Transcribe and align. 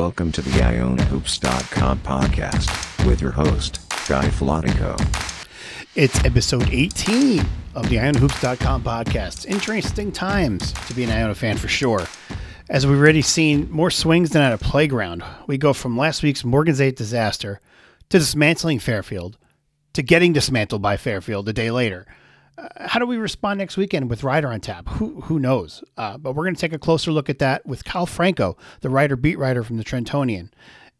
Welcome 0.00 0.32
to 0.32 0.40
the 0.40 0.50
IonaHoops.com 0.52 1.98
podcast 1.98 3.06
with 3.06 3.20
your 3.20 3.32
host, 3.32 3.86
Guy 4.08 4.24
Flatico. 4.28 4.96
It's 5.94 6.24
episode 6.24 6.70
18 6.72 7.40
of 7.74 7.86
the 7.90 7.96
IonaHoops.com 7.96 8.82
podcast. 8.82 9.44
Interesting 9.44 10.10
times 10.10 10.72
to 10.72 10.94
be 10.94 11.04
an 11.04 11.10
Iona 11.10 11.34
fan 11.34 11.58
for 11.58 11.68
sure. 11.68 12.06
As 12.70 12.86
we've 12.86 12.98
already 12.98 13.20
seen 13.20 13.70
more 13.70 13.90
swings 13.90 14.30
than 14.30 14.40
at 14.40 14.54
a 14.54 14.58
playground, 14.58 15.22
we 15.46 15.58
go 15.58 15.74
from 15.74 15.98
last 15.98 16.22
week's 16.22 16.46
Morgan 16.46 16.74
State 16.74 16.96
disaster 16.96 17.60
to 18.08 18.18
dismantling 18.18 18.78
Fairfield 18.78 19.36
to 19.92 20.02
getting 20.02 20.32
dismantled 20.32 20.80
by 20.80 20.96
Fairfield 20.96 21.46
a 21.46 21.52
day 21.52 21.70
later. 21.70 22.06
How 22.78 22.98
do 22.98 23.06
we 23.06 23.16
respond 23.16 23.58
next 23.58 23.76
weekend 23.76 24.10
with 24.10 24.24
Rider 24.24 24.48
on 24.48 24.60
tap? 24.60 24.88
Who 24.88 25.20
who 25.22 25.38
knows? 25.38 25.82
Uh, 25.96 26.18
but 26.18 26.34
we're 26.34 26.44
going 26.44 26.54
to 26.54 26.60
take 26.60 26.72
a 26.72 26.78
closer 26.78 27.12
look 27.12 27.28
at 27.28 27.38
that 27.38 27.64
with 27.66 27.84
Kyle 27.84 28.06
Franco, 28.06 28.56
the 28.80 28.90
writer 28.90 29.16
beat 29.16 29.38
writer 29.38 29.62
from 29.62 29.76
the 29.76 29.84
Trentonian. 29.84 30.50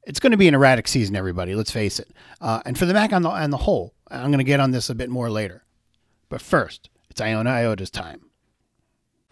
It's 0.05 0.21
going 0.21 0.33
to 0.33 0.37
be 0.39 0.49
an 0.49 0.55
erratic 0.55 0.89
season, 0.89 1.15
everybody. 1.17 1.55
Let's 1.55 1.71
face 1.71 1.99
it. 1.99 2.11
Uh, 2.41 2.61
and 2.65 2.79
for 2.79 2.87
the 2.87 2.95
MAAC 2.95 3.13
on 3.13 3.23
the 3.23 3.31
on 3.31 3.51
the 3.51 3.59
whole, 3.59 3.95
I'm 4.11 4.31
going 4.31 4.39
to 4.39 4.45
get 4.45 4.61
on 4.61 4.71
this 4.71 4.91
a 4.91 4.95
bit 4.95 5.11
more 5.11 5.31
later. 5.31 5.65
But 6.29 6.41
first, 6.41 6.89
it's 7.11 7.21
Iona 7.21 7.51
Iota's 7.51 7.91
time. 7.91 8.31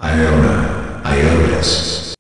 Iona 0.01 1.03
Iotas. 1.05 2.15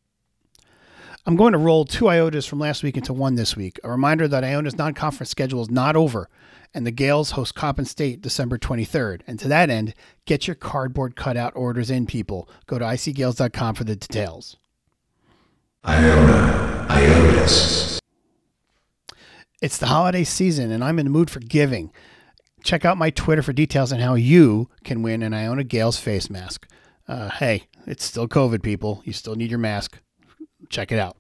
I'm 1.27 1.36
going 1.36 1.52
to 1.52 1.58
roll 1.58 1.84
two 1.84 2.06
Iotas 2.06 2.48
from 2.48 2.58
last 2.58 2.82
week 2.82 2.96
into 2.96 3.12
one 3.12 3.34
this 3.34 3.56
week. 3.56 3.78
A 3.84 3.90
reminder 3.90 4.28
that 4.28 4.45
Iona's 4.45 4.78
non-conference 4.78 5.30
schedule 5.30 5.60
is 5.62 5.70
not 5.70 5.96
over 5.96 6.28
and 6.74 6.86
the 6.86 6.91
Gaels 6.91 7.32
host 7.32 7.54
Coppin 7.54 7.84
State 7.84 8.20
December 8.20 8.58
23rd. 8.58 9.22
And 9.27 9.38
to 9.41 9.48
that 9.48 9.70
end, 9.70 9.94
get 10.27 10.46
your 10.46 10.54
cardboard 10.54 11.16
cutout 11.16 11.55
orders 11.56 11.91
in, 11.91 12.06
people. 12.06 12.48
Go 12.66 12.78
to 12.78 12.84
icgaels.com 12.84 13.74
for 13.74 13.84
the 13.84 13.96
details. 13.96 14.56
Iona 15.84 16.86
Iotas. 16.89 17.98
It's 19.61 19.78
the 19.78 19.86
holiday 19.86 20.24
season, 20.24 20.70
and 20.70 20.84
I'm 20.84 20.98
in 20.98 21.06
the 21.06 21.11
mood 21.11 21.30
for 21.30 21.41
giving. 21.41 21.91
Check 22.62 22.84
out 22.84 22.98
my 22.98 23.11
Twitter 23.11 23.42
for 23.42 23.52
details 23.52 23.92
on 23.92 24.00
how 24.00 24.14
you 24.14 24.69
can 24.84 25.02
win 25.02 25.22
an 25.22 25.34
Iona 25.34 25.64
Gaels 25.64 25.98
face 25.98 26.28
mask. 26.28 26.66
Uh, 27.06 27.30
hey, 27.30 27.64
it's 27.86 28.05
still 28.05 28.28
COVID, 28.28 28.62
people. 28.62 29.02
You 29.05 29.12
still 29.12 29.34
need 29.34 29.50
your 29.50 29.58
mask. 29.58 30.00
Check 30.69 30.92
it 30.92 30.98
out. 30.98 31.16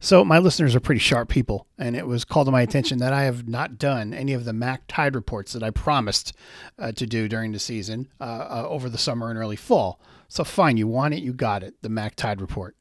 So 0.00 0.24
my 0.24 0.38
listeners 0.38 0.74
are 0.74 0.80
pretty 0.80 0.98
sharp 0.98 1.28
people, 1.28 1.66
and 1.78 1.96
it 1.96 2.06
was 2.06 2.24
called 2.24 2.46
to 2.46 2.52
my 2.52 2.62
attention 2.62 2.98
that 2.98 3.12
I 3.12 3.24
have 3.24 3.48
not 3.48 3.78
done 3.78 4.12
any 4.12 4.34
of 4.34 4.44
the 4.44 4.52
MAAC 4.52 4.80
Tide 4.88 5.14
reports 5.14 5.52
that 5.52 5.62
I 5.62 5.70
promised 5.70 6.34
uh, 6.78 6.92
to 6.92 7.06
do 7.06 7.28
during 7.28 7.52
the 7.52 7.58
season 7.58 8.08
uh, 8.20 8.24
uh, 8.24 8.66
over 8.68 8.88
the 8.88 8.98
summer 8.98 9.30
and 9.30 9.38
early 9.38 9.56
fall. 9.56 10.00
So 10.28 10.44
fine, 10.44 10.76
you 10.76 10.86
want 10.86 11.14
it, 11.14 11.22
you 11.22 11.32
got 11.32 11.62
it. 11.62 11.74
The 11.82 11.88
MAAC 11.88 12.14
Tide 12.14 12.40
report. 12.40 12.76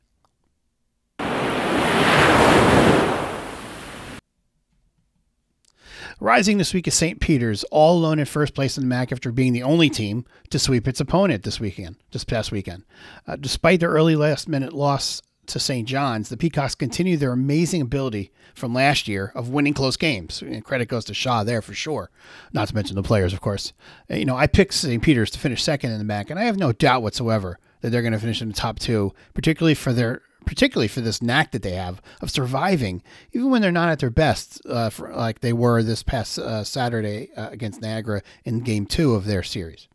Rising 6.21 6.57
this 6.57 6.73
week 6.73 6.87
is 6.87 6.93
St. 6.93 7.19
Peter's, 7.19 7.65
all 7.65 7.97
alone 7.97 8.19
in 8.19 8.25
first 8.25 8.53
place 8.53 8.77
in 8.77 8.87
the 8.87 8.95
MAAC 8.95 9.11
after 9.11 9.33
being 9.33 9.51
the 9.51 9.63
only 9.63 9.89
team 9.89 10.23
to 10.49 10.57
sweep 10.57 10.87
its 10.87 11.01
opponent 11.01 11.43
this 11.43 11.59
weekend, 11.59 11.97
this 12.13 12.23
past 12.23 12.53
weekend. 12.53 12.83
Uh, 13.27 13.35
despite 13.35 13.81
their 13.81 13.89
early 13.89 14.15
last 14.15 14.47
minute 14.47 14.71
loss 14.71 15.21
to 15.47 15.59
St. 15.59 15.85
John's, 15.85 16.29
the 16.29 16.37
Peacocks 16.37 16.73
continue 16.73 17.17
their 17.17 17.33
amazing 17.33 17.81
ability 17.81 18.31
from 18.53 18.73
last 18.73 19.09
year 19.09 19.33
of 19.35 19.49
winning 19.49 19.73
close 19.73 19.97
games. 19.97 20.41
And 20.41 20.63
credit 20.63 20.87
goes 20.87 21.03
to 21.05 21.13
Shaw 21.13 21.43
there 21.43 21.61
for 21.61 21.73
sure, 21.73 22.09
not 22.53 22.69
to 22.69 22.75
mention 22.75 22.95
the 22.95 23.03
players, 23.03 23.33
of 23.33 23.41
course. 23.41 23.73
Uh, 24.09 24.15
you 24.15 24.25
know, 24.25 24.37
I 24.37 24.47
picked 24.47 24.73
St. 24.73 25.03
Peter's 25.03 25.31
to 25.31 25.39
finish 25.39 25.61
second 25.61 25.91
in 25.91 25.99
the 25.99 26.13
MAAC, 26.13 26.29
and 26.29 26.39
I 26.39 26.45
have 26.45 26.57
no 26.57 26.71
doubt 26.71 27.03
whatsoever 27.03 27.59
that 27.81 27.89
they're 27.89 28.01
going 28.01 28.13
to 28.13 28.19
finish 28.19 28.41
in 28.41 28.47
the 28.47 28.53
top 28.53 28.79
two, 28.79 29.13
particularly 29.33 29.75
for 29.75 29.91
their 29.91 30.21
particularly 30.45 30.87
for 30.87 31.01
this 31.01 31.21
knack 31.21 31.51
that 31.51 31.61
they 31.61 31.71
have 31.71 32.01
of 32.21 32.29
surviving, 32.31 33.01
even 33.31 33.49
when 33.49 33.61
they're 33.61 33.71
not 33.71 33.89
at 33.89 33.99
their 33.99 34.09
best, 34.09 34.61
uh, 34.65 34.89
for, 34.89 35.13
like 35.13 35.41
they 35.41 35.53
were 35.53 35.83
this 35.83 36.03
past 36.03 36.39
uh, 36.39 36.63
Saturday 36.63 37.31
uh, 37.35 37.49
against 37.49 37.81
Niagara 37.81 38.21
in 38.43 38.59
Game 38.59 38.85
Two 38.85 39.15
of 39.15 39.25
their 39.25 39.43
series. 39.43 39.87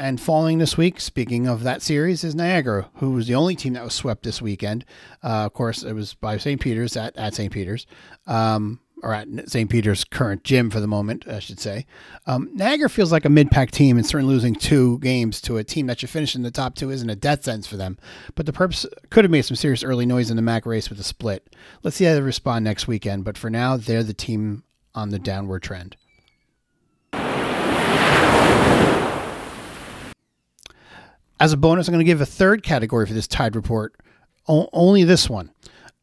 And 0.00 0.18
following 0.18 0.56
this 0.56 0.78
week, 0.78 0.98
speaking 0.98 1.46
of 1.46 1.62
that 1.64 1.82
series, 1.82 2.24
is 2.24 2.34
Niagara, 2.34 2.88
who 2.94 3.10
was 3.10 3.26
the 3.26 3.34
only 3.34 3.54
team 3.54 3.74
that 3.74 3.84
was 3.84 3.92
swept 3.92 4.22
this 4.22 4.40
weekend. 4.40 4.86
Uh, 5.22 5.44
of 5.44 5.52
course, 5.52 5.82
it 5.82 5.92
was 5.92 6.14
by 6.14 6.38
St. 6.38 6.58
Peter's 6.58 6.96
at, 6.96 7.14
at 7.18 7.34
St. 7.34 7.52
Peter's, 7.52 7.86
um, 8.26 8.80
or 9.02 9.14
at 9.14 9.28
St. 9.48 9.70
Peter's 9.70 10.04
current 10.04 10.44
gym 10.44 10.70
for 10.70 10.80
the 10.80 10.86
moment, 10.86 11.26
I 11.26 11.38
should 11.38 11.58
say. 11.58 11.86
Um, 12.26 12.50
Niagara 12.54 12.90
feels 12.90 13.10
like 13.12 13.24
a 13.24 13.30
mid 13.30 13.50
pack 13.50 13.70
team, 13.70 13.96
and 13.96 14.06
certainly 14.06 14.34
losing 14.34 14.54
two 14.54 14.98
games 14.98 15.40
to 15.42 15.56
a 15.56 15.64
team 15.64 15.86
that 15.86 16.00
should 16.00 16.10
finish 16.10 16.34
in 16.34 16.42
the 16.42 16.50
top 16.50 16.74
two 16.74 16.90
isn't 16.90 17.08
a 17.10 17.16
death 17.16 17.44
sentence 17.44 17.66
for 17.66 17.76
them. 17.76 17.98
But 18.34 18.46
the 18.46 18.52
purpose 18.52 18.86
could 19.10 19.24
have 19.24 19.30
made 19.30 19.42
some 19.42 19.56
serious 19.56 19.82
early 19.82 20.06
noise 20.06 20.30
in 20.30 20.36
the 20.36 20.42
MAAC 20.42 20.66
race 20.66 20.90
with 20.90 21.00
a 21.00 21.04
split. 21.04 21.54
Let's 21.82 21.96
see 21.96 22.04
how 22.04 22.14
they 22.14 22.20
respond 22.20 22.64
next 22.64 22.86
weekend. 22.86 23.24
But 23.24 23.38
for 23.38 23.50
now, 23.50 23.76
they're 23.76 24.02
the 24.02 24.14
team 24.14 24.64
on 24.94 25.10
the 25.10 25.18
downward 25.18 25.62
trend. 25.62 25.96
As 31.38 31.54
a 31.54 31.56
bonus, 31.56 31.88
I'm 31.88 31.92
going 31.92 32.04
to 32.04 32.10
give 32.10 32.20
a 32.20 32.26
third 32.26 32.62
category 32.62 33.06
for 33.06 33.14
this 33.14 33.26
Tide 33.26 33.56
report, 33.56 33.94
o- 34.46 34.68
only 34.74 35.04
this 35.04 35.30
one. 35.30 35.50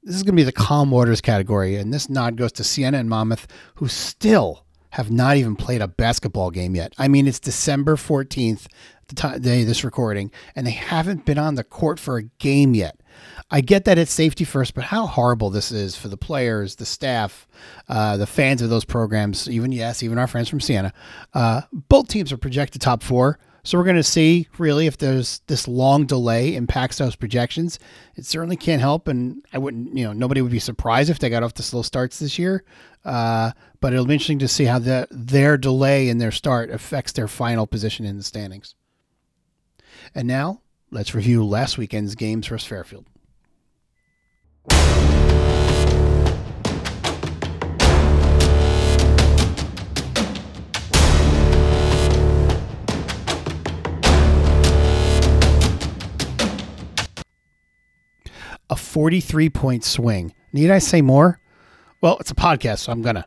This 0.07 0.16
is 0.16 0.23
going 0.23 0.38
to 0.38 0.40
be 0.40 0.45
the 0.45 0.53
calm 0.53 0.90
waters 0.90 1.19
category, 1.19 1.75
and 1.75 1.94
this 1.94 2.09
nod 2.09 2.38
goes 2.38 2.53
to 2.53 2.63
Siena 2.63 2.97
and 2.97 3.09
Monmouth, 3.09 3.45
who 3.75 3.90
still 3.90 4.63
have 4.91 5.12
not 5.12 5.35
even 5.35 5.57
played 5.57 5.81
a 5.81 5.88
basketball 5.90 6.50
game 6.50 6.75
yet. 6.75 6.94
I 6.97 7.09
mean, 7.09 7.28
it's 7.28 7.41
December 7.41 7.97
14th, 7.97 8.68
the 9.09 9.38
day 9.38 9.63
of 9.63 9.68
this 9.68 9.84
recording, 9.84 10.31
and 10.56 10.66
they 10.66 10.72
haven't 10.72 11.25
been 11.25 11.38
on 11.38 11.56
the 11.56 11.63
court 11.66 12.00
for 12.00 12.16
a 12.16 12.23
game 12.23 12.73
yet. 12.73 13.01
I 13.51 13.59
get 13.59 13.84
that 13.84 13.97
it's 13.97 14.13
safety 14.13 14.45
first, 14.45 14.75
but 14.75 14.85
how 14.85 15.07
horrible 15.07 15.50
this 15.50 15.73
is 15.73 15.97
for 15.97 16.07
the 16.07 16.16
players, 16.16 16.78
the 16.78 16.85
staff, 16.85 17.45
uh, 17.89 18.16
the 18.16 18.28
fans 18.28 18.62
of 18.62 18.69
those 18.69 18.85
programs, 18.85 19.50
even, 19.50 19.74
yes, 19.74 20.03
even 20.03 20.18
our 20.18 20.28
friends 20.28 20.47
from 20.47 20.62
Siena. 20.62 20.94
Uh, 21.34 21.63
both 21.74 22.07
teams 22.07 22.31
are 22.31 22.38
projected 22.38 22.79
top 22.79 23.03
four. 23.03 23.39
So 23.67 23.78
we're 23.78 23.83
going 23.83 23.97
to 23.97 24.03
see 24.03 24.47
really 24.57 24.88
if 24.88 24.97
there's 24.97 25.41
this 25.47 25.67
long 25.67 26.05
delay 26.05 26.55
impacts 26.55 27.00
those 27.00 27.17
projections. 27.17 27.79
It 28.16 28.25
certainly 28.25 28.55
can't 28.55 28.79
help, 28.79 29.09
and 29.09 29.44
I 29.51 29.57
wouldn't, 29.57 29.94
you 29.94 30.05
know, 30.05 30.13
nobody 30.13 30.41
would 30.41 30.53
be 30.53 30.59
surprised 30.59 31.09
if 31.09 31.19
they 31.19 31.29
got 31.29 31.44
off 31.44 31.53
to 31.55 31.63
slow 31.63 31.81
starts 31.81 32.17
this 32.17 32.39
year. 32.39 32.63
Uh, 33.03 33.51
but 33.81 33.91
it'll 33.91 34.06
be 34.06 34.13
interesting 34.13 34.39
to 34.39 34.47
see 34.47 34.63
how 34.63 34.79
the, 34.79 35.06
their 35.11 35.57
delay 35.57 36.07
in 36.07 36.17
their 36.17 36.31
start 36.31 36.72
affects 36.72 37.11
their 37.11 37.27
final 37.27 37.67
position 37.67 38.06
in 38.06 38.16
the 38.16 38.23
standings. 38.23 38.73
And 40.16 40.29
now 40.29 40.61
let's 40.89 41.13
review 41.13 41.45
last 41.45 41.77
weekend's 41.77 42.16
games 42.16 42.47
versus 42.47 42.66
Fairfield. 42.66 43.06
A 58.69 58.75
43 58.75 59.50
point 59.50 59.83
swing. 59.83 60.33
Need 60.53 60.72
I 60.72 60.79
say 60.79 61.01
more? 61.01 61.39
Well, 62.00 62.17
it's 62.19 62.29
a 62.29 62.35
podcast, 62.35 62.79
so 62.79 62.91
I'm 62.91 63.01
gonna. 63.01 63.25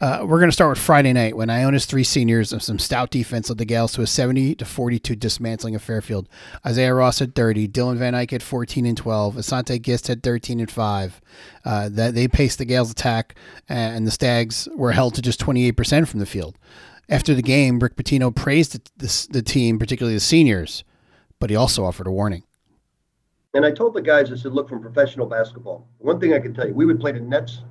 Uh, 0.00 0.24
we're 0.26 0.40
gonna 0.40 0.52
start 0.52 0.70
with 0.70 0.78
Friday 0.78 1.12
night 1.12 1.36
when 1.36 1.50
Iona's 1.50 1.84
three 1.84 2.04
seniors 2.04 2.50
and 2.50 2.62
some 2.62 2.78
stout 2.78 3.10
defense 3.10 3.50
led 3.50 3.58
the 3.58 3.66
Gaels 3.66 3.92
to 3.92 4.02
a 4.02 4.06
70 4.06 4.54
to 4.54 4.64
42 4.64 5.16
dismantling 5.16 5.74
of 5.74 5.82
Fairfield. 5.82 6.28
Isaiah 6.64 6.94
Ross 6.94 7.18
had 7.18 7.34
30, 7.34 7.68
Dylan 7.68 7.98
Van 7.98 8.14
Eyck 8.14 8.30
had 8.30 8.42
14 8.42 8.86
and 8.86 8.96
12, 8.96 9.34
Asante 9.34 9.82
Gist 9.82 10.06
had 10.06 10.22
13 10.22 10.60
and 10.60 10.70
five. 10.70 11.20
Uh, 11.64 11.90
that 11.90 12.14
they 12.14 12.26
paced 12.26 12.58
the 12.58 12.64
Gaels' 12.64 12.90
attack, 12.90 13.34
and 13.68 14.06
the 14.06 14.10
Stags 14.10 14.66
were 14.74 14.92
held 14.92 15.14
to 15.16 15.22
just 15.22 15.40
28 15.40 15.72
percent 15.72 16.08
from 16.08 16.20
the 16.20 16.26
field. 16.26 16.56
After 17.10 17.34
the 17.34 17.42
game, 17.42 17.78
Rick 17.78 17.96
Pitino 17.96 18.34
praised 18.34 18.72
the, 18.72 18.80
the, 18.96 19.26
the 19.30 19.42
team, 19.42 19.78
particularly 19.78 20.16
the 20.16 20.20
seniors, 20.20 20.84
but 21.38 21.50
he 21.50 21.56
also 21.56 21.84
offered 21.84 22.06
a 22.06 22.12
warning. 22.12 22.44
And 23.56 23.64
I 23.64 23.70
told 23.70 23.94
the 23.94 24.02
guys, 24.02 24.30
I 24.30 24.36
said, 24.36 24.52
look, 24.52 24.68
from 24.68 24.82
professional 24.82 25.24
basketball, 25.24 25.88
one 25.96 26.20
thing 26.20 26.34
I 26.34 26.38
can 26.38 26.52
tell 26.52 26.68
you, 26.68 26.74
we 26.74 26.84
would 26.84 27.00
play 27.00 27.12
the 27.12 27.20
Nets 27.20 27.62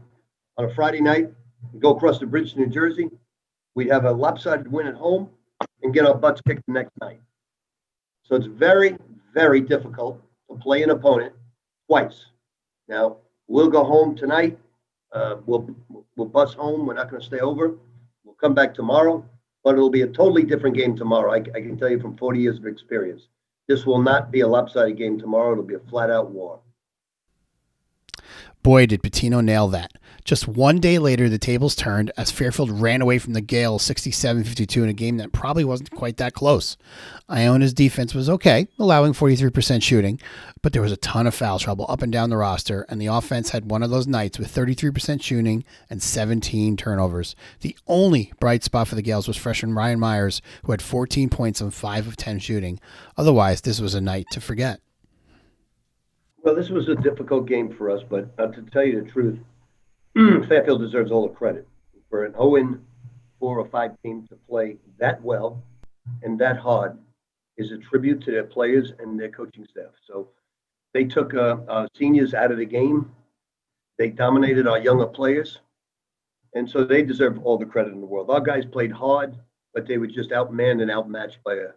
on 0.58 0.66
a 0.66 0.74
Friday 0.74 1.00
night, 1.00 1.30
go 1.78 1.96
across 1.96 2.18
the 2.18 2.26
bridge 2.26 2.54
to 2.54 2.60
New 2.60 2.66
Jersey. 2.66 3.08
We'd 3.76 3.92
have 3.92 4.06
a 4.06 4.12
lopsided 4.12 4.68
win 4.72 4.88
at 4.88 4.96
home 4.96 5.30
and 5.84 5.94
get 5.94 6.08
our 6.08 6.16
butts 6.16 6.42
kicked 6.42 6.64
the 6.66 6.74
next 6.74 6.90
night. 7.02 7.22
So 8.24 8.36
it's 8.36 8.48
very, 8.48 8.98
very 9.32 9.62
difficult 9.62 10.20
to 10.50 10.58
play 10.58 10.82
an 10.82 10.90
opponent 10.90 11.34
twice. 11.88 12.26
Now, 12.88 13.18
we'll 13.48 13.70
go 13.70 13.84
home 13.84 14.16
tonight. 14.16 14.58
Uh, 15.14 15.36
we'll, 15.46 15.70
we'll 16.16 16.28
bus 16.28 16.56
home. 16.56 16.88
We're 16.88 16.96
not 16.96 17.12
going 17.12 17.22
to 17.22 17.28
stay 17.28 17.42
over. 17.42 17.78
We'll 18.24 18.34
come 18.34 18.56
back 18.56 18.74
tomorrow, 18.74 19.24
but 19.64 19.76
it'll 19.76 19.92
be 19.92 20.02
a 20.02 20.08
totally 20.08 20.46
different 20.46 20.76
game 20.76 20.98
tomorrow. 20.98 21.32
I, 21.32 21.36
I 21.36 21.62
can 21.62 21.78
tell 21.78 21.90
you 21.90 22.00
from 22.00 22.18
40 22.18 22.40
years 22.40 22.58
of 22.58 22.66
experience. 22.66 23.28
This 23.68 23.86
will 23.86 24.02
not 24.02 24.32
be 24.32 24.42
a 24.42 24.48
lopsided 24.48 24.98
game 24.98 25.20
tomorrow. 25.20 25.54
It'll 25.54 25.64
be 25.64 25.76
a 25.76 25.80
flat 25.80 26.12
out 26.12 26.32
war. 26.32 26.60
Boy, 28.66 28.88
did 28.88 29.04
Pitino 29.04 29.46
nail 29.46 29.68
that. 29.68 29.92
Just 30.24 30.48
one 30.48 30.80
day 30.80 30.98
later, 30.98 31.30
the 31.30 31.38
tables 31.38 31.76
turned 31.76 32.12
as 32.18 32.32
Fairfield 32.32 32.72
ran 32.72 33.00
away 33.00 33.20
from 33.20 33.34
the 33.34 33.42
Gaels 33.42 33.84
67 33.84 34.44
52 34.44 34.82
in 34.82 34.90
a 34.90 34.94
game 34.94 35.18
that 35.18 35.32
probably 35.32 35.64
wasn't 35.64 35.92
quite 35.92 36.18
that 36.18 36.34
close. 36.34 36.76
Iona's 37.30 37.76
defense 37.76 38.16
was 38.16 38.28
okay, 38.28 38.68
allowing 38.80 39.14
43% 39.14 39.84
shooting, 39.84 40.20
but 40.64 40.74
there 40.74 40.82
was 40.82 40.92
a 40.92 40.98
ton 40.98 41.28
of 41.28 41.36
foul 41.36 41.60
trouble 41.60 41.86
up 41.90 42.02
and 42.02 42.12
down 42.12 42.32
the 42.32 42.38
roster, 42.38 42.88
and 42.90 43.00
the 43.00 43.06
offense 43.06 43.52
had 43.52 43.70
one 43.70 43.84
of 43.84 43.92
those 43.92 44.08
nights 44.08 44.40
with 44.40 44.52
33% 44.52 45.22
shooting 45.22 45.64
and 45.88 46.02
17 46.02 46.76
turnovers. 46.76 47.36
The 47.62 47.78
only 47.86 48.34
bright 48.40 48.64
spot 48.64 48.88
for 48.88 48.96
the 48.96 49.04
Gaels 49.04 49.28
was 49.28 49.38
freshman 49.38 49.76
Ryan 49.76 50.00
Myers, 50.00 50.42
who 50.64 50.72
had 50.72 50.82
14 50.82 51.30
points 51.30 51.62
on 51.62 51.70
5 51.70 52.08
of 52.08 52.18
10 52.18 52.40
shooting. 52.40 52.80
Otherwise, 53.16 53.62
this 53.62 53.80
was 53.80 53.94
a 53.94 54.02
night 54.02 54.26
to 54.32 54.42
forget. 54.42 54.80
Well, 56.46 56.54
this 56.54 56.70
was 56.70 56.90
a 56.90 56.96
difficult 56.96 57.48
game 57.48 57.74
for 57.74 57.90
us, 57.90 58.04
but 58.08 58.30
uh, 58.38 58.46
to 58.46 58.62
tell 58.72 58.84
you 58.84 59.02
the 59.02 59.10
truth, 59.10 59.40
Fairfield 60.48 60.80
deserves 60.80 61.12
all 61.12 61.28
the 61.28 61.34
credit 61.34 61.68
for 62.08 62.24
an 62.24 62.34
0 62.34 62.80
4 63.40 63.60
or 63.60 63.68
5 63.68 63.92
team 64.04 64.28
to 64.30 64.36
play 64.48 64.78
that 65.00 65.20
well 65.24 65.64
and 66.22 66.38
that 66.40 66.58
hard 66.58 67.00
is 67.58 67.72
a 67.72 67.80
tribute 67.80 68.22
to 68.22 68.32
their 68.32 68.44
players 68.44 68.94
and 69.00 69.20
their 69.20 69.30
coaching 69.30 69.66
staff. 69.66 69.92
So 70.06 70.30
they 70.94 71.06
took 71.06 71.34
uh, 71.34 71.58
uh, 71.68 71.88
seniors 71.96 72.36
out 72.36 72.52
of 72.52 72.60
the 72.60 72.66
game. 72.66 73.12
They 73.98 74.10
dominated 74.10 74.68
our 74.68 74.78
younger 74.78 75.08
players. 75.08 75.60
And 76.54 76.70
so 76.70 76.84
they 76.84 77.02
deserve 77.02 77.40
all 77.44 77.58
the 77.58 77.66
credit 77.66 77.94
in 77.94 78.02
the 78.02 78.08
world. 78.08 78.30
Our 78.30 78.40
guys 78.40 78.66
played 78.66 78.92
hard, 78.92 79.36
but 79.74 79.88
they 79.88 79.98
were 79.98 80.06
just 80.06 80.30
outmanned 80.30 80.82
and 80.82 80.92
outmatched 80.92 81.40
by 81.44 81.56
a, 81.56 81.70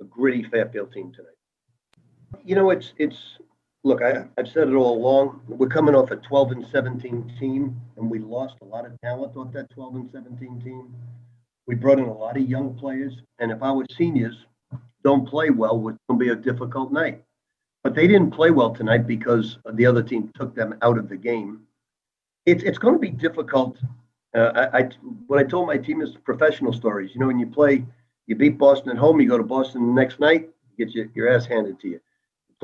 a 0.00 0.04
gritty 0.08 0.44
Fairfield 0.44 0.92
team 0.92 1.12
tonight. 1.12 2.42
You 2.42 2.56
know, 2.56 2.70
it's 2.70 2.94
it's 2.98 3.38
look, 3.84 4.02
I, 4.02 4.24
I've 4.38 4.48
said 4.48 4.68
it 4.68 4.74
all 4.74 4.96
along. 4.96 5.42
We're 5.46 5.68
coming 5.68 5.94
off 5.94 6.10
a 6.10 6.16
12 6.16 6.52
and 6.52 6.66
17 6.72 7.36
team, 7.38 7.80
and 7.96 8.10
we 8.10 8.18
lost 8.18 8.56
a 8.62 8.64
lot 8.64 8.86
of 8.86 8.98
talent 9.02 9.36
off 9.36 9.52
that 9.52 9.70
12 9.70 9.94
and 9.94 10.10
17 10.10 10.60
team. 10.62 10.94
We 11.66 11.74
brought 11.74 11.98
in 11.98 12.06
a 12.06 12.12
lot 12.12 12.36
of 12.36 12.48
young 12.48 12.74
players, 12.74 13.14
and 13.38 13.52
if 13.52 13.62
our 13.62 13.84
seniors 13.96 14.34
don't 15.04 15.28
play 15.28 15.50
well, 15.50 15.76
it's 15.88 15.98
going 16.08 16.18
to 16.18 16.24
be 16.24 16.30
a 16.30 16.36
difficult 16.36 16.92
night. 16.92 17.22
But 17.82 17.94
they 17.94 18.06
didn't 18.06 18.30
play 18.30 18.50
well 18.50 18.74
tonight 18.74 19.06
because 19.06 19.58
the 19.74 19.84
other 19.84 20.02
team 20.02 20.32
took 20.34 20.54
them 20.54 20.74
out 20.80 20.96
of 20.96 21.10
the 21.10 21.16
game. 21.16 21.60
It's 22.46 22.62
it's 22.62 22.78
going 22.78 22.94
to 22.94 23.00
be 23.00 23.10
difficult. 23.10 23.78
Uh, 24.34 24.68
I, 24.72 24.78
I 24.78 24.88
what 25.26 25.38
I 25.38 25.44
told 25.44 25.66
my 25.66 25.76
team 25.76 26.00
is 26.00 26.16
professional 26.24 26.72
stories. 26.72 27.10
You 27.14 27.20
know, 27.20 27.26
when 27.26 27.38
you 27.38 27.46
play, 27.46 27.84
you 28.26 28.36
beat 28.36 28.56
Boston 28.56 28.90
at 28.90 28.96
home, 28.96 29.20
you 29.20 29.28
go 29.28 29.36
to 29.36 29.44
Boston 29.44 29.86
the 29.86 29.92
next 29.92 30.18
night, 30.18 30.48
you 30.76 30.86
get 30.86 30.94
your, 30.94 31.06
your 31.14 31.28
ass 31.28 31.44
handed 31.44 31.78
to 31.80 31.88
you 31.88 32.00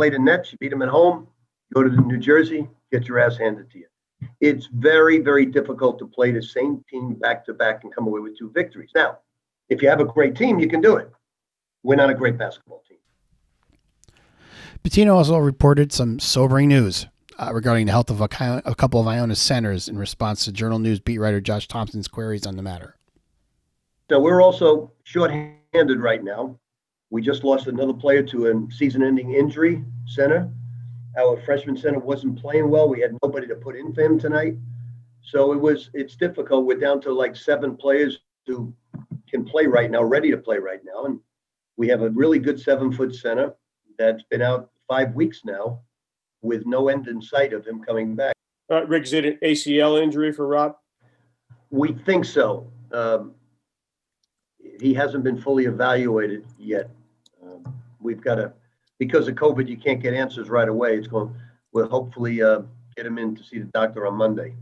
play 0.00 0.08
the 0.08 0.18
Nets, 0.18 0.50
you 0.50 0.56
beat 0.56 0.70
them 0.70 0.80
at 0.80 0.88
home, 0.88 1.26
go 1.74 1.82
to 1.82 1.90
New 1.90 2.16
Jersey, 2.16 2.66
get 2.90 3.06
your 3.06 3.18
ass 3.18 3.36
handed 3.36 3.70
to 3.70 3.80
you. 3.80 3.86
It's 4.40 4.66
very, 4.72 5.18
very 5.18 5.44
difficult 5.44 5.98
to 5.98 6.06
play 6.06 6.32
the 6.32 6.42
same 6.42 6.82
team 6.88 7.12
back 7.12 7.44
to 7.44 7.52
back 7.52 7.84
and 7.84 7.94
come 7.94 8.06
away 8.06 8.20
with 8.20 8.38
two 8.38 8.50
victories. 8.50 8.88
Now, 8.94 9.18
if 9.68 9.82
you 9.82 9.90
have 9.90 10.00
a 10.00 10.06
great 10.06 10.34
team, 10.34 10.58
you 10.58 10.68
can 10.68 10.80
do 10.80 10.96
it. 10.96 11.12
We're 11.82 11.96
not 11.96 12.08
a 12.08 12.14
great 12.14 12.38
basketball 12.38 12.82
team. 12.88 12.96
Pitino 14.82 15.16
also 15.16 15.36
reported 15.36 15.92
some 15.92 16.18
sobering 16.18 16.68
news 16.68 17.06
uh, 17.38 17.50
regarding 17.52 17.84
the 17.84 17.92
health 17.92 18.08
of 18.08 18.22
a, 18.22 18.62
a 18.64 18.74
couple 18.74 19.02
of 19.02 19.06
Iona 19.06 19.36
centers 19.36 19.86
in 19.86 19.98
response 19.98 20.46
to 20.46 20.52
Journal 20.52 20.78
News 20.78 20.98
beat 20.98 21.18
writer 21.18 21.42
Josh 21.42 21.68
Thompson's 21.68 22.08
queries 22.08 22.46
on 22.46 22.56
the 22.56 22.62
matter. 22.62 22.96
So 24.08 24.18
we're 24.18 24.40
also 24.40 24.92
short-handed 25.04 26.00
right 26.00 26.24
now. 26.24 26.58
We 27.10 27.22
just 27.22 27.42
lost 27.42 27.66
another 27.66 27.92
player 27.92 28.22
to 28.22 28.46
a 28.46 28.72
season-ending 28.72 29.34
injury 29.34 29.84
center. 30.06 30.48
Our 31.18 31.40
freshman 31.42 31.76
center 31.76 31.98
wasn't 31.98 32.40
playing 32.40 32.70
well. 32.70 32.88
We 32.88 33.00
had 33.00 33.16
nobody 33.22 33.48
to 33.48 33.56
put 33.56 33.76
in 33.76 33.92
for 33.92 34.02
him 34.02 34.18
tonight. 34.18 34.54
So 35.22 35.52
it 35.52 35.60
was 35.60 35.90
it's 35.92 36.14
difficult. 36.14 36.66
We're 36.66 36.78
down 36.78 37.00
to 37.02 37.12
like 37.12 37.34
seven 37.34 37.76
players 37.76 38.20
who 38.46 38.72
can 39.28 39.44
play 39.44 39.66
right 39.66 39.90
now, 39.90 40.02
ready 40.02 40.30
to 40.30 40.36
play 40.36 40.58
right 40.58 40.80
now. 40.84 41.04
And 41.06 41.18
we 41.76 41.88
have 41.88 42.02
a 42.02 42.10
really 42.10 42.38
good 42.38 42.60
seven 42.60 42.92
foot 42.92 43.14
center 43.14 43.54
that's 43.98 44.22
been 44.30 44.40
out 44.40 44.70
five 44.88 45.12
weeks 45.14 45.40
now 45.44 45.80
with 46.42 46.64
no 46.64 46.88
end 46.88 47.08
in 47.08 47.20
sight 47.20 47.52
of 47.52 47.66
him 47.66 47.82
coming 47.82 48.14
back. 48.14 48.34
Uh, 48.70 48.86
Rick, 48.86 49.02
is 49.02 49.12
it 49.12 49.24
an 49.24 49.38
ACL 49.42 50.00
injury 50.00 50.32
for 50.32 50.46
Rob? 50.46 50.76
We 51.70 51.92
think 51.92 52.24
so. 52.24 52.70
Um, 52.92 53.34
he 54.80 54.94
hasn't 54.94 55.24
been 55.24 55.40
fully 55.40 55.66
evaluated 55.66 56.46
yet 56.56 56.88
we've 58.00 58.20
got 58.20 58.36
to, 58.36 58.52
because 58.98 59.28
of 59.28 59.34
COVID, 59.34 59.68
you 59.68 59.76
can't 59.76 60.02
get 60.02 60.14
answers 60.14 60.48
right 60.48 60.68
away. 60.68 60.96
It's 60.96 61.06
going, 61.06 61.34
we'll 61.72 61.88
hopefully 61.88 62.42
uh, 62.42 62.62
get 62.96 63.06
him 63.06 63.18
in 63.18 63.34
to 63.36 63.42
see 63.42 63.58
the 63.58 63.66
doctor 63.66 64.06
on 64.06 64.14
Monday. 64.14 64.54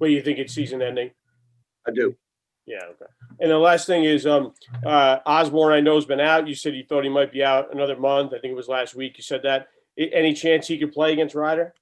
Do 0.00 0.08
you 0.08 0.22
think 0.22 0.38
it's 0.38 0.54
season 0.54 0.80
ending? 0.80 1.10
I 1.86 1.90
do. 1.92 2.16
Yeah. 2.66 2.84
Okay. 2.90 3.10
And 3.40 3.50
the 3.50 3.58
last 3.58 3.86
thing 3.86 4.04
is, 4.04 4.26
um, 4.26 4.52
uh, 4.84 5.18
Osborne, 5.26 5.72
I 5.72 5.80
know 5.80 5.96
has 5.96 6.04
been 6.04 6.20
out. 6.20 6.46
You 6.46 6.54
said 6.54 6.74
you 6.74 6.84
thought 6.84 7.04
he 7.04 7.10
might 7.10 7.32
be 7.32 7.42
out 7.42 7.74
another 7.74 7.96
month. 7.96 8.32
I 8.32 8.38
think 8.38 8.52
it 8.52 8.56
was 8.56 8.68
last 8.68 8.94
week. 8.94 9.18
You 9.18 9.22
said 9.22 9.42
that. 9.42 9.68
Any 9.98 10.32
chance 10.32 10.68
he 10.68 10.78
could 10.78 10.92
play 10.92 11.12
against 11.12 11.34
Rider? 11.34 11.74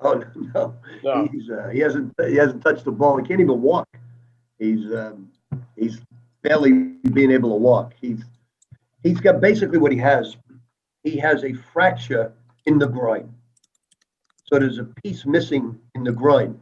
Oh 0.00 0.14
no, 0.36 0.52
no. 0.54 0.74
no. 1.04 1.28
He's, 1.32 1.48
uh, 1.48 1.68
he 1.68 1.78
hasn't 1.78 2.12
he 2.26 2.34
hasn't 2.34 2.62
touched 2.62 2.84
the 2.84 2.90
ball. 2.90 3.16
He 3.18 3.26
can't 3.26 3.40
even 3.40 3.62
walk. 3.62 3.88
He's 4.58 4.92
um, 4.92 5.30
he's 5.76 6.00
barely 6.42 6.72
being 7.12 7.30
able 7.30 7.50
to 7.50 7.56
walk. 7.56 7.94
He's 8.00 8.24
he's 9.02 9.20
got 9.20 9.40
basically 9.40 9.78
what 9.78 9.92
he 9.92 9.98
has. 9.98 10.36
He 11.02 11.16
has 11.18 11.44
a 11.44 11.52
fracture 11.52 12.32
in 12.66 12.78
the 12.78 12.86
groin. 12.86 13.32
So 14.44 14.58
there's 14.58 14.78
a 14.78 14.84
piece 14.84 15.26
missing 15.26 15.78
in 15.94 16.04
the 16.04 16.12
groin. 16.12 16.60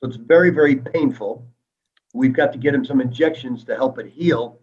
So 0.00 0.08
it's 0.08 0.16
very, 0.16 0.50
very 0.50 0.76
painful. 0.76 1.46
We've 2.14 2.32
got 2.32 2.52
to 2.52 2.58
get 2.58 2.74
him 2.74 2.84
some 2.84 3.00
injections 3.00 3.64
to 3.64 3.76
help 3.76 3.98
it 3.98 4.06
heal. 4.06 4.58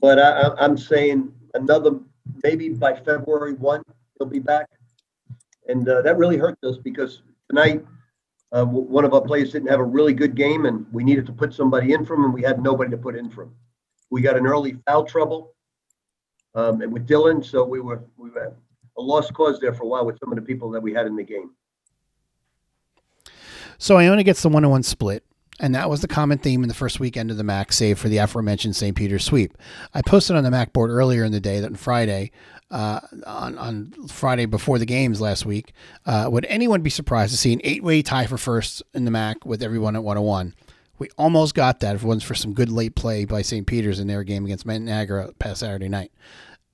But 0.00 0.18
I, 0.18 0.64
am 0.64 0.78
saying 0.78 1.32
another, 1.54 1.98
maybe 2.42 2.70
by 2.70 2.94
February 2.94 3.52
1, 3.54 3.82
he'll 4.18 4.28
be 4.28 4.38
back. 4.38 4.66
And 5.68 5.86
uh, 5.88 6.02
that 6.02 6.16
really 6.16 6.38
hurt 6.38 6.58
us 6.64 6.78
because 6.82 7.22
tonight, 7.48 7.84
uh, 8.52 8.64
one 8.64 9.04
of 9.04 9.14
our 9.14 9.20
players 9.20 9.52
didn't 9.52 9.68
have 9.68 9.78
a 9.78 9.84
really 9.84 10.12
good 10.12 10.34
game 10.34 10.66
and 10.66 10.84
we 10.92 11.04
needed 11.04 11.26
to 11.26 11.32
put 11.32 11.54
somebody 11.54 11.92
in 11.92 12.04
for 12.04 12.14
him 12.14 12.24
and 12.24 12.34
we 12.34 12.42
had 12.42 12.60
nobody 12.60 12.90
to 12.90 12.96
put 12.96 13.14
in 13.14 13.30
for 13.30 13.42
him. 13.44 13.54
We 14.10 14.22
got 14.22 14.36
an 14.36 14.46
early 14.46 14.76
foul 14.86 15.04
trouble 15.04 15.54
um, 16.54 16.80
and 16.82 16.92
with 16.92 17.06
Dylan. 17.06 17.44
So 17.44 17.64
we 17.64 17.80
were 17.80 18.02
we 18.16 18.30
were 18.30 18.54
a 18.96 19.02
lost 19.02 19.32
cause 19.34 19.58
there 19.60 19.72
for 19.72 19.84
a 19.84 19.86
while 19.86 20.06
with 20.06 20.18
some 20.18 20.32
of 20.32 20.36
the 20.36 20.42
people 20.42 20.70
that 20.70 20.80
we 20.80 20.92
had 20.92 21.06
in 21.06 21.16
the 21.16 21.24
game. 21.24 21.50
So 23.78 23.96
Iona 23.96 24.22
gets 24.22 24.42
the 24.42 24.48
one 24.48 24.64
on 24.64 24.70
one 24.70 24.82
split. 24.82 25.24
And 25.62 25.74
that 25.74 25.90
was 25.90 26.00
the 26.00 26.08
common 26.08 26.38
theme 26.38 26.62
in 26.62 26.68
the 26.68 26.74
first 26.74 27.00
weekend 27.00 27.30
of 27.30 27.36
the 27.36 27.42
MAAC, 27.42 27.72
save 27.72 27.98
for 27.98 28.08
the 28.08 28.16
aforementioned 28.16 28.74
St. 28.74 28.96
Peter's 28.96 29.24
sweep. 29.24 29.56
I 29.92 30.00
posted 30.00 30.34
on 30.34 30.42
the 30.42 30.48
MAAC 30.48 30.72
board 30.72 30.90
earlier 30.90 31.22
in 31.22 31.32
the 31.32 31.40
day 31.40 31.60
that 31.60 31.66
on 31.66 31.74
Friday, 31.74 32.30
uh, 32.70 33.00
on, 33.26 33.58
on 33.58 33.92
Friday 34.08 34.46
before 34.46 34.78
the 34.78 34.86
games 34.86 35.20
last 35.20 35.44
week, 35.44 35.74
uh, 36.06 36.28
would 36.32 36.46
anyone 36.46 36.80
be 36.80 36.88
surprised 36.88 37.32
to 37.32 37.38
see 37.38 37.52
an 37.52 37.60
eight 37.62 37.82
way 37.82 38.00
tie 38.00 38.26
for 38.26 38.38
first 38.38 38.82
in 38.94 39.04
the 39.04 39.10
MAAC 39.10 39.44
with 39.44 39.62
everyone 39.62 39.96
at 39.96 40.02
101? 40.02 40.54
We 41.00 41.08
almost 41.18 41.56
got 41.56 41.80
that 41.80 41.96
if 41.96 42.04
it 42.04 42.06
wasn't 42.06 42.24
for 42.24 42.36
some 42.36 42.54
good 42.54 42.70
late 42.70 42.94
play 42.94 43.24
by 43.24 43.42
St. 43.42 43.66
Peter's 43.66 43.98
in 43.98 44.06
their 44.06 44.22
game 44.22 44.44
against 44.44 44.66
Niagara 44.66 45.32
past 45.40 45.60
Saturday 45.60 45.88
night. 45.88 46.12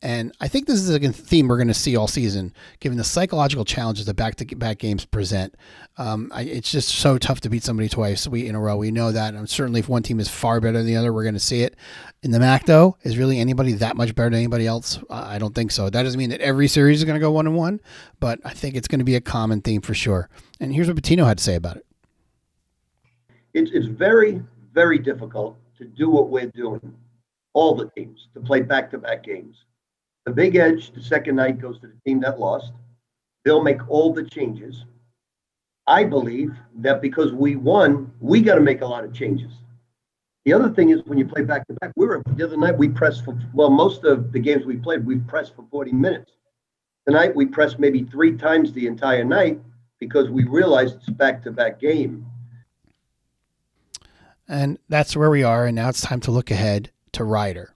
And 0.03 0.37
I 0.41 0.49
think 0.49 0.67
this 0.67 0.79
is 0.79 0.91
a 0.91 0.99
theme 0.99 1.49
we're 1.49 1.57
going 1.57 1.69
to 1.69 1.75
see 1.75 1.97
all 1.97 2.07
season, 2.07 2.53
given 2.81 2.99
the 2.99 3.05
psychological 3.05 3.65
challenges 3.65 4.05
that 4.07 4.15
back-to-back 4.15 4.79
games 4.79 5.07
present. 5.07 5.55
Um, 5.97 6.31
I, 6.35 6.43
it's 6.43 6.71
just 6.71 6.91
so 6.91 7.17
tough 7.17 7.41
to 7.41 7.49
beat 7.49 7.63
somebody 7.63 7.89
twice 7.89 8.27
in 8.27 8.55
a 8.55 8.61
row. 8.61 8.77
We 8.77 8.91
know 8.91 9.11
that. 9.11 9.33
And 9.33 9.49
certainly, 9.49 9.81
if 9.81 9.89
one 9.89 10.03
team 10.03 10.21
is 10.21 10.29
far 10.29 10.61
better 10.61 10.79
than 10.79 10.87
the 10.87 10.97
other, 10.97 11.15
we're 11.15 11.23
going 11.23 11.35
to 11.35 11.41
see 11.41 11.63
it. 11.63 11.77
In 12.23 12.31
the 12.31 12.39
MAAC, 12.39 12.67
though, 12.67 12.99
is 13.05 13.17
really 13.17 13.39
anybody 13.39 13.73
that 13.73 13.97
much 13.97 14.15
better 14.15 14.29
than 14.29 14.41
anybody 14.41 14.67
else? 14.67 14.99
I 15.09 15.39
don't 15.39 15.55
think 15.55 15.71
so. 15.71 15.89
That 15.89 16.03
doesn't 16.03 16.19
mean 16.19 16.31
that 16.31 16.41
every 16.41 16.69
series 16.69 16.99
is 16.99 17.05
going 17.05 17.19
to 17.19 17.21
go 17.21 17.31
one 17.31 17.47
and 17.47 17.57
one, 17.57 17.81
but 18.21 18.39
I 18.45 18.53
think 18.53 18.75
it's 18.75 18.89
going 18.89 18.99
to 18.99 19.05
be 19.05 19.15
a 19.15 19.21
common 19.21 19.63
theme 19.63 19.81
for 19.81 19.95
sure. 19.95 20.29
And 20.61 20.75
here's 20.75 20.89
what 20.89 20.97
Pitino 20.97 21.27
had 21.27 21.39
to 21.39 21.45
say 21.45 21.55
about 21.55 21.79
it. 21.79 21.86
It's, 23.57 23.71
it's 23.73 23.87
very, 23.87 24.43
very 24.73 24.99
difficult 24.99 25.59
to 25.79 25.85
do 25.85 26.11
what 26.11 26.29
we're 26.29 26.53
doing, 26.55 26.95
all 27.55 27.75
the 27.75 27.91
teams, 27.97 28.29
to 28.35 28.41
play 28.41 28.61
back-to-back 28.61 29.25
games 29.25 29.65
the 30.27 30.33
big 30.33 30.57
edge 30.57 30.91
the 30.91 31.01
second 31.01 31.37
night 31.37 31.61
goes 31.61 31.79
to 31.81 31.87
the 31.87 31.95
team 32.05 32.21
that 32.21 32.41
lost. 32.41 32.73
They'll 33.45 33.63
make 33.63 33.89
all 33.89 34.13
the 34.13 34.25
changes. 34.25 34.85
I 35.87 36.03
believe 36.03 36.53
that 36.79 37.01
because 37.01 37.33
we 37.33 37.55
won, 37.55 38.13
we 38.21 38.43
got 38.43 38.57
to 38.57 38.61
make 38.61 38.81
a 38.81 38.87
lot 38.87 39.05
of 39.05 39.15
changes. 39.15 39.53
The 40.45 40.53
other 40.53 40.69
thing 40.69 40.91
is 40.91 41.01
when 41.07 41.17
you 41.17 41.27
play 41.27 41.43
back 41.43 41.67
to 41.69 41.75
back, 41.75 41.93
we 41.95 42.07
were 42.07 42.23
the 42.35 42.45
other 42.45 42.57
night 42.57 42.77
we 42.77 42.89
pressed 42.89 43.25
for 43.25 43.39
well, 43.55 43.71
most 43.71 44.05
of 44.05 44.33
the 44.33 44.41
games 44.41 44.67
we 44.67 44.77
played, 44.77 45.07
we 45.07 45.19
pressed 45.19 45.55
for 45.55 45.65
40 45.71 45.93
minutes. 45.93 46.33
Tonight 47.07 47.35
we 47.35 47.47
pressed 47.47 47.79
maybe 47.79 48.03
three 48.03 48.37
times 48.37 48.73
the 48.73 48.89
entire 48.89 49.25
night 49.25 49.61
because 50.01 50.29
we 50.29 50.43
realized 50.45 50.97
it's 50.97 51.11
back 51.11 51.41
to 51.45 51.53
back 51.53 51.79
game. 51.79 52.27
And 54.49 54.79
that's 54.89 55.17
where 55.17 55.31
we 55.31 55.43
are. 55.43 55.67
And 55.67 55.77
now 55.77 55.89
it's 55.89 56.01
time 56.01 56.21
to 56.21 56.31
look 56.31 56.51
ahead 56.51 56.91
to 57.13 57.25
Rider. 57.25 57.73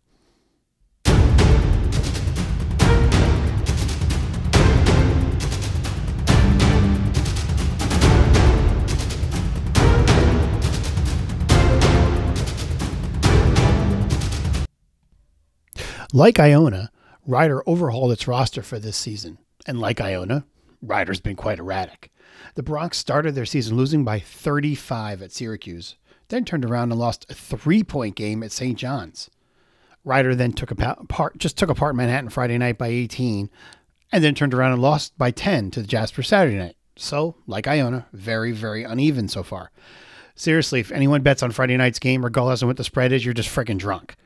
Like 16.12 16.40
Iona, 16.40 16.90
Rider 17.24 17.62
overhauled 17.68 18.10
its 18.10 18.26
roster 18.26 18.62
for 18.62 18.80
this 18.80 18.96
season. 18.96 19.38
And 19.64 19.78
like 19.78 20.00
Iona, 20.00 20.44
Rider's 20.82 21.20
been 21.20 21.36
quite 21.36 21.60
erratic. 21.60 22.10
The 22.56 22.64
Broncs 22.64 22.94
started 22.94 23.34
their 23.36 23.46
season 23.46 23.76
losing 23.76 24.04
by 24.04 24.18
35 24.18 25.22
at 25.22 25.30
Syracuse, 25.30 25.94
then 26.30 26.44
turned 26.44 26.64
around 26.64 26.90
and 26.90 27.00
lost 27.00 27.26
a 27.28 27.34
three 27.34 27.84
point 27.84 28.16
game 28.16 28.42
at 28.42 28.52
St. 28.52 28.78
John's. 28.78 29.28
Rider 30.04 30.34
then 30.34 30.52
took 30.52 30.70
apart, 30.70 31.36
just 31.36 31.58
took 31.58 31.68
apart 31.68 31.94
Manhattan 31.94 32.30
Friday 32.30 32.56
night 32.56 32.78
by 32.78 32.88
18, 32.88 33.50
and 34.10 34.24
then 34.24 34.34
turned 34.34 34.54
around 34.54 34.72
and 34.72 34.80
lost 34.80 35.16
by 35.18 35.30
10 35.30 35.70
to 35.72 35.82
the 35.82 35.86
Jasper 35.86 36.22
Saturday 36.22 36.56
night. 36.56 36.76
So, 36.96 37.36
like 37.46 37.66
Iona, 37.66 38.06
very, 38.12 38.52
very 38.52 38.82
uneven 38.82 39.28
so 39.28 39.42
far. 39.42 39.70
Seriously, 40.34 40.80
if 40.80 40.90
anyone 40.90 41.22
bets 41.22 41.42
on 41.42 41.50
Friday 41.50 41.76
night's 41.76 41.98
game, 41.98 42.24
regardless 42.24 42.62
of 42.62 42.68
what 42.68 42.78
the 42.78 42.84
spread 42.84 43.12
is, 43.12 43.24
you're 43.24 43.34
just 43.34 43.54
freaking 43.54 43.78
drunk. 43.78 44.16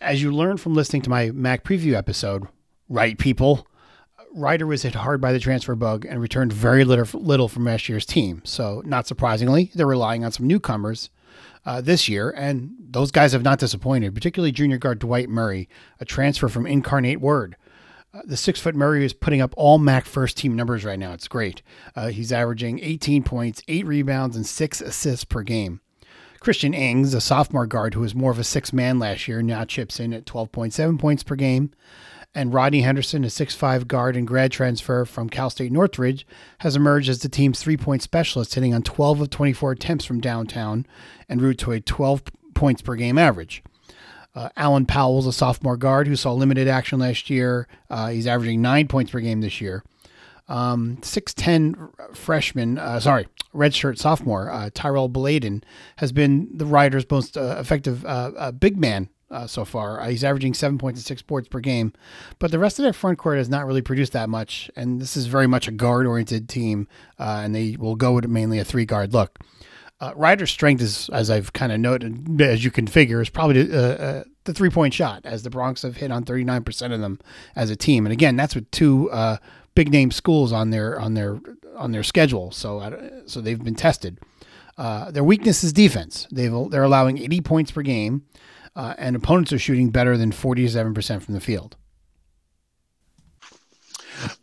As 0.00 0.22
you 0.22 0.30
learned 0.30 0.60
from 0.60 0.74
listening 0.74 1.02
to 1.02 1.10
my 1.10 1.30
MAAC 1.30 1.62
preview 1.62 1.94
episode, 1.94 2.48
right, 2.88 3.16
people, 3.16 3.66
Rider 4.36 4.66
was 4.66 4.82
hit 4.82 4.94
hard 4.94 5.20
by 5.20 5.32
the 5.32 5.40
transfer 5.40 5.74
bug 5.74 6.04
and 6.04 6.20
returned 6.20 6.52
very 6.52 6.84
little, 6.84 7.20
little 7.20 7.48
from 7.48 7.64
last 7.64 7.88
year's 7.88 8.04
team. 8.04 8.42
So, 8.44 8.82
not 8.84 9.06
surprisingly, 9.06 9.70
they're 9.74 9.86
relying 9.86 10.24
on 10.24 10.32
some 10.32 10.46
newcomers 10.46 11.08
uh, 11.64 11.80
this 11.80 12.06
year, 12.06 12.30
and 12.30 12.74
those 12.78 13.10
guys 13.10 13.32
have 13.32 13.42
not 13.42 13.58
disappointed, 13.58 14.14
particularly 14.14 14.52
junior 14.52 14.76
guard 14.76 14.98
Dwight 14.98 15.30
Murray, 15.30 15.70
a 16.00 16.04
transfer 16.04 16.48
from 16.48 16.66
Incarnate 16.66 17.20
Word. 17.20 17.56
Uh, 18.12 18.20
the 18.26 18.36
six 18.36 18.60
foot 18.60 18.74
Murray 18.74 19.06
is 19.06 19.14
putting 19.14 19.40
up 19.40 19.54
all 19.56 19.78
MAAC 19.78 20.04
first 20.04 20.36
team 20.36 20.54
numbers 20.54 20.84
right 20.84 20.98
now. 20.98 21.12
It's 21.14 21.28
great. 21.28 21.62
Uh, 21.94 22.08
he's 22.08 22.30
averaging 22.30 22.78
18 22.80 23.22
points, 23.22 23.62
eight 23.68 23.86
rebounds, 23.86 24.36
and 24.36 24.46
six 24.46 24.82
assists 24.82 25.24
per 25.24 25.42
game. 25.42 25.80
Christian 26.40 26.74
Ings, 26.74 27.14
a 27.14 27.20
sophomore 27.20 27.66
guard 27.66 27.94
who 27.94 28.00
was 28.00 28.14
more 28.14 28.30
of 28.30 28.38
a 28.38 28.44
six 28.44 28.72
man 28.72 28.98
last 28.98 29.26
year, 29.26 29.42
now 29.42 29.64
chips 29.64 29.98
in 29.98 30.12
at 30.12 30.26
12.7 30.26 30.98
points 30.98 31.22
per 31.22 31.34
game. 31.34 31.72
And 32.36 32.52
Rodney 32.52 32.82
Henderson, 32.82 33.24
a 33.24 33.28
6'5 33.28 33.88
guard 33.88 34.14
and 34.14 34.26
grad 34.26 34.52
transfer 34.52 35.06
from 35.06 35.30
Cal 35.30 35.48
State 35.48 35.72
Northridge, 35.72 36.26
has 36.58 36.76
emerged 36.76 37.08
as 37.08 37.20
the 37.20 37.30
team's 37.30 37.62
three 37.62 37.78
point 37.78 38.02
specialist, 38.02 38.54
hitting 38.54 38.74
on 38.74 38.82
12 38.82 39.22
of 39.22 39.30
24 39.30 39.72
attempts 39.72 40.04
from 40.04 40.20
downtown 40.20 40.86
and 41.30 41.40
route 41.40 41.56
to 41.56 41.72
a 41.72 41.80
12 41.80 42.24
points 42.52 42.82
per 42.82 42.94
game 42.94 43.16
average. 43.16 43.62
Uh, 44.34 44.50
Alan 44.54 44.84
Powell's 44.84 45.26
a 45.26 45.32
sophomore 45.32 45.78
guard 45.78 46.06
who 46.06 46.14
saw 46.14 46.34
limited 46.34 46.68
action 46.68 46.98
last 46.98 47.30
year. 47.30 47.68
Uh, 47.88 48.10
he's 48.10 48.26
averaging 48.26 48.60
nine 48.60 48.86
points 48.86 49.12
per 49.12 49.20
game 49.20 49.40
this 49.40 49.62
year. 49.62 49.82
Um, 50.46 50.98
6'10 51.00 52.14
freshman, 52.14 52.76
uh, 52.76 53.00
sorry, 53.00 53.28
redshirt 53.54 53.96
sophomore, 53.96 54.50
uh, 54.50 54.68
Tyrell 54.74 55.08
Bladen, 55.08 55.64
has 55.96 56.12
been 56.12 56.50
the 56.52 56.66
Riders' 56.66 57.10
most 57.10 57.38
uh, 57.38 57.56
effective 57.58 58.04
uh, 58.04 58.32
uh, 58.36 58.52
big 58.52 58.76
man 58.76 59.08
uh, 59.30 59.46
so 59.46 59.64
far. 59.64 60.00
Uh, 60.00 60.08
he's 60.08 60.24
averaging 60.24 60.54
seven 60.54 60.78
points 60.78 61.00
and 61.00 61.06
six 61.06 61.22
boards 61.22 61.48
per 61.48 61.60
game, 61.60 61.92
but 62.38 62.50
the 62.50 62.58
rest 62.58 62.78
of 62.78 62.84
their 62.84 62.92
front 62.92 63.18
court 63.18 63.38
has 63.38 63.48
not 63.48 63.66
really 63.66 63.82
produced 63.82 64.12
that 64.12 64.28
much. 64.28 64.70
And 64.76 65.00
this 65.00 65.16
is 65.16 65.26
very 65.26 65.46
much 65.46 65.68
a 65.68 65.72
guard 65.72 66.06
oriented 66.06 66.48
team, 66.48 66.88
uh, 67.18 67.40
and 67.44 67.54
they 67.54 67.76
will 67.78 67.96
go 67.96 68.12
with 68.12 68.26
mainly 68.28 68.58
a 68.58 68.64
three 68.64 68.84
guard 68.84 69.12
look. 69.12 69.38
Uh, 69.98 70.12
Rider's 70.14 70.50
strength 70.50 70.82
is, 70.82 71.08
as 71.08 71.30
I've 71.30 71.54
kind 71.54 71.72
of 71.72 71.80
noted, 71.80 72.40
as 72.40 72.62
you 72.64 72.70
can 72.70 72.86
figure, 72.86 73.22
is 73.22 73.30
probably 73.30 73.72
uh, 73.72 73.78
uh, 73.78 74.24
the 74.44 74.52
three 74.52 74.68
point 74.68 74.92
shot, 74.92 75.22
as 75.24 75.42
the 75.42 75.50
Broncs 75.50 75.82
have 75.82 75.96
hit 75.96 76.12
on 76.12 76.24
39% 76.24 76.92
of 76.92 77.00
them 77.00 77.18
as 77.54 77.70
a 77.70 77.76
team. 77.76 78.04
And 78.04 78.12
again, 78.12 78.36
that's 78.36 78.54
with 78.54 78.70
two 78.70 79.10
uh, 79.10 79.38
big 79.74 79.90
name 79.90 80.10
schools 80.10 80.52
on 80.52 80.70
their 80.70 81.00
on 81.00 81.14
their 81.14 81.40
on 81.76 81.92
their 81.92 82.02
schedule. 82.02 82.50
So 82.52 83.24
so 83.26 83.40
they've 83.40 83.62
been 83.62 83.74
tested. 83.74 84.18
their 84.76 85.24
weakness 85.24 85.64
is 85.64 85.72
defense. 85.72 86.28
They've 86.30 86.52
they're 86.70 86.84
allowing 86.84 87.16
80 87.16 87.40
points 87.40 87.70
per 87.70 87.80
game 87.82 88.22
uh, 88.76 88.94
and 88.98 89.16
opponents 89.16 89.52
are 89.52 89.58
shooting 89.58 89.90
better 89.90 90.16
than 90.16 90.30
47% 90.30 91.22
from 91.22 91.34
the 91.34 91.40
field. 91.40 91.76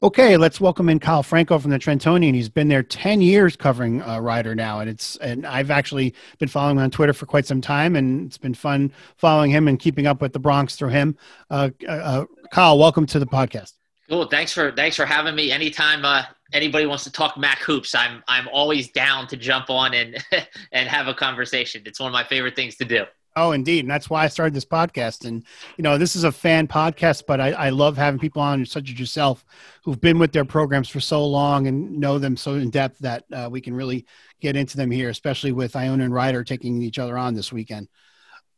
Okay, 0.01 0.37
let's 0.37 0.61
welcome 0.61 0.89
in 0.89 0.99
Kyle 0.99 1.23
Franco 1.23 1.57
from 1.57 1.71
the 1.71 1.79
Trentonian. 1.79 2.33
He's 2.33 2.49
been 2.49 2.67
there 2.67 2.83
10 2.83 3.21
years 3.21 3.55
covering 3.55 4.01
uh, 4.01 4.19
Rider 4.19 4.53
now, 4.53 4.79
and 4.79 4.89
it's 4.89 5.15
and 5.17 5.47
I've 5.47 5.71
actually 5.71 6.13
been 6.37 6.47
following 6.47 6.77
him 6.77 6.83
on 6.83 6.91
Twitter 6.91 7.13
for 7.13 7.25
quite 7.25 7.45
some 7.45 7.59
time, 7.59 7.95
and 7.95 8.27
it's 8.27 8.37
been 8.37 8.53
fun 8.53 8.91
following 9.17 9.49
him 9.49 9.67
and 9.67 9.79
keeping 9.79 10.05
up 10.05 10.21
with 10.21 10.33
the 10.33 10.39
Broncs 10.39 10.75
through 10.75 10.89
him. 10.89 11.17
Uh, 11.49 11.69
uh, 11.87 11.91
uh 11.91 12.25
Kyle, 12.51 12.77
welcome 12.77 13.07
to 13.07 13.19
the 13.19 13.25
podcast. 13.25 13.73
Cool. 14.09 14.27
Thanks 14.27 14.53
for 14.53 14.71
thanks 14.71 14.95
for 14.95 15.05
having 15.05 15.33
me. 15.33 15.51
Anytime 15.51 16.05
uh, 16.05 16.23
anybody 16.51 16.85
wants 16.85 17.03
to 17.05 17.11
talk 17.11 17.33
MAAC 17.35 17.57
hoops, 17.57 17.95
I'm 17.95 18.23
I'm 18.27 18.47
always 18.49 18.91
down 18.91 19.25
to 19.27 19.37
jump 19.37 19.71
on 19.71 19.95
and 19.95 20.23
and 20.71 20.87
have 20.87 21.07
a 21.07 21.15
conversation. 21.15 21.81
It's 21.85 21.99
one 21.99 22.09
of 22.09 22.13
my 22.13 22.23
favorite 22.23 22.55
things 22.55 22.75
to 22.75 22.85
do. 22.85 23.05
Oh, 23.35 23.51
indeed. 23.51 23.79
And 23.79 23.89
that's 23.89 24.09
why 24.09 24.23
I 24.23 24.27
started 24.27 24.53
this 24.53 24.65
podcast. 24.65 25.25
And, 25.25 25.43
you 25.77 25.81
know, 25.81 25.97
this 25.97 26.15
is 26.15 26.23
a 26.23 26.31
fan 26.31 26.67
podcast, 26.67 27.23
but 27.27 27.41
I, 27.41 27.51
I 27.51 27.69
love 27.69 27.97
having 27.97 28.19
people 28.19 28.43
on 28.43 28.63
such 28.65 28.91
as 28.91 28.99
yourself 28.99 29.43
who've 29.83 29.99
been 29.99 30.19
with 30.19 30.31
their 30.31 30.45
programs 30.45 30.87
for 30.87 30.99
so 30.99 31.25
long 31.25 31.65
and 31.65 31.99
know 31.99 32.19
them 32.19 32.37
so 32.37 32.53
in 32.55 32.69
depth 32.69 32.99
that 32.99 33.23
uh, 33.33 33.49
we 33.51 33.59
can 33.59 33.73
really 33.73 34.05
get 34.39 34.55
into 34.55 34.77
them 34.77 34.91
here, 34.91 35.09
especially 35.09 35.51
with 35.51 35.75
Iona 35.75 36.03
and 36.03 36.13
Rider 36.13 36.43
taking 36.43 36.81
each 36.83 36.99
other 36.99 37.17
on 37.17 37.33
this 37.33 37.51
weekend. 37.51 37.87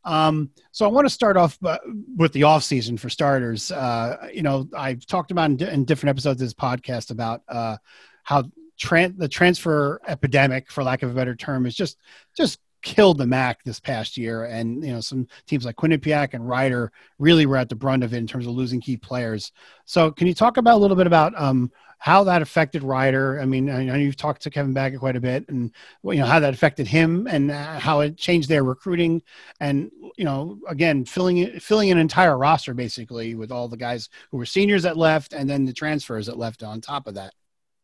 Um, 0.04 0.50
so 0.72 0.84
I 0.84 0.88
want 0.88 1.06
to 1.06 1.12
start 1.12 1.36
off 1.36 1.58
uh, 1.64 1.78
with 2.16 2.32
the 2.32 2.44
off 2.44 2.62
season 2.62 2.96
for 2.96 3.08
starters. 3.08 3.72
Uh, 3.72 4.28
you 4.32 4.42
know, 4.42 4.68
I've 4.76 5.04
talked 5.04 5.32
about 5.32 5.50
in, 5.50 5.60
in, 5.62 5.84
different 5.84 6.10
episodes 6.10 6.40
of 6.40 6.46
this 6.46 6.54
podcast 6.54 7.10
about 7.10 7.42
uh, 7.48 7.76
how 8.22 8.44
tran- 8.78 9.18
the 9.18 9.28
transfer 9.28 10.00
epidemic, 10.06 10.70
for 10.70 10.84
lack 10.84 11.02
of 11.02 11.10
a 11.10 11.14
better 11.14 11.34
term, 11.34 11.66
is 11.66 11.74
just 11.74 11.98
just 12.36 12.60
killed 12.86 13.18
the 13.18 13.24
MAAC 13.24 13.56
this 13.64 13.80
past 13.80 14.16
year, 14.16 14.44
and 14.44 14.82
you 14.84 14.92
know 14.92 15.00
some 15.00 15.26
teams 15.48 15.64
like 15.64 15.74
Quinnipiac 15.74 16.34
and 16.34 16.48
Rider 16.48 16.92
really 17.18 17.44
were 17.44 17.56
at 17.56 17.68
the 17.68 17.74
brunt 17.74 18.04
of 18.04 18.14
it 18.14 18.18
in 18.18 18.28
terms 18.28 18.46
of 18.46 18.52
losing 18.52 18.80
key 18.80 18.96
players. 18.96 19.50
So, 19.86 20.12
can 20.12 20.28
you 20.28 20.34
talk 20.34 20.56
about 20.56 20.76
a 20.76 20.78
little 20.78 20.96
bit 20.96 21.08
about 21.08 21.36
um, 21.36 21.72
how 21.98 22.22
that 22.22 22.42
affected 22.42 22.84
Rider? 22.84 23.40
I 23.40 23.44
mean, 23.44 23.68
I 23.68 23.82
know 23.82 23.96
you've 23.96 24.16
talked 24.16 24.42
to 24.42 24.50
Kevin 24.50 24.72
Baggett 24.72 25.00
quite 25.00 25.16
a 25.16 25.20
bit, 25.20 25.48
and 25.48 25.72
you 26.04 26.18
know 26.18 26.26
how 26.26 26.38
that 26.38 26.54
affected 26.54 26.86
him 26.86 27.26
and 27.26 27.50
uh, 27.50 27.80
how 27.80 28.00
it 28.00 28.16
changed 28.16 28.48
their 28.48 28.62
recruiting, 28.62 29.20
and 29.58 29.90
you 30.16 30.24
know, 30.24 30.60
again, 30.68 31.04
filling 31.04 31.58
filling 31.58 31.90
an 31.90 31.98
entire 31.98 32.38
roster 32.38 32.72
basically 32.72 33.34
with 33.34 33.50
all 33.50 33.66
the 33.66 33.76
guys 33.76 34.08
who 34.30 34.36
were 34.36 34.46
seniors 34.46 34.84
that 34.84 34.96
left, 34.96 35.32
and 35.32 35.50
then 35.50 35.64
the 35.64 35.72
transfers 35.72 36.26
that 36.26 36.38
left 36.38 36.62
on 36.62 36.80
top 36.80 37.08
of 37.08 37.14
that. 37.14 37.34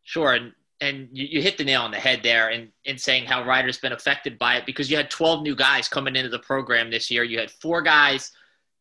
Sure, 0.05 0.33
and 0.33 0.53
and 0.83 1.09
you, 1.13 1.27
you, 1.31 1.43
hit 1.43 1.57
the 1.57 1.65
nail 1.65 1.83
on 1.83 1.93
the 1.93 1.97
head 1.97 2.21
there 2.23 2.51
in, 2.51 2.69
in 2.85 2.99
saying 2.99 3.25
how 3.25 3.45
Rider's 3.45 3.79
been 3.79 3.93
affected 3.93 4.37
by 4.39 4.57
it 4.57 4.67
because 4.67 4.91
you 4.91 4.97
had 4.97 5.11
12 5.11 5.43
new 5.43 5.55
guys 5.55 5.89
coming 5.89 6.17
into 6.17 6.29
the 6.29 6.41
program 6.41 6.91
this 6.91 7.09
year. 7.11 7.23
You 7.23 7.39
had 7.39 7.51
four 7.51 7.83
guys 7.83 8.33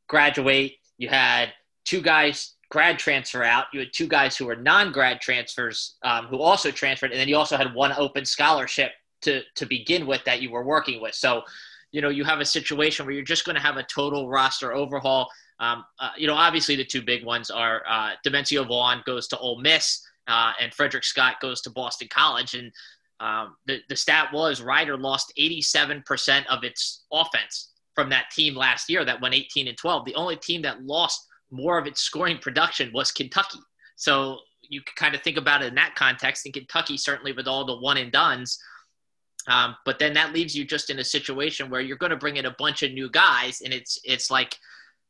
graduate. 0.10 0.77
You 0.98 1.10
had 1.10 1.53
two 1.86 2.01
guys 2.01 2.55
grad 2.70 2.98
transfer 2.98 3.43
out. 3.43 3.65
You 3.72 3.81
had 3.81 3.93
two 3.93 4.08
guys 4.08 4.36
who 4.36 4.48
were 4.48 4.55
non-grad 4.55 5.22
transfers 5.22 5.96
um, 6.03 6.25
who 6.25 6.39
also 6.39 6.72
transferred, 6.72 7.12
and 7.12 7.20
then 7.20 7.27
you 7.27 7.38
also 7.38 7.55
had 7.55 7.74
one 7.74 7.93
open 7.96 8.25
scholarship 8.25 8.91
to 9.22 9.41
to 9.55 9.65
begin 9.67 10.08
with 10.08 10.24
that 10.25 10.41
you 10.41 10.50
were 10.50 10.63
working 10.63 11.00
with. 11.01 11.13
So, 11.13 11.43
you 11.91 12.01
know, 12.01 12.10
you 12.10 12.24
have 12.24 12.39
a 12.39 12.46
situation 12.46 13.05
where 13.05 13.13
you're 13.13 13.24
just 13.24 13.46
going 13.46 13.55
to 13.55 13.62
have 13.62 13.77
a 13.77 13.84
total 13.84 14.27
roster 14.27 14.74
overhaul. 14.74 15.29
Um, 15.60 15.86
uh, 16.00 16.10
you 16.17 16.25
know, 16.25 16.34
obviously 16.34 16.75
the 16.75 16.86
two 16.86 17.03
big 17.03 17.24
ones 17.24 17.51
are 17.51 17.84
uh, 17.88 18.13
Dimencio 18.25 18.67
Vaughn 18.67 19.03
goes 19.05 19.27
to 19.27 19.38
Ole 19.38 19.62
Miss 19.62 20.03
uh, 20.28 20.54
and 20.60 20.74
Frederick 20.74 21.04
Scott 21.04 21.36
goes 21.42 21.62
to 21.62 21.70
Boston 21.70 22.08
College. 22.12 22.54
And 22.54 22.72
um, 23.20 23.56
the, 23.66 23.80
the 23.90 23.96
stat 23.96 24.30
was 24.34 24.62
Rider 24.62 24.98
lost 24.98 25.34
87% 25.40 26.46
of 26.48 26.63
its 26.63 27.04
offense 27.12 27.72
from 27.96 28.10
that 28.10 28.32
team 28.32 28.56
last 28.56 28.90
year 28.90 29.04
that 29.06 29.22
went 29.22 29.36
18 29.36 29.68
and 29.68 29.78
12. 29.78 30.06
The 30.06 30.16
only 30.16 30.38
team 30.38 30.62
that 30.63 30.84
lost 30.84 31.28
more 31.51 31.78
of 31.78 31.88
its 31.88 32.01
scoring 32.01 32.38
production 32.38 32.92
was 32.94 33.12
Kentucky. 33.12 33.60
So 33.96 34.38
you 34.62 34.82
can 34.82 34.94
kind 34.96 35.16
of 35.16 35.22
think 35.22 35.38
about 35.38 35.62
it 35.62 35.68
in 35.68 35.75
that 35.75 35.96
context. 35.96 36.46
In 36.46 36.51
Kentucky, 36.51 36.98
certainly 36.98 37.34
with 37.34 37.48
all 37.48 37.66
the 37.66 37.78
one 37.78 37.98
and 37.98 38.12
dones, 38.12 38.58
um, 39.48 39.75
but 39.86 40.00
then 40.00 40.13
that 40.13 40.34
leaves 40.34 40.56
you 40.56 40.66
just 40.66 40.90
in 40.90 41.00
a 41.00 41.04
situation 41.04 41.70
where 41.70 41.82
you're 41.82 41.98
going 41.98 42.12
to 42.12 42.16
bring 42.16 42.38
in 42.38 42.46
a 42.46 42.56
bunch 42.58 42.84
of 42.84 42.92
new 42.92 43.10
guys, 43.10 43.62
and 43.62 43.74
it's 43.74 44.00
it's 44.04 44.30
like, 44.30 44.56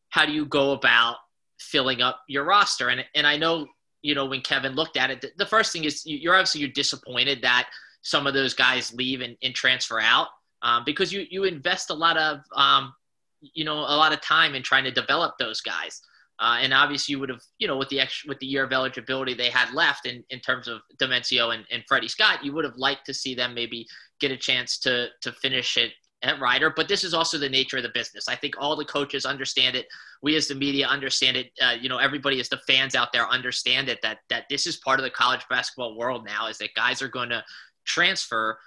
how 0.10 0.26
do 0.26 0.32
you 0.32 0.46
go 0.46 0.72
about 0.72 1.18
filling 1.60 2.02
up 2.02 2.22
your 2.28 2.46
roster? 2.46 2.90
And 2.90 3.04
and 3.14 3.28
I 3.28 3.38
know 3.38 3.68
you 4.02 4.16
know, 4.16 4.26
when 4.26 4.42
Kevin 4.42 4.74
looked 4.74 4.98
at 4.98 5.12
it, 5.12 5.26
the 5.38 5.46
first 5.46 5.72
thing 5.72 5.84
is 5.84 6.04
you're 6.06 6.34
obviously 6.34 6.62
you're 6.62 6.70
disappointed 6.70 7.42
that 7.42 7.70
some 8.02 8.26
of 8.28 8.34
those 8.34 8.54
guys 8.54 8.94
leave 8.94 9.22
and, 9.22 9.38
and 9.44 9.54
transfer 9.54 10.00
out 10.00 10.28
um, 10.62 10.84
because 10.86 11.12
you 11.12 11.26
you 11.30 11.44
invest 11.44 11.90
a 11.90 11.94
lot 11.94 12.18
of 12.18 12.40
um, 12.56 12.94
you 13.42 13.64
know 13.66 13.78
a 13.78 13.98
lot 13.98 14.14
of 14.14 14.22
time 14.22 14.56
in 14.56 14.64
trying 14.64 14.84
to 14.84 14.92
develop 14.92 15.36
those 15.38 15.62
guys. 15.62 16.02
Uh, 16.40 16.58
and 16.60 16.74
obviously, 16.74 17.14
you 17.14 17.20
would 17.20 17.30
have, 17.30 17.42
you 17.60 17.68
know, 17.68 17.78
with 17.78 17.88
the 17.90 18.00
extra, 18.00 18.28
with 18.28 18.40
the 18.40 18.48
year 18.48 18.64
of 18.64 18.74
eligibility 18.74 19.36
they 19.36 19.52
had 19.52 19.72
left 19.76 20.08
in, 20.08 20.24
in 20.32 20.40
terms 20.40 20.68
of 20.68 20.82
Dimencio 21.00 21.54
and, 21.54 21.66
and 21.70 21.84
Freddie 21.88 22.08
Scott, 22.08 22.44
you 22.44 22.52
would 22.52 22.66
have 22.66 22.78
liked 22.78 23.06
to 23.06 23.14
see 23.14 23.36
them 23.36 23.54
maybe 23.54 23.86
get 24.20 24.32
a 24.32 24.38
chance 24.38 24.80
to 24.80 25.10
to 25.22 25.32
finish 25.34 25.78
it 25.78 25.92
at 26.24 26.40
Rider, 26.40 26.72
but 26.76 26.88
this 26.88 27.04
is 27.04 27.14
also 27.14 27.38
the 27.38 27.50
nature 27.50 27.78
of 27.78 27.84
the 27.84 27.90
business. 27.90 28.28
I 28.28 28.36
think 28.36 28.56
all 28.60 28.76
the 28.76 28.86
coaches 28.86 29.26
understand 29.26 29.76
it. 29.76 29.88
We 30.22 30.36
as 30.36 30.48
the 30.48 30.56
media 30.56 30.88
understand 30.88 31.38
it. 31.38 31.52
Uh, 31.62 31.76
you 31.80 31.90
know, 31.90 31.98
everybody 31.98 32.40
as 32.40 32.50
the 32.50 32.60
fans 32.68 32.96
out 32.96 33.12
there 33.12 33.28
understand 33.28 33.90
it 33.90 34.00
that 34.04 34.20
that 34.30 34.46
this 34.50 34.68
is 34.68 34.78
part 34.78 35.00
of 35.00 35.04
the 35.04 35.10
college 35.10 35.42
basketball 35.50 35.98
world 35.98 36.26
now. 36.26 36.48
Is 36.48 36.58
that 36.60 36.74
guys 36.76 37.02
are 37.02 37.08
going 37.08 37.30
to 37.30 37.44
transfer, 37.86 38.60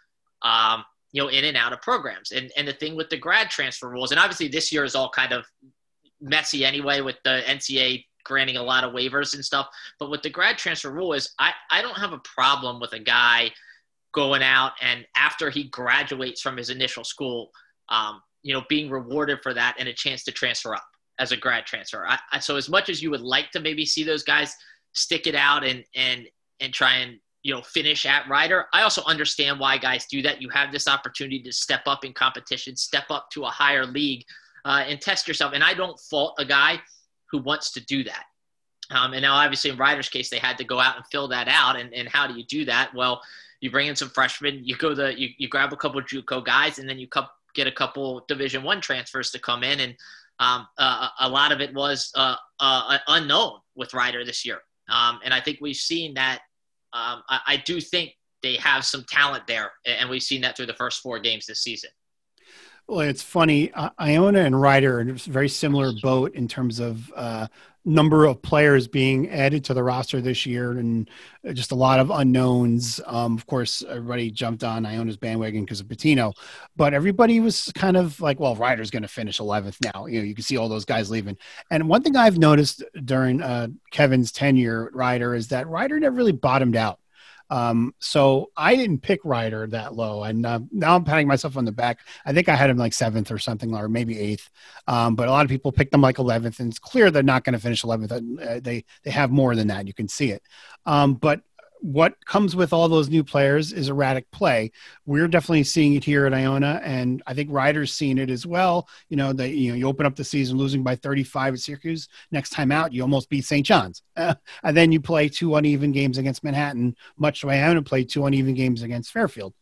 um, 0.42 0.84
you 1.12 1.22
know, 1.22 1.28
in 1.28 1.44
and 1.44 1.56
out 1.56 1.72
of 1.72 1.80
programs. 1.80 2.32
And 2.32 2.50
and 2.56 2.66
the 2.66 2.72
thing 2.72 2.96
with 2.96 3.08
the 3.08 3.18
grad 3.18 3.50
transfer 3.50 3.88
rules, 3.88 4.10
and 4.10 4.18
obviously 4.18 4.48
this 4.48 4.72
year 4.72 4.84
is 4.84 4.94
all 4.94 5.10
kind 5.10 5.32
of 5.32 5.44
messy 6.20 6.64
anyway 6.64 7.00
with 7.02 7.16
the 7.24 7.42
NCAA 7.46 8.04
granting 8.24 8.56
a 8.56 8.62
lot 8.62 8.84
of 8.84 8.92
waivers 8.92 9.34
and 9.34 9.44
stuff. 9.44 9.68
But 10.00 10.10
with 10.10 10.22
the 10.22 10.30
grad 10.30 10.58
transfer 10.58 10.90
rule 10.90 11.12
is 11.12 11.32
I, 11.38 11.52
I 11.70 11.82
don't 11.82 11.98
have 11.98 12.12
a 12.12 12.18
problem 12.18 12.80
with 12.80 12.92
a 12.94 12.98
guy 12.98 13.50
going 14.14 14.42
out 14.42 14.72
and 14.80 15.04
after 15.16 15.50
he 15.50 15.64
graduates 15.64 16.40
from 16.40 16.56
his 16.56 16.70
initial 16.70 17.04
school, 17.04 17.50
um, 17.88 18.22
you 18.42 18.54
know, 18.54 18.62
being 18.68 18.90
rewarded 18.90 19.40
for 19.42 19.52
that 19.52 19.74
and 19.78 19.88
a 19.88 19.92
chance 19.92 20.22
to 20.24 20.32
transfer 20.32 20.74
up 20.74 20.84
as 21.18 21.32
a 21.32 21.36
grad 21.36 21.66
transfer. 21.66 22.06
I, 22.06 22.18
I, 22.32 22.38
so 22.38 22.56
as 22.56 22.68
much 22.68 22.88
as 22.88 23.02
you 23.02 23.10
would 23.10 23.20
like 23.20 23.50
to 23.52 23.60
maybe 23.60 23.84
see 23.84 24.04
those 24.04 24.22
guys 24.22 24.54
stick 24.92 25.26
it 25.26 25.34
out 25.34 25.64
and 25.64 25.84
and 25.96 26.26
and 26.60 26.72
try 26.72 26.96
and 26.96 27.18
you 27.42 27.52
know 27.52 27.62
finish 27.62 28.06
at 28.06 28.28
Rider, 28.28 28.66
I 28.72 28.82
also 28.82 29.02
understand 29.04 29.58
why 29.58 29.78
guys 29.78 30.06
do 30.06 30.22
that. 30.22 30.40
You 30.40 30.48
have 30.50 30.72
this 30.72 30.88
opportunity 30.88 31.42
to 31.42 31.52
step 31.52 31.82
up 31.86 32.04
in 32.04 32.12
competition, 32.12 32.76
step 32.76 33.04
up 33.10 33.30
to 33.32 33.44
a 33.44 33.50
higher 33.50 33.86
league, 33.86 34.24
uh, 34.64 34.84
and 34.86 35.00
test 35.00 35.26
yourself. 35.28 35.52
And 35.54 35.64
I 35.64 35.74
don't 35.74 35.98
fault 35.98 36.34
a 36.38 36.44
guy 36.44 36.80
who 37.30 37.38
wants 37.38 37.72
to 37.72 37.84
do 37.84 38.04
that. 38.04 38.24
Um, 38.90 39.14
and 39.14 39.22
now, 39.22 39.34
obviously, 39.34 39.70
in 39.70 39.76
Rider's 39.76 40.08
case, 40.08 40.30
they 40.30 40.38
had 40.38 40.58
to 40.58 40.64
go 40.64 40.78
out 40.78 40.96
and 40.96 41.04
fill 41.10 41.28
that 41.28 41.48
out. 41.48 41.76
And, 41.76 41.92
and 41.94 42.08
how 42.08 42.26
do 42.26 42.34
you 42.34 42.44
do 42.44 42.64
that? 42.66 42.94
Well, 42.94 43.22
you 43.64 43.70
bring 43.70 43.86
in 43.86 43.96
some 43.96 44.10
freshmen, 44.10 44.60
you 44.62 44.76
go 44.76 44.94
the 44.94 45.18
you, 45.18 45.30
you 45.38 45.48
grab 45.48 45.72
a 45.72 45.76
couple 45.76 45.98
JUCO 46.02 46.44
guys, 46.44 46.78
and 46.78 46.86
then 46.86 46.98
you 46.98 47.08
get 47.54 47.66
a 47.66 47.72
couple 47.72 48.22
Division 48.28 48.62
One 48.62 48.78
transfers 48.78 49.30
to 49.30 49.38
come 49.38 49.64
in. 49.64 49.80
And 49.80 49.94
um, 50.38 50.68
uh, 50.76 51.08
a 51.20 51.28
lot 51.30 51.50
of 51.50 51.62
it 51.62 51.72
was 51.72 52.12
uh, 52.14 52.36
uh, 52.60 52.98
unknown 53.08 53.60
with 53.74 53.94
Rider 53.94 54.22
this 54.22 54.44
year. 54.44 54.58
Um, 54.90 55.18
and 55.24 55.32
I 55.32 55.40
think 55.40 55.60
we've 55.62 55.76
seen 55.76 56.12
that. 56.12 56.40
Um, 56.92 57.22
I, 57.30 57.40
I 57.46 57.56
do 57.64 57.80
think 57.80 58.12
they 58.42 58.56
have 58.56 58.84
some 58.84 59.02
talent 59.08 59.46
there, 59.46 59.72
and 59.86 60.10
we've 60.10 60.22
seen 60.22 60.42
that 60.42 60.58
through 60.58 60.66
the 60.66 60.74
first 60.74 61.00
four 61.00 61.18
games 61.18 61.46
this 61.46 61.62
season. 61.62 61.88
Well, 62.86 63.00
it's 63.00 63.22
funny. 63.22 63.72
Iona 63.98 64.40
and 64.40 64.60
Rider 64.60 64.98
are 64.98 65.00
in 65.00 65.08
a 65.08 65.14
very 65.14 65.48
similar 65.48 65.90
boat 66.02 66.34
in 66.34 66.48
terms 66.48 66.80
of 66.80 67.10
uh, 67.16 67.46
number 67.84 68.24
of 68.24 68.40
players 68.40 68.88
being 68.88 69.28
added 69.28 69.64
to 69.64 69.74
the 69.74 69.82
roster 69.82 70.20
this 70.20 70.46
year 70.46 70.72
and 70.72 71.10
just 71.52 71.72
a 71.72 71.74
lot 71.74 72.00
of 72.00 72.10
unknowns. 72.10 73.00
Um, 73.06 73.34
of 73.34 73.46
course, 73.46 73.82
everybody 73.86 74.30
jumped 74.30 74.64
on 74.64 74.86
Iona's 74.86 75.16
bandwagon 75.16 75.64
because 75.64 75.80
of 75.80 75.88
Pitino, 75.88 76.32
but 76.76 76.94
everybody 76.94 77.40
was 77.40 77.70
kind 77.74 77.96
of 77.96 78.20
like, 78.20 78.40
well, 78.40 78.56
Rider's 78.56 78.90
going 78.90 79.02
to 79.02 79.08
finish 79.08 79.38
11th 79.38 79.76
now. 79.92 80.06
You 80.06 80.20
know, 80.20 80.24
you 80.24 80.34
can 80.34 80.44
see 80.44 80.56
all 80.56 80.68
those 80.68 80.86
guys 80.86 81.10
leaving. 81.10 81.36
And 81.70 81.88
one 81.88 82.02
thing 82.02 82.16
I've 82.16 82.38
noticed 82.38 82.82
during 83.04 83.42
uh, 83.42 83.68
Kevin's 83.90 84.32
tenure 84.32 84.86
at 84.86 84.94
Rider 84.94 85.34
is 85.34 85.48
that 85.48 85.68
Rider 85.68 86.00
never 86.00 86.16
really 86.16 86.32
bottomed 86.32 86.76
out. 86.76 86.98
Um, 87.50 87.94
so 87.98 88.50
I 88.56 88.76
didn't 88.76 89.00
pick 89.00 89.20
Rider 89.24 89.66
that 89.68 89.94
low, 89.94 90.24
and 90.24 90.44
uh, 90.44 90.60
now 90.72 90.96
I'm 90.96 91.04
patting 91.04 91.28
myself 91.28 91.56
on 91.56 91.64
the 91.64 91.72
back. 91.72 92.00
I 92.24 92.32
think 92.32 92.48
I 92.48 92.54
had 92.54 92.70
him 92.70 92.76
like 92.76 92.92
seventh 92.92 93.30
or 93.30 93.38
something, 93.38 93.74
or 93.74 93.88
maybe 93.88 94.18
eighth. 94.18 94.50
Um, 94.86 95.14
but 95.14 95.28
a 95.28 95.30
lot 95.30 95.44
of 95.44 95.50
people 95.50 95.72
picked 95.72 95.92
them 95.92 96.00
like 96.00 96.16
11th, 96.16 96.60
and 96.60 96.70
it's 96.70 96.78
clear 96.78 97.10
they're 97.10 97.22
not 97.22 97.44
going 97.44 97.54
to 97.54 97.58
finish 97.58 97.82
11th. 97.82 98.12
Uh, 98.12 98.60
they 98.62 98.84
they 99.04 99.10
have 99.10 99.30
more 99.30 99.54
than 99.54 99.68
that. 99.68 99.86
You 99.86 99.94
can 99.94 100.08
see 100.08 100.30
it. 100.30 100.42
Um, 100.86 101.14
but 101.14 101.42
what 101.84 102.24
comes 102.24 102.56
with 102.56 102.72
all 102.72 102.88
those 102.88 103.10
new 103.10 103.22
players 103.22 103.70
is 103.70 103.90
erratic 103.90 104.30
play. 104.30 104.72
We're 105.04 105.28
definitely 105.28 105.64
seeing 105.64 105.92
it 105.92 106.02
here 106.02 106.24
at 106.24 106.32
Iona, 106.32 106.80
and 106.82 107.22
I 107.26 107.34
think 107.34 107.50
Rider's 107.52 107.92
seen 107.92 108.16
it 108.16 108.30
as 108.30 108.46
well. 108.46 108.88
You 109.10 109.18
know, 109.18 109.34
that 109.34 109.50
you 109.50 109.68
know 109.68 109.76
you 109.76 109.86
open 109.86 110.06
up 110.06 110.16
the 110.16 110.24
season 110.24 110.56
losing 110.56 110.82
by 110.82 110.96
35 110.96 111.52
at 111.52 111.60
Syracuse. 111.60 112.08
Next 112.30 112.50
time 112.50 112.72
out, 112.72 112.94
you 112.94 113.02
almost 113.02 113.28
beat 113.28 113.44
St. 113.44 113.66
John's, 113.66 114.02
and 114.16 114.38
then 114.62 114.92
you 114.92 115.00
play 115.00 115.28
two 115.28 115.56
uneven 115.56 115.92
games 115.92 116.16
against 116.16 116.42
Manhattan. 116.42 116.96
Much 117.18 117.42
the 117.42 117.48
way 117.48 117.62
Iona 117.62 117.82
played 117.82 118.08
two 118.08 118.24
uneven 118.24 118.54
games 118.54 118.80
against 118.80 119.12
Fairfield. 119.12 119.52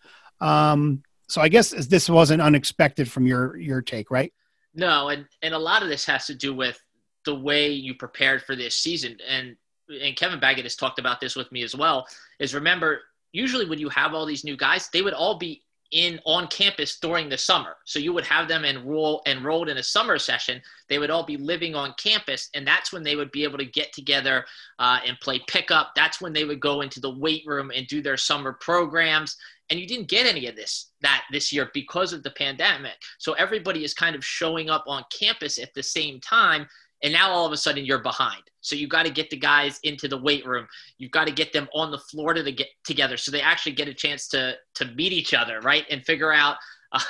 Um, 0.41 1.03
so 1.27 1.41
I 1.41 1.49
guess 1.49 1.71
this 1.71 2.09
wasn't 2.09 2.41
unexpected 2.41 3.11
from 3.11 3.27
your 3.27 3.57
your 3.57 3.83
take, 3.83 4.13
right? 4.13 4.33
No, 4.75 5.09
and 5.09 5.27
and 5.43 5.55
a 5.55 5.59
lot 5.59 5.83
of 5.83 5.89
this 5.89 6.05
has 6.05 6.27
to 6.27 6.37
do 6.37 6.55
with 6.55 6.81
the 7.25 7.35
way 7.35 7.71
you 7.71 7.95
prepared 7.95 8.43
for 8.43 8.55
this 8.55 8.77
season 8.77 9.17
and 9.29 9.57
and 10.01 10.17
Kevin 10.17 10.41
Baggett 10.41 10.65
has 10.65 10.77
talked 10.77 10.99
about 10.99 11.21
this 11.21 11.37
with 11.37 11.51
me 11.53 11.63
as 11.63 11.75
well, 11.75 12.07
is 12.39 12.55
remember, 12.55 13.01
usually 13.33 13.69
when 13.69 13.79
you 13.79 13.89
have 13.89 14.15
all 14.15 14.27
these 14.27 14.45
new 14.45 14.57
guys, 14.57 14.89
they 14.93 15.03
would 15.03 15.15
all 15.15 15.39
be 15.39 15.63
in 15.93 16.19
on 16.25 16.47
campus 16.49 16.99
during 16.99 17.29
the 17.29 17.37
summer. 17.37 17.77
So 17.85 17.99
you 17.99 18.13
would 18.15 18.25
have 18.25 18.49
them 18.49 18.65
enroll 18.65 19.23
enrolled 19.27 19.69
in 19.69 19.77
a 19.77 19.83
summer 19.83 20.19
session. 20.19 20.61
They 20.89 20.99
would 20.99 21.11
all 21.11 21.25
be 21.25 21.37
living 21.37 21.75
on 21.75 21.95
campus, 21.99 22.49
and 22.55 22.67
that's 22.67 22.93
when 22.93 23.03
they 23.03 23.15
would 23.15 23.31
be 23.31 23.45
able 23.45 23.59
to 23.59 23.67
get 23.67 23.93
together 23.93 24.45
uh, 24.79 25.01
and 25.07 25.21
play 25.21 25.41
pickup. 25.47 25.93
That's 25.95 26.21
when 26.21 26.33
they 26.33 26.45
would 26.45 26.61
go 26.61 26.81
into 26.81 27.01
the 27.01 27.15
weight 27.19 27.45
room 27.47 27.71
and 27.75 27.87
do 27.87 28.03
their 28.03 28.17
summer 28.17 28.55
programs. 28.55 29.37
And 29.71 29.79
you 29.79 29.87
didn't 29.87 30.09
get 30.09 30.27
any 30.27 30.47
of 30.49 30.57
this 30.57 30.91
that 31.03 31.25
this 31.31 31.53
year 31.53 31.71
because 31.73 32.13
of 32.13 32.23
the 32.23 32.31
pandemic. 32.31 32.95
So 33.19 33.35
everybody 33.35 33.85
is 33.85 33.95
kind 33.95 34.17
of 34.17 34.25
showing 34.25 34.71
up 34.71 34.85
on 34.87 35.05
campus 35.11 35.59
at 35.59 35.73
the 35.75 35.83
same 35.83 36.21
time 36.21 36.67
and 37.03 37.13
now 37.13 37.31
all 37.31 37.47
of 37.47 37.53
a 37.53 37.57
sudden 37.57 37.85
you're 37.85 37.99
behind. 37.99 38.43
So 38.61 38.77
you've 38.77 38.91
got 38.91 39.05
to 39.05 39.11
get 39.11 39.29
the 39.29 39.37
guys 39.37 39.81
into 39.83 40.07
the 40.07 40.17
weight 40.17 40.47
room. 40.47 40.69
You've 40.99 41.11
got 41.11 41.27
to 41.27 41.33
get 41.33 41.53
them 41.53 41.69
on 41.75 41.91
the 41.91 41.99
floor 41.99 42.33
to 42.33 42.53
get 42.53 42.69
together 42.85 43.17
so 43.17 43.31
they 43.31 43.41
actually 43.41 43.73
get 43.73 43.89
a 43.89 43.95
chance 43.95 44.29
to 44.29 44.55
to 44.75 44.85
meet 44.87 45.13
each 45.13 45.35
other, 45.35 45.61
right, 45.61 45.85
and 45.91 46.05
figure 46.05 46.33
out, 46.33 46.57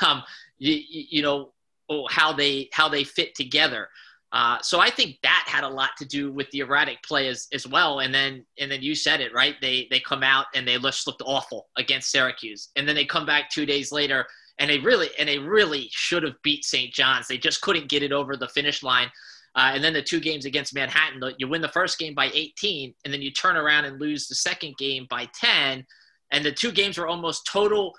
um, 0.02 0.22
you, 0.58 0.80
you 0.88 1.22
know, 1.22 1.52
oh, 1.88 2.06
how 2.08 2.32
they 2.32 2.68
how 2.72 2.88
they 2.88 3.04
fit 3.04 3.34
together. 3.34 3.88
Uh, 4.32 4.58
so 4.62 4.80
I 4.80 4.88
think 4.88 5.18
that 5.22 5.44
had 5.46 5.62
a 5.62 5.68
lot 5.68 5.90
to 5.98 6.06
do 6.06 6.32
with 6.32 6.50
the 6.52 6.60
erratic 6.60 7.02
play 7.02 7.28
as, 7.28 7.48
as 7.52 7.66
well. 7.66 8.00
And 8.00 8.14
then 8.14 8.46
and 8.58 8.72
then 8.72 8.80
you 8.80 8.94
said 8.94 9.20
it 9.20 9.34
right. 9.34 9.56
They 9.60 9.88
they 9.90 10.00
come 10.00 10.22
out 10.22 10.46
and 10.54 10.66
they 10.66 10.78
just 10.78 11.06
looked 11.06 11.22
awful 11.26 11.68
against 11.76 12.10
Syracuse, 12.10 12.70
and 12.76 12.88
then 12.88 12.94
they 12.94 13.04
come 13.04 13.26
back 13.26 13.50
two 13.50 13.66
days 13.66 13.92
later 13.92 14.26
and 14.58 14.70
they 14.70 14.78
really 14.78 15.08
and 15.18 15.28
they 15.28 15.38
really 15.38 15.88
should 15.90 16.22
have 16.22 16.40
beat 16.42 16.64
St. 16.64 16.92
John's. 16.92 17.28
They 17.28 17.38
just 17.38 17.60
couldn't 17.60 17.88
get 17.88 18.02
it 18.02 18.12
over 18.12 18.36
the 18.36 18.48
finish 18.48 18.82
line. 18.82 19.10
Uh, 19.54 19.72
and 19.74 19.84
then 19.84 19.92
the 19.92 20.02
two 20.02 20.20
games 20.20 20.46
against 20.46 20.74
Manhattan, 20.74 21.22
you 21.38 21.46
win 21.46 21.60
the 21.60 21.68
first 21.68 21.98
game 21.98 22.14
by 22.14 22.30
18, 22.32 22.94
and 23.04 23.12
then 23.12 23.20
you 23.20 23.30
turn 23.30 23.56
around 23.56 23.84
and 23.84 24.00
lose 24.00 24.26
the 24.26 24.34
second 24.34 24.76
game 24.78 25.06
by 25.10 25.28
10. 25.38 25.84
And 26.30 26.44
the 26.44 26.52
two 26.52 26.72
games 26.72 26.96
were 26.96 27.06
almost 27.06 27.46
total 27.46 27.92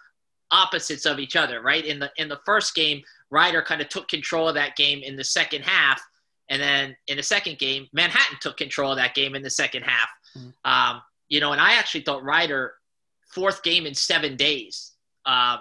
opposites 0.52 1.06
of 1.06 1.20
each 1.20 1.36
other, 1.36 1.62
right? 1.62 1.86
In 1.86 2.00
the 2.00 2.12
in 2.18 2.28
the 2.30 2.39
first 2.46 2.74
game, 2.76 3.02
Rider 3.30 3.62
kind 3.62 3.82
of 3.82 3.89
took 3.89 4.08
control 4.08 4.48
of 4.48 4.56
that 4.56 4.76
game 4.76 5.02
in 5.04 5.16
the 5.16 5.24
second 5.24 5.63
half, 5.63 6.02
and 6.50 6.62
then 6.62 6.96
in 7.08 7.18
the 7.18 7.24
second 7.24 7.60
game, 7.60 7.88
Manhattan 7.94 8.38
took 8.39 8.58
control 8.58 8.92
of 8.92 8.98
that 8.98 9.16
game 9.16 9.36
in 9.36 9.42
the 9.42 9.50
second 9.50 9.84
half. 9.84 10.10
Mm-hmm. 10.38 10.72
Um, 10.72 11.02
you 11.30 11.39
know, 11.39 11.52
and 11.52 11.62
I 11.62 11.74
actually 11.74 12.02
thought 12.02 12.24
Rider 12.24 12.74
fourth 13.28 13.63
game 13.63 13.86
in 13.86 13.94
seven 13.94 14.36
days. 14.36 14.94
Uh, 15.26 15.58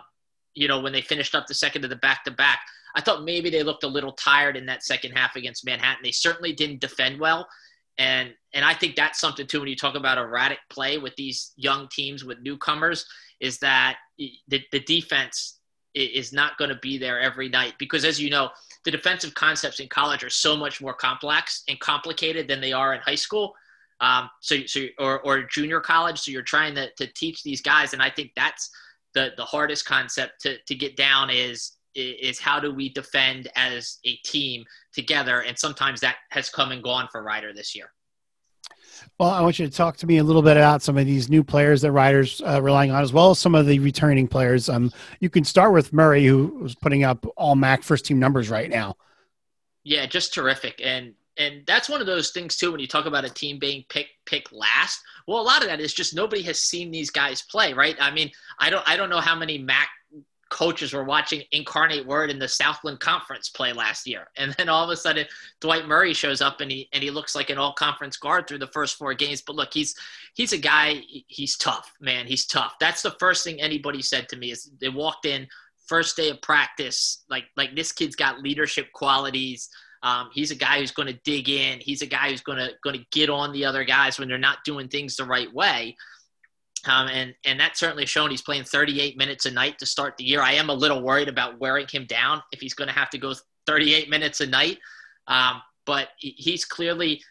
you 0.55 0.69
know, 0.69 0.81
when 0.81 0.93
they 0.93 1.01
finished 1.01 1.35
up 1.35 1.47
the 1.47 1.55
second 1.55 1.85
of 1.85 1.91
the 1.91 1.97
back 1.97 2.25
to 2.25 2.31
back. 2.31 2.61
I 2.95 3.01
thought 3.01 3.25
maybe 3.25 3.51
they 3.51 3.63
looked 3.63 3.85
a 3.85 3.89
little 3.89 4.13
tired 4.13 4.57
in 4.57 4.67
that 4.67 4.83
second 4.83 5.13
half 5.13 5.37
against 5.37 5.65
Manhattan. 5.65 6.03
They 6.03 6.13
certainly 6.13 6.53
didn't 6.53 6.81
defend 6.81 7.19
well. 7.19 7.49
And 7.99 8.35
and 8.55 8.65
I 8.65 8.75
think 8.75 8.97
that's 8.97 9.21
something 9.21 9.47
too 9.47 9.61
when 9.61 9.69
you 9.69 9.77
talk 9.77 9.95
about 9.95 10.19
erratic 10.19 10.59
play 10.71 10.99
with 10.99 11.15
these 11.17 11.53
young 11.57 11.89
teams 11.89 12.25
with 12.25 12.39
newcomers 12.41 13.07
is 13.41 13.59
that 13.59 13.97
the, 14.19 14.63
the 14.71 14.81
defense 14.81 15.59
is 15.95 16.33
not 16.33 16.57
going 16.57 16.71
to 16.71 16.79
be 16.81 16.97
there 16.97 17.21
every 17.21 17.49
night 17.51 17.75
because 17.79 18.05
as 18.05 18.21
you 18.21 18.31
know 18.31 18.49
the 18.85 18.91
defensive 18.91 19.35
concepts 19.35 19.79
in 19.79 19.89
college 19.89 20.25
are 20.25 20.31
so 20.31 20.57
much 20.57 20.81
more 20.81 20.95
complex 20.95 21.65
and 21.69 21.79
complicated 21.81 22.49
than 22.49 22.63
they 22.63 22.73
are 22.73 22.95
in 22.95 23.01
high 23.01 23.15
school 23.15 23.55
um, 24.01 24.29
so, 24.41 24.57
so 24.67 24.87
or, 24.99 25.21
or 25.21 25.43
junior 25.43 25.81
college 25.81 26.19
so 26.19 26.31
you're 26.31 26.41
trying 26.41 26.75
to, 26.75 26.89
to 26.97 27.07
teach 27.13 27.43
these 27.43 27.61
guys 27.61 27.93
and 27.93 28.01
i 28.01 28.09
think 28.09 28.31
that's 28.35 28.71
the, 29.13 29.33
the 29.37 29.45
hardest 29.45 29.85
concept 29.85 30.41
to, 30.41 30.57
to 30.67 30.75
get 30.75 30.97
down 30.97 31.29
is 31.29 31.73
is 31.95 32.39
how 32.39 32.61
do 32.61 32.73
we 32.75 32.89
defend 32.89 33.49
as 33.57 33.99
a 34.05 34.17
team 34.25 34.65
together? 34.93 35.41
And 35.41 35.59
sometimes 35.59 36.01
that 36.01 36.17
has 36.31 36.51
come 36.51 36.73
and 36.73 36.83
gone 36.83 37.09
for 37.11 37.23
Rider 37.23 37.53
this 37.53 37.75
year. 37.75 37.93
Well, 39.19 39.31
I 39.31 39.41
want 39.41 39.59
you 39.59 39.67
to 39.67 39.73
talk 39.73 39.97
to 39.99 40.07
me 40.07 40.19
a 40.19 40.25
little 40.25 40.43
bit 40.43 40.57
about 40.57 40.83
some 40.83 40.97
of 40.97 41.07
these 41.07 41.29
new 41.29 41.43
players 41.45 41.83
that 41.83 41.93
Rider's 41.93 42.41
uh, 42.41 42.61
relying 42.63 42.91
on, 42.91 43.03
as 43.03 43.13
well 43.13 43.31
as 43.31 43.39
some 43.39 43.55
of 43.55 43.67
the 43.67 43.79
returning 43.79 44.29
players. 44.29 44.69
Um, 44.69 44.93
you 45.21 45.31
can 45.31 45.45
start 45.45 45.73
with 45.73 45.93
Murray, 45.93 46.25
who 46.25 46.49
was 46.61 46.75
putting 46.75 47.05
up 47.05 47.25
all 47.37 47.55
MAAC 47.55 47.85
first 47.85 48.05
team 48.05 48.19
numbers 48.19 48.51
right 48.51 48.71
now. 48.71 48.97
Yeah, 49.85 50.07
just 50.07 50.35
terrific, 50.35 50.81
and 50.83 51.15
and 51.39 51.63
that's 51.67 51.89
one 51.89 52.01
of 52.01 52.07
those 52.07 52.31
things 52.31 52.57
too. 52.57 52.71
When 52.71 52.81
you 52.81 52.87
talk 52.87 53.07
about 53.07 53.25
a 53.25 53.31
team 53.31 53.59
being 53.59 53.85
picked 53.89 54.11
picked 54.27 54.53
last, 54.53 55.01
well, 55.27 55.41
a 55.41 55.43
lot 55.43 55.63
of 55.63 55.69
that 55.69 55.81
is 55.81 55.95
just 55.95 56.15
nobody 56.15 56.43
has 56.43 56.59
seen 56.59 56.91
these 56.91 57.11
guys 57.11 57.43
play, 57.43 57.73
right? 57.73 57.97
I 58.01 58.11
mean, 58.11 58.31
I 58.59 58.71
don't 58.71 58.89
I 58.89 58.97
don't 58.97 59.11
know 59.11 59.21
how 59.21 59.35
many 59.35 59.59
MAAC 59.59 59.87
coaches 60.53 60.93
were 60.93 61.03
watching 61.03 61.43
Incarnate 61.53 62.07
Word 62.07 62.31
in 62.31 62.39
the 62.39 62.47
Southland 62.47 63.01
Conference 63.01 63.49
play 63.49 63.73
last 63.73 64.07
year. 64.07 64.29
And 64.37 64.55
then 64.59 64.69
all 64.69 64.85
of 64.85 64.91
a 64.91 64.97
sudden 64.97 65.27
Dwight 65.61 65.89
Murray 65.89 66.13
shows 66.13 66.43
up 66.43 66.61
and 66.61 66.71
he 66.71 66.89
and 66.93 67.03
he 67.03 67.11
looks 67.11 67.35
like 67.35 67.49
an 67.49 67.57
all 67.57 67.73
conference 67.73 68.19
guard 68.19 68.47
through 68.47 68.59
the 68.59 68.67
first 68.69 68.99
four 68.99 69.15
games. 69.15 69.41
But 69.41 69.57
look, 69.57 69.73
he's 69.73 69.95
he's 70.35 70.53
a 70.53 70.59
guy, 70.59 71.01
he's 71.27 71.57
tough, 71.57 71.95
man. 72.01 72.27
He's 72.27 72.47
tough. 72.47 72.75
That's 72.79 73.01
the 73.01 73.17
first 73.19 73.45
thing 73.45 73.61
anybody 73.61 74.03
said 74.03 74.29
to 74.29 74.37
me 74.37 74.51
is 74.51 74.71
they 74.79 74.91
walked 74.91 75.25
in 75.25 75.49
first 75.87 76.17
day 76.17 76.29
of 76.29 76.43
practice, 76.43 77.25
like 77.31 77.45
like 77.57 77.75
this 77.75 77.91
kid's 77.91 78.15
got 78.15 78.43
leadership 78.43 78.93
qualities. 78.93 79.71
Um, 80.03 80.31
he's 80.35 80.51
a 80.51 80.57
guy 80.57 80.81
who's 80.81 80.91
going 80.91 81.09
to 81.09 81.21
dig 81.25 81.49
in. 81.49 81.79
He's 81.81 82.03
a 82.03 82.07
guy 82.07 82.29
who's 82.31 82.43
going 82.43 82.59
to 82.59 82.73
going 82.85 82.99
to 82.99 83.07
get 83.11 83.31
on 83.31 83.53
the 83.53 83.65
other 83.65 83.85
guys 83.85 84.19
when 84.19 84.29
they're 84.29 84.37
not 84.37 84.65
doing 84.65 84.89
things 84.89 85.17
the 85.17 85.25
right 85.25 85.53
way. 85.53 85.97
Um, 86.87 87.09
and 87.09 87.35
and 87.45 87.61
that's 87.61 87.79
certainly 87.79 88.07
shown. 88.07 88.31
He's 88.31 88.43
playing 88.43 88.65
38 88.65 89.17
minutes 89.17 89.47
a 89.47 89.51
night 89.51 89.79
to 89.79 89.87
start 89.87 90.17
the 90.17 90.25
year. 90.25 90.43
I 90.43 90.53
am 90.53 90.69
a 90.69 90.75
little 90.75 91.03
worried 91.03 91.29
about 91.29 91.61
wearing 91.61 91.87
him 91.89 92.07
down 92.07 92.43
if 92.53 92.61
he's 92.61 92.75
going 92.75 92.89
to 92.89 92.95
have 92.95 93.11
to 93.11 93.19
go 93.19 93.35
38 93.67 94.11
minutes 94.11 94.41
a 94.41 94.47
night. 94.47 94.79
Um, 95.29 95.63
but 95.87 96.09
he's 96.19 96.65
clearly 96.65 97.23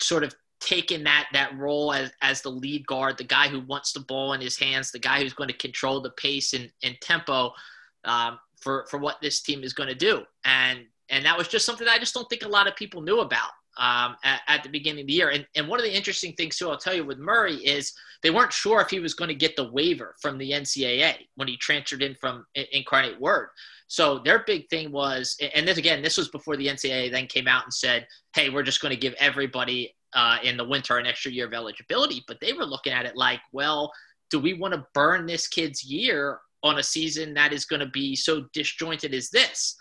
sort 0.00 0.24
of 0.24 0.34
taken 0.60 1.02
that 1.04 1.26
that 1.32 1.56
role 1.56 1.92
as, 1.92 2.12
as 2.22 2.42
the 2.42 2.50
lead 2.50 2.86
guard, 2.86 3.16
the 3.18 3.24
guy 3.24 3.48
who 3.48 3.60
wants 3.60 3.92
the 3.92 4.00
ball 4.00 4.34
in 4.34 4.40
his 4.40 4.58
hands, 4.58 4.90
the 4.90 4.98
guy 4.98 5.20
who's 5.20 5.32
going 5.32 5.48
to 5.48 5.56
control 5.56 6.00
the 6.00 6.10
pace 6.10 6.52
and, 6.52 6.70
and 6.82 6.96
tempo 7.00 7.52
um, 8.04 8.38
for 8.60 8.86
for 8.90 8.98
what 8.98 9.20
this 9.20 9.40
team 9.40 9.64
is 9.64 9.72
going 9.72 9.88
to 9.88 9.94
do. 9.94 10.22
And 10.44 10.80
and 11.08 11.24
that 11.24 11.36
was 11.36 11.48
just 11.48 11.66
something 11.66 11.88
I 11.88 11.98
just 11.98 12.14
don't 12.14 12.28
think 12.28 12.44
a 12.44 12.48
lot 12.48 12.68
of 12.68 12.76
people 12.76 13.02
knew 13.02 13.20
about 13.20 13.50
um, 13.78 14.16
at, 14.24 14.40
at, 14.48 14.62
the 14.62 14.68
beginning 14.68 15.02
of 15.02 15.06
the 15.06 15.12
year. 15.12 15.30
And, 15.30 15.46
and 15.56 15.68
one 15.68 15.78
of 15.78 15.84
the 15.84 15.94
interesting 15.94 16.32
things, 16.34 16.58
too, 16.58 16.68
I'll 16.68 16.76
tell 16.76 16.94
you 16.94 17.04
with 17.04 17.18
Murray 17.18 17.56
is 17.56 17.92
they 18.22 18.30
weren't 18.30 18.52
sure 18.52 18.80
if 18.80 18.90
he 18.90 19.00
was 19.00 19.14
going 19.14 19.28
to 19.28 19.34
get 19.34 19.56
the 19.56 19.70
waiver 19.70 20.14
from 20.20 20.38
the 20.38 20.50
NCAA 20.50 21.14
when 21.36 21.48
he 21.48 21.56
transferred 21.56 22.02
in 22.02 22.14
from 22.16 22.44
Incarnate 22.72 23.20
Word. 23.20 23.48
So 23.88 24.20
their 24.24 24.44
big 24.46 24.68
thing 24.68 24.92
was, 24.92 25.36
and 25.54 25.66
this 25.66 25.78
again, 25.78 26.02
this 26.02 26.16
was 26.16 26.28
before 26.28 26.56
the 26.56 26.66
NCAA 26.66 27.10
then 27.10 27.26
came 27.26 27.48
out 27.48 27.64
and 27.64 27.74
said, 27.74 28.06
hey, 28.34 28.50
we're 28.50 28.62
just 28.62 28.80
going 28.80 28.94
to 28.94 29.00
give 29.00 29.14
everybody 29.14 29.94
uh, 30.14 30.38
in 30.42 30.56
the 30.56 30.64
winter 30.64 30.98
an 30.98 31.06
extra 31.06 31.32
year 31.32 31.46
of 31.46 31.54
eligibility. 31.54 32.22
But 32.26 32.38
they 32.40 32.52
were 32.52 32.64
looking 32.64 32.92
at 32.92 33.06
it 33.06 33.16
like, 33.16 33.40
well, 33.52 33.92
do 34.30 34.38
we 34.38 34.54
want 34.54 34.74
to 34.74 34.86
burn 34.94 35.26
this 35.26 35.48
kid's 35.48 35.84
year 35.84 36.38
on 36.62 36.78
a 36.78 36.82
season 36.82 37.34
that 37.34 37.52
is 37.52 37.64
going 37.64 37.80
to 37.80 37.86
be 37.86 38.14
so 38.14 38.44
disjointed 38.52 39.14
as 39.14 39.30
this? 39.30 39.76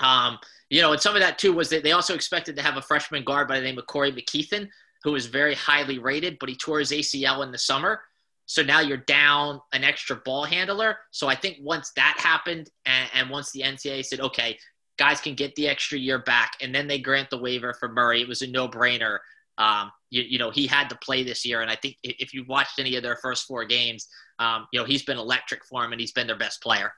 Um, 0.00 0.38
you 0.70 0.80
know, 0.80 0.92
and 0.92 1.00
some 1.00 1.14
of 1.14 1.22
that 1.22 1.38
too 1.38 1.52
was 1.52 1.68
that 1.70 1.82
they 1.82 1.92
also 1.92 2.14
expected 2.14 2.56
to 2.56 2.62
have 2.62 2.76
a 2.76 2.82
freshman 2.82 3.24
guard 3.24 3.48
by 3.48 3.58
the 3.58 3.64
name 3.64 3.78
of 3.78 3.86
Corey 3.86 4.12
McKeithan, 4.12 4.68
who 5.02 5.12
was 5.12 5.26
very 5.26 5.54
highly 5.54 5.98
rated, 5.98 6.38
but 6.40 6.48
he 6.48 6.56
tore 6.56 6.78
his 6.78 6.90
ACL 6.90 7.44
in 7.44 7.52
the 7.52 7.58
summer. 7.58 8.00
So 8.46 8.62
now 8.62 8.80
you're 8.80 8.98
down 8.98 9.60
an 9.72 9.84
extra 9.84 10.16
ball 10.16 10.44
handler. 10.44 10.98
So 11.10 11.28
I 11.28 11.34
think 11.34 11.58
once 11.60 11.92
that 11.96 12.16
happened, 12.18 12.70
and, 12.86 13.10
and 13.14 13.30
once 13.30 13.52
the 13.52 13.62
NCAA 13.62 14.04
said, 14.04 14.20
okay, 14.20 14.58
guys 14.98 15.20
can 15.20 15.34
get 15.34 15.54
the 15.54 15.68
extra 15.68 15.98
year 15.98 16.18
back, 16.18 16.52
and 16.60 16.74
then 16.74 16.86
they 16.86 16.98
grant 16.98 17.30
the 17.30 17.38
waiver 17.38 17.74
for 17.74 17.88
Murray, 17.88 18.20
it 18.20 18.28
was 18.28 18.42
a 18.42 18.46
no 18.46 18.68
brainer. 18.68 19.18
Um, 19.56 19.92
you, 20.10 20.22
you, 20.22 20.38
know, 20.38 20.50
he 20.50 20.66
had 20.66 20.90
to 20.90 20.96
play 20.96 21.22
this 21.22 21.46
year. 21.46 21.60
And 21.60 21.70
I 21.70 21.76
think 21.76 21.96
if 22.02 22.34
you've 22.34 22.48
watched 22.48 22.78
any 22.78 22.96
of 22.96 23.02
their 23.02 23.16
first 23.16 23.46
four 23.46 23.64
games, 23.64 24.08
um, 24.40 24.66
you 24.72 24.80
know, 24.80 24.84
he's 24.84 25.04
been 25.04 25.18
electric 25.18 25.64
for 25.64 25.84
him 25.84 25.92
and 25.92 26.00
he's 26.00 26.12
been 26.12 26.26
their 26.26 26.36
best 26.36 26.60
player 26.60 26.92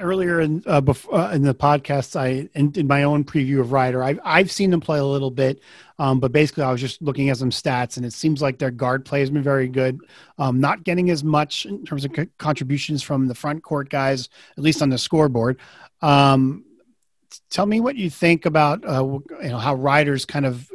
earlier 0.00 0.40
in 0.40 0.62
uh, 0.66 0.80
before, 0.80 1.14
uh, 1.14 1.32
in 1.32 1.42
the 1.42 1.54
podcast, 1.54 2.16
I 2.16 2.48
in, 2.54 2.72
in, 2.74 2.86
my 2.86 3.02
own 3.02 3.24
preview 3.24 3.60
of 3.60 3.72
Rider, 3.72 4.02
I've 4.02 4.20
I've 4.24 4.50
seen 4.50 4.70
them 4.70 4.80
play 4.80 4.98
a 4.98 5.04
little 5.04 5.30
bit, 5.30 5.60
um, 5.98 6.20
but 6.20 6.32
basically 6.32 6.64
I 6.64 6.72
was 6.72 6.80
just 6.80 7.02
looking 7.02 7.30
at 7.30 7.36
some 7.36 7.50
stats, 7.50 7.96
and 7.96 8.06
it 8.06 8.12
seems 8.12 8.40
like 8.40 8.58
their 8.58 8.70
guard 8.70 9.04
play 9.04 9.20
has 9.20 9.30
been 9.30 9.42
very 9.42 9.68
good. 9.68 10.00
Um, 10.38 10.60
not 10.60 10.84
getting 10.84 11.10
as 11.10 11.24
much 11.24 11.66
in 11.66 11.84
terms 11.84 12.04
of 12.04 12.12
co- 12.12 12.26
contributions 12.38 13.02
from 13.02 13.26
the 13.26 13.34
front 13.34 13.62
court 13.62 13.88
guys, 13.90 14.28
at 14.56 14.62
least 14.62 14.82
on 14.82 14.90
the 14.90 14.98
scoreboard. 14.98 15.58
Um, 16.02 16.64
tell 17.50 17.66
me 17.66 17.80
what 17.80 17.96
you 17.96 18.10
think 18.10 18.46
about 18.46 18.84
uh, 18.86 19.04
you 19.42 19.48
know 19.48 19.58
how 19.58 19.74
Riders 19.74 20.24
kind 20.24 20.46
of 20.46 20.70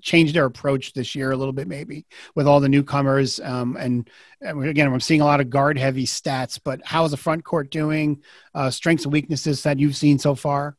changed 0.00 0.34
their 0.34 0.44
approach 0.44 0.92
this 0.92 1.14
year 1.14 1.30
a 1.30 1.36
little 1.36 1.52
bit, 1.52 1.66
maybe 1.68 2.06
with 2.34 2.46
all 2.46 2.60
the 2.60 2.68
newcomers. 2.68 3.40
Um, 3.40 3.76
and, 3.76 4.08
and, 4.40 4.64
again, 4.64 4.92
I'm 4.92 5.00
seeing 5.00 5.20
a 5.20 5.24
lot 5.24 5.40
of 5.40 5.50
guard 5.50 5.78
heavy 5.78 6.06
stats, 6.06 6.58
but 6.62 6.80
how 6.84 7.04
is 7.04 7.10
the 7.10 7.16
front 7.16 7.44
court 7.44 7.70
doing? 7.70 8.22
Uh, 8.54 8.70
strengths 8.70 9.04
and 9.04 9.12
weaknesses 9.12 9.62
that 9.62 9.78
you've 9.78 9.96
seen 9.96 10.18
so 10.18 10.34
far? 10.34 10.76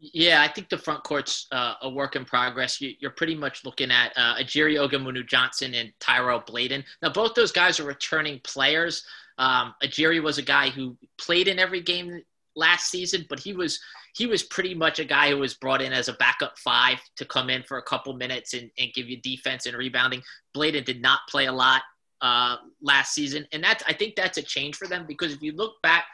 Yeah, 0.00 0.42
I 0.42 0.48
think 0.48 0.68
the 0.68 0.78
front 0.78 1.02
court's 1.02 1.46
uh, 1.50 1.74
a 1.82 1.88
work 1.88 2.14
in 2.14 2.24
progress. 2.24 2.80
You, 2.80 2.94
are 3.04 3.10
pretty 3.10 3.34
much 3.34 3.64
looking 3.64 3.90
at 3.90 4.12
uh, 4.16 4.36
Ajiri 4.36 4.76
Ogemuno 4.76 5.26
Johnson 5.26 5.74
and 5.74 5.92
Tyrell 5.98 6.44
Bladen. 6.46 6.84
Now, 7.02 7.10
both 7.10 7.34
those 7.34 7.50
guys 7.50 7.80
are 7.80 7.84
returning 7.84 8.40
players. 8.44 9.04
Um, 9.38 9.74
Ajiri 9.82 10.22
was 10.22 10.38
a 10.38 10.42
guy 10.42 10.70
who 10.70 10.96
played 11.16 11.48
in 11.48 11.58
every 11.58 11.80
game 11.80 12.22
last 12.58 12.90
season, 12.90 13.24
but 13.28 13.38
he 13.38 13.54
was 13.54 13.80
he 14.14 14.26
was 14.26 14.42
pretty 14.42 14.74
much 14.74 14.98
a 14.98 15.04
guy 15.04 15.30
who 15.30 15.38
was 15.38 15.54
brought 15.54 15.80
in 15.80 15.92
as 15.92 16.08
a 16.08 16.14
backup 16.14 16.58
five 16.58 16.98
to 17.16 17.24
come 17.24 17.48
in 17.48 17.62
for 17.62 17.78
a 17.78 17.82
couple 17.82 18.12
minutes 18.14 18.52
and, 18.52 18.70
and 18.78 18.92
give 18.92 19.08
you 19.08 19.20
defense 19.20 19.66
and 19.66 19.76
rebounding. 19.76 20.22
Bladen 20.52 20.82
did 20.82 21.00
not 21.00 21.20
play 21.28 21.46
a 21.46 21.52
lot 21.52 21.82
uh, 22.20 22.56
last 22.82 23.14
season, 23.14 23.46
and 23.52 23.62
that's 23.62 23.84
I 23.86 23.92
think 23.92 24.16
that's 24.16 24.38
a 24.38 24.42
change 24.42 24.76
for 24.76 24.88
them 24.88 25.06
because 25.06 25.32
if 25.32 25.42
you 25.42 25.52
look 25.52 25.80
back 25.82 26.04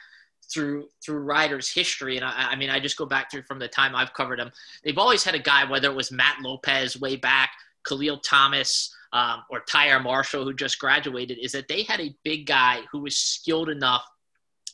through 0.52 0.88
through 1.04 1.20
Riders' 1.20 1.72
history, 1.72 2.16
and 2.16 2.24
I, 2.24 2.50
I 2.50 2.56
mean 2.56 2.70
I 2.70 2.78
just 2.78 2.98
go 2.98 3.06
back 3.06 3.30
through 3.30 3.42
from 3.42 3.58
the 3.58 3.68
time 3.68 3.96
I've 3.96 4.14
covered 4.14 4.38
them, 4.38 4.52
they've 4.84 4.98
always 4.98 5.24
had 5.24 5.34
a 5.34 5.40
guy 5.40 5.68
whether 5.68 5.88
it 5.88 5.96
was 5.96 6.12
Matt 6.12 6.40
Lopez 6.42 7.00
way 7.00 7.16
back, 7.16 7.50
Khalil 7.86 8.18
Thomas. 8.18 8.94
Um, 9.12 9.44
or 9.48 9.60
Tyere 9.60 10.02
Marshall, 10.02 10.42
who 10.42 10.52
just 10.52 10.80
graduated, 10.80 11.38
is 11.40 11.52
that 11.52 11.68
they 11.68 11.84
had 11.84 12.00
a 12.00 12.16
big 12.24 12.48
guy 12.48 12.80
who 12.90 12.98
was 12.98 13.16
skilled 13.16 13.68
enough 13.68 14.04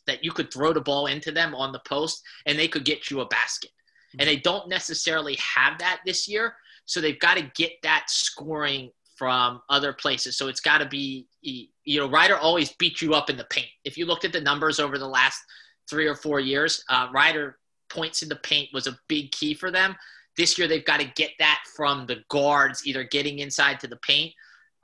that 0.06 0.24
you 0.24 0.32
could 0.32 0.52
throw 0.52 0.72
the 0.72 0.80
ball 0.80 1.06
into 1.06 1.30
them 1.30 1.54
on 1.54 1.72
the 1.72 1.80
post 1.80 2.22
and 2.46 2.58
they 2.58 2.68
could 2.68 2.84
get 2.84 3.10
you 3.10 3.20
a 3.20 3.26
basket. 3.26 3.70
And 4.18 4.28
they 4.28 4.36
don't 4.36 4.68
necessarily 4.68 5.36
have 5.36 5.78
that 5.78 6.00
this 6.04 6.26
year. 6.26 6.54
So 6.84 7.00
they've 7.00 7.20
got 7.20 7.36
to 7.36 7.50
get 7.54 7.72
that 7.82 8.06
scoring 8.08 8.90
from 9.16 9.60
other 9.68 9.92
places. 9.92 10.36
So 10.36 10.48
it's 10.48 10.60
got 10.60 10.78
to 10.78 10.86
be, 10.86 11.28
you 11.42 12.00
know, 12.00 12.08
Rider 12.08 12.36
always 12.36 12.72
beat 12.72 13.00
you 13.00 13.14
up 13.14 13.30
in 13.30 13.36
the 13.36 13.44
paint. 13.44 13.68
If 13.84 13.96
you 13.96 14.06
looked 14.06 14.24
at 14.24 14.32
the 14.32 14.40
numbers 14.40 14.80
over 14.80 14.98
the 14.98 15.06
last 15.06 15.40
three 15.88 16.06
or 16.06 16.14
four 16.14 16.40
years, 16.40 16.82
uh, 16.88 17.08
Rider 17.12 17.58
points 17.90 18.22
in 18.22 18.28
the 18.28 18.36
paint 18.36 18.70
was 18.72 18.86
a 18.86 18.98
big 19.08 19.30
key 19.30 19.54
for 19.54 19.70
them. 19.70 19.94
This 20.36 20.58
year, 20.58 20.66
they've 20.66 20.84
got 20.84 21.00
to 21.00 21.12
get 21.16 21.32
that 21.38 21.60
from 21.76 22.06
the 22.06 22.24
guards, 22.30 22.86
either 22.86 23.04
getting 23.04 23.40
inside 23.40 23.78
to 23.80 23.86
the 23.86 23.96
paint 23.96 24.32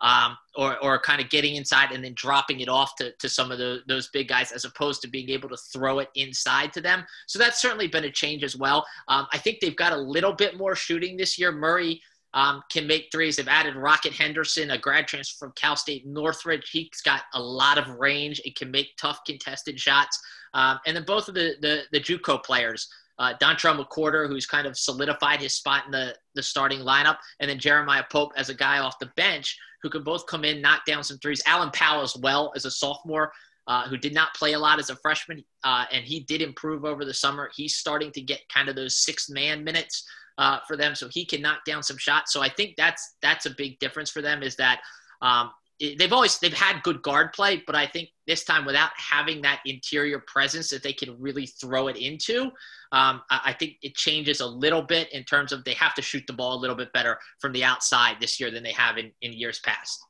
um, 0.01 0.37
or, 0.57 0.79
or 0.83 1.01
kind 1.01 1.21
of 1.21 1.31
getting 1.31 1.57
inside 1.57 1.93
and 1.93 2.05
then 2.05 2.13
dropping 2.15 2.61
it 2.61 2.69
off 2.69 2.95
to, 2.97 3.13
to 3.13 3.29
some 3.29 3.51
of 3.51 3.59
the, 3.59 3.81
those 3.89 4.09
big 4.09 4.29
guys 4.29 4.53
as 4.53 4.65
opposed 4.65 5.01
to 5.03 5.09
being 5.09 5.31
able 5.31 5.49
to 5.49 5.57
throw 5.57 6.01
it 6.01 6.11
inside 6.15 6.73
to 6.75 6.81
them. 6.81 7.05
So 7.27 7.39
that's 7.39 7.61
certainly 7.61 7.89
been 7.89 8.05
a 8.05 8.11
change 8.11 8.45
as 8.45 8.57
well. 8.57 8.87
Um, 9.09 9.27
I 9.33 9.39
think 9.39 9.61
they've 9.61 9.77
got 9.77 9.93
a 9.93 9.97
little 9.97 10.33
bit 10.33 10.57
more 10.57 10.75
shooting 10.75 11.17
this 11.17 11.39
year. 11.39 11.53
Murray 11.53 12.03
um, 12.35 12.63
can 12.71 12.87
make 12.87 13.09
threes. 13.11 13.37
They've 13.37 13.49
added 13.49 13.77
Rocket 13.77 14.13
Henderson, 14.13 14.71
a 14.73 14.79
grad 14.79 15.09
transfer 15.09 15.47
from 15.47 15.53
Cal 15.57 15.77
State 15.77 16.07
Northridge. 16.07 16.69
He's 16.71 17.01
got 17.03 17.23
a 17.33 17.41
lot 17.41 17.79
of 17.79 17.89
range 17.99 18.43
and 18.45 18.55
can 18.55 18.71
make 18.71 18.97
tough 18.99 19.21
contested 19.27 19.81
shots. 19.81 20.21
Um, 20.53 20.79
and 20.87 20.95
then 20.95 21.05
both 21.05 21.29
of 21.29 21.35
the, 21.35 21.55
the, 21.63 21.83
the 21.93 22.01
JUCO 22.01 22.45
players, 22.45 22.89
uh, 23.19 23.35
Dontrell 23.41 23.83
McWhorter, 23.83 24.29
who's 24.29 24.47
kind 24.47 24.67
of 24.67 24.79
solidified 24.79 25.41
his 25.41 25.55
spot 25.55 25.87
in 25.87 25.93
the, 25.93 26.15
the 26.35 26.43
starting 26.43 26.81
lineup, 26.81 27.17
and 27.41 27.51
then 27.51 27.59
Jeremiah 27.59 28.05
Pope 28.11 28.33
as 28.37 28.49
a 28.49 28.55
guy 28.55 28.79
off 28.79 28.99
the 28.99 29.11
bench 29.17 29.57
who 29.83 29.91
can 29.91 30.03
both 30.03 30.27
come 30.27 30.45
in, 30.45 30.61
knock 30.61 30.85
down 30.85 31.05
some 31.05 31.19
threes. 31.19 31.43
Alan 31.47 31.71
Powell 31.71 32.03
as 32.03 32.17
well 32.17 32.53
as 32.57 32.65
a 32.65 32.71
sophomore. 32.71 33.33
Uh, 33.69 33.89
who 33.89 33.97
did 33.97 34.15
not 34.15 34.33
play 34.35 34.53
a 34.53 34.59
lot 34.59 34.79
as 34.79 34.91
a 34.91 34.97
freshman, 35.03 35.43
uh, 35.65 35.87
and 35.91 36.05
he 36.05 36.21
did 36.21 36.41
improve 36.41 36.85
over 36.85 37.05
the 37.05 37.13
summer. 37.13 37.51
He's 37.57 37.75
starting 37.75 38.13
to 38.13 38.21
get 38.21 38.49
kind 38.49 38.69
of 38.69 38.77
those 38.77 38.99
six 38.99 39.29
man 39.29 39.65
minutes 39.65 40.09
uh, 40.39 40.61
for 40.69 40.77
them, 40.77 40.95
so 40.95 41.09
he 41.11 41.25
can 41.25 41.43
knock 41.43 41.65
down 41.65 41.83
some 41.83 41.99
shots. 41.99 42.33
So 42.33 42.41
I 42.41 42.49
think 42.49 42.75
that's 42.77 43.17
that's 43.23 43.45
a 43.47 43.51
big 43.51 43.81
difference 43.81 44.09
for 44.09 44.23
them. 44.23 44.45
Is 44.45 44.55
that 44.55 44.83
um, 45.21 45.51
they've 45.81 46.13
always 46.13 46.39
they've 46.39 46.53
had 46.53 46.83
good 46.83 47.03
guard 47.03 47.33
play, 47.33 47.63
but 47.67 47.75
I 47.75 47.87
think 47.87 48.09
this 48.27 48.45
time 48.45 48.65
without 48.65 48.91
having 48.97 49.43
that 49.43 49.61
interior 49.67 50.23
presence 50.27 50.71
that 50.71 50.83
they 50.83 50.93
can 50.93 51.21
really 51.21 51.47
throw 51.47 51.89
it 51.89 51.97
into, 51.97 52.51
um, 52.93 53.23
I 53.31 53.55
think 53.59 53.75
it 53.83 53.95
changes 53.95 54.41
a 54.41 54.47
little 54.47 54.83
bit 54.83 55.13
in 55.13 55.25
terms 55.25 55.53
of 55.53 55.65
they 55.65 55.75
have 55.75 55.95
to 55.95 56.03
shoot 56.03 56.25
the 56.27 56.33
ball 56.33 56.55
a 56.55 56.61
little 56.61 56.77
bit 56.77 56.93
better 56.93 57.19
from 57.41 57.53
the 57.53 57.65
outside 57.65 58.17
this 58.21 58.41
year 58.41 58.51
than 58.51 58.63
they 58.63 58.73
have 58.73 58.97
in, 58.97 59.13
in 59.23 59.33
years 59.33 59.61
past. 59.61 60.01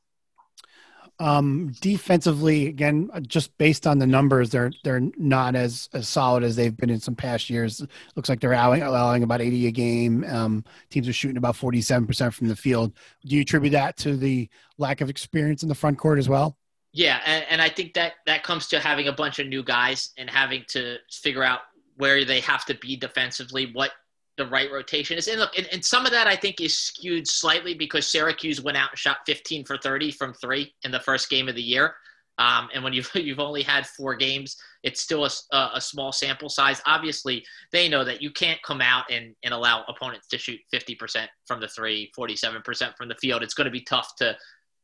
Um, 1.19 1.73
defensively, 1.81 2.67
again, 2.67 3.09
just 3.25 3.57
based 3.57 3.87
on 3.87 3.97
the 3.97 4.05
numbers, 4.05 4.51
they're 4.51 4.71
they're 4.83 5.01
not 5.17 5.55
as, 5.55 5.89
as 5.93 6.07
solid 6.07 6.43
as 6.43 6.55
they've 6.55 6.75
been 6.75 6.91
in 6.91 6.99
some 6.99 7.15
past 7.15 7.49
years. 7.49 7.83
Looks 8.15 8.29
like 8.29 8.39
they're 8.39 8.53
allowing, 8.53 8.83
allowing 8.83 9.23
about 9.23 9.41
80 9.41 9.67
a 9.67 9.71
game. 9.71 10.23
Um, 10.25 10.63
teams 10.91 11.07
are 11.07 11.13
shooting 11.13 11.37
about 11.37 11.55
47% 11.55 12.33
from 12.33 12.47
the 12.47 12.55
field. 12.55 12.93
Do 13.25 13.35
you 13.35 13.41
attribute 13.41 13.73
that 13.73 13.97
to 13.97 14.15
the 14.15 14.47
lack 14.77 15.01
of 15.01 15.09
experience 15.09 15.63
in 15.63 15.69
the 15.69 15.75
front 15.75 15.97
court 15.97 16.19
as 16.19 16.29
well? 16.29 16.55
Yeah, 16.93 17.19
and, 17.25 17.45
and 17.49 17.61
I 17.61 17.69
think 17.69 17.93
that 17.95 18.13
that 18.25 18.43
comes 18.43 18.67
to 18.67 18.79
having 18.79 19.07
a 19.07 19.13
bunch 19.13 19.39
of 19.39 19.47
new 19.47 19.63
guys 19.63 20.11
and 20.17 20.29
having 20.29 20.65
to 20.69 20.97
figure 21.11 21.43
out 21.43 21.61
where 21.95 22.25
they 22.25 22.39
have 22.41 22.65
to 22.65 22.75
be 22.75 22.95
defensively, 22.95 23.71
what 23.73 23.91
the 24.37 24.45
right 24.45 24.71
rotation 24.71 25.17
is. 25.17 25.27
And 25.27 25.39
look, 25.39 25.57
and, 25.57 25.67
and, 25.71 25.83
some 25.83 26.05
of 26.05 26.11
that 26.11 26.27
I 26.27 26.35
think 26.35 26.61
is 26.61 26.77
skewed 26.77 27.27
slightly 27.27 27.73
because 27.73 28.07
Syracuse 28.07 28.61
went 28.61 28.77
out 28.77 28.91
and 28.91 28.97
shot 28.97 29.17
15 29.25 29.65
for 29.65 29.77
30 29.77 30.11
from 30.11 30.33
three 30.33 30.73
in 30.83 30.91
the 30.91 30.99
first 30.99 31.29
game 31.29 31.49
of 31.49 31.55
the 31.55 31.61
year. 31.61 31.95
Um, 32.37 32.69
and 32.73 32.83
when 32.83 32.93
you've, 32.93 33.09
you've 33.15 33.39
only 33.39 33.63
had 33.63 33.87
four 33.87 34.15
games, 34.15 34.55
it's 34.83 35.01
still 35.01 35.25
a, 35.25 35.57
a, 35.73 35.81
small 35.81 36.11
sample 36.11 36.49
size. 36.49 36.81
Obviously, 36.85 37.43
they 37.71 37.89
know 37.89 38.03
that 38.03 38.21
you 38.21 38.31
can't 38.31 38.61
come 38.61 38.79
out 38.79 39.05
and, 39.11 39.35
and 39.43 39.53
allow 39.53 39.83
opponents 39.87 40.27
to 40.27 40.37
shoot 40.37 40.59
50% 40.73 41.27
from 41.45 41.59
the 41.59 41.67
three, 41.67 42.11
47% 42.17 42.95
from 42.95 43.09
the 43.09 43.15
field. 43.15 43.41
It's 43.41 43.55
going 43.55 43.65
to 43.65 43.71
be 43.71 43.81
tough 43.81 44.15
to 44.17 44.37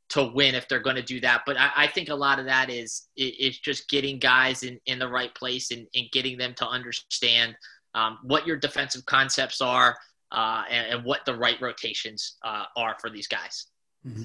to 0.09 0.25
win 0.35 0.53
if 0.53 0.67
they're 0.67 0.81
going 0.81 0.97
to 0.97 1.01
do 1.01 1.19
that. 1.21 1.41
But 1.43 1.57
I, 1.57 1.71
I, 1.75 1.87
think 1.87 2.09
a 2.09 2.15
lot 2.15 2.37
of 2.37 2.45
that 2.45 2.69
is 2.69 3.07
is 3.15 3.57
just 3.57 3.89
getting 3.89 4.19
guys 4.19 4.61
in, 4.61 4.79
in 4.85 4.99
the 4.99 5.07
right 5.07 5.33
place 5.33 5.71
and, 5.71 5.87
and 5.95 6.11
getting 6.11 6.37
them 6.37 6.53
to 6.57 6.67
understand– 6.67 7.55
um, 7.95 8.19
what 8.23 8.47
your 8.47 8.57
defensive 8.57 9.05
concepts 9.05 9.61
are, 9.61 9.97
uh, 10.31 10.63
and, 10.69 10.93
and, 10.93 11.05
what 11.05 11.23
the 11.25 11.35
right 11.35 11.61
rotations 11.61 12.37
uh, 12.43 12.65
are 12.75 12.95
for 12.99 13.09
these 13.09 13.27
guys. 13.27 13.67
Mm-hmm. 14.07 14.23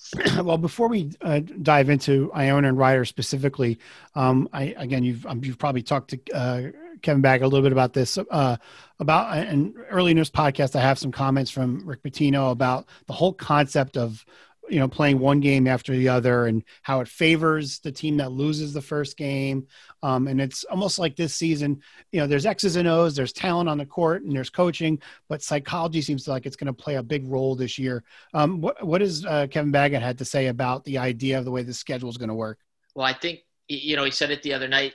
well, 0.44 0.58
before 0.58 0.88
we 0.88 1.12
uh, 1.20 1.40
dive 1.62 1.90
into 1.90 2.32
Iona 2.34 2.68
and 2.68 2.78
Rider 2.78 3.04
specifically, 3.04 3.78
um, 4.14 4.48
I, 4.52 4.74
again, 4.76 5.04
you've 5.04 5.26
um, 5.26 5.44
you've 5.44 5.58
probably 5.58 5.82
talked 5.82 6.10
to 6.10 6.20
uh, 6.34 6.62
Kevin 7.02 7.20
Bag 7.20 7.42
a 7.42 7.46
little 7.46 7.62
bit 7.62 7.72
about 7.72 7.92
this. 7.92 8.18
Uh, 8.18 8.56
about 8.98 9.36
an 9.36 9.74
early 9.90 10.10
in 10.10 10.16
this 10.16 10.30
podcast, 10.30 10.76
I 10.76 10.80
have 10.80 10.98
some 10.98 11.12
comments 11.12 11.50
from 11.50 11.86
Rick 11.86 12.02
Pitino 12.02 12.50
about 12.50 12.86
the 13.06 13.12
whole 13.12 13.32
concept 13.32 13.96
of 13.96 14.24
you 14.70 14.78
know 14.78 14.88
playing 14.88 15.18
one 15.18 15.40
game 15.40 15.66
after 15.66 15.94
the 15.94 16.08
other 16.08 16.46
and 16.46 16.62
how 16.82 17.00
it 17.00 17.08
favors 17.08 17.80
the 17.80 17.92
team 17.92 18.18
that 18.18 18.32
loses 18.32 18.72
the 18.72 18.80
first 18.80 19.16
game. 19.16 19.66
Um, 20.02 20.28
and 20.28 20.40
it's 20.40 20.64
almost 20.64 20.98
like 20.98 21.16
this 21.16 21.34
season 21.34 21.82
you 22.12 22.20
know 22.20 22.26
there's 22.26 22.46
x's 22.46 22.76
and 22.76 22.88
o's 22.88 23.14
there's 23.14 23.32
talent 23.32 23.68
on 23.68 23.78
the 23.78 23.86
court 23.86 24.22
and 24.22 24.34
there's 24.34 24.50
coaching 24.50 25.00
but 25.28 25.42
psychology 25.42 26.00
seems 26.00 26.26
like 26.26 26.46
it's 26.46 26.56
going 26.56 26.66
to 26.66 26.72
play 26.72 26.94
a 26.94 27.02
big 27.02 27.26
role 27.26 27.54
this 27.54 27.78
year. 27.78 28.02
Um, 28.32 28.60
what, 28.60 28.84
what 28.84 28.98
does 28.98 29.26
uh, 29.26 29.46
kevin 29.50 29.72
baggett 29.72 30.02
had 30.02 30.18
to 30.18 30.24
say 30.24 30.46
about 30.46 30.84
the 30.84 30.98
idea 30.98 31.38
of 31.38 31.44
the 31.44 31.50
way 31.50 31.62
the 31.62 31.74
schedule 31.74 32.08
is 32.08 32.16
going 32.16 32.28
to 32.28 32.34
work? 32.34 32.58
Well 32.94 33.06
i 33.06 33.12
think 33.12 33.40
you 33.68 33.96
know 33.96 34.04
he 34.04 34.10
said 34.10 34.30
it 34.30 34.42
the 34.42 34.54
other 34.54 34.68
night 34.68 34.94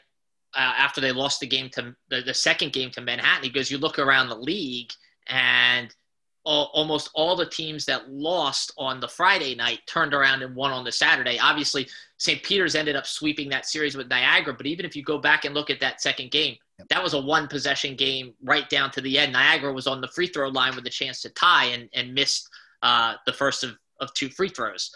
uh, 0.55 0.73
after 0.77 1.01
they 1.01 1.11
lost 1.11 1.41
the 1.41 1.47
game 1.47 1.69
to 1.69 1.95
the, 2.09 2.21
the 2.21 2.33
second 2.33 2.71
game 2.71 2.89
to 2.91 3.01
manhattan 3.01 3.43
he 3.43 3.49
goes 3.49 3.69
you 3.69 3.77
look 3.77 3.99
around 3.99 4.29
the 4.29 4.37
league 4.37 4.91
and– 5.27 5.93
almost 6.45 7.09
all 7.15 7.35
the 7.35 7.45
teams 7.45 7.85
that 7.85 8.09
lost 8.09 8.71
on 8.77 8.99
the 8.99 9.07
Friday 9.07 9.55
night 9.55 9.79
turned 9.87 10.13
around 10.13 10.43
and 10.43 10.55
won 10.55 10.71
on 10.71 10.83
the 10.83 10.91
Saturday. 10.91 11.39
Obviously, 11.39 11.87
St. 12.17 12.41
Peter's 12.43 12.75
ended 12.75 12.95
up 12.95 13.07
sweeping 13.07 13.49
that 13.49 13.65
series 13.65 13.97
with 13.97 14.09
Niagara, 14.09 14.53
but 14.53 14.67
even 14.67 14.85
if 14.85 14.95
you 14.95 15.03
go 15.03 15.17
back 15.17 15.45
and 15.45 15.55
look 15.55 15.69
at 15.69 15.79
that 15.79 16.01
second 16.01 16.29
game, 16.29 16.55
that 16.89 17.01
was 17.01 17.13
a 17.13 17.19
one 17.19 17.47
possession 17.47 17.95
game 17.95 18.33
right 18.43 18.69
down 18.69 18.91
to 18.91 19.01
the 19.01 19.17
end. 19.17 19.33
Niagara 19.33 19.73
was 19.73 19.87
on 19.87 20.01
the 20.01 20.07
free 20.09 20.27
throw 20.27 20.49
line 20.49 20.75
with 20.75 20.85
a 20.85 20.89
chance 20.89 21.21
to 21.21 21.29
tie 21.29 21.65
and, 21.65 21.89
and 21.93 22.13
missed 22.13 22.47
uh, 22.83 23.15
the 23.25 23.33
first 23.33 23.63
of, 23.63 23.75
of 23.99 24.13
two 24.13 24.29
free 24.29 24.49
throws. 24.49 24.91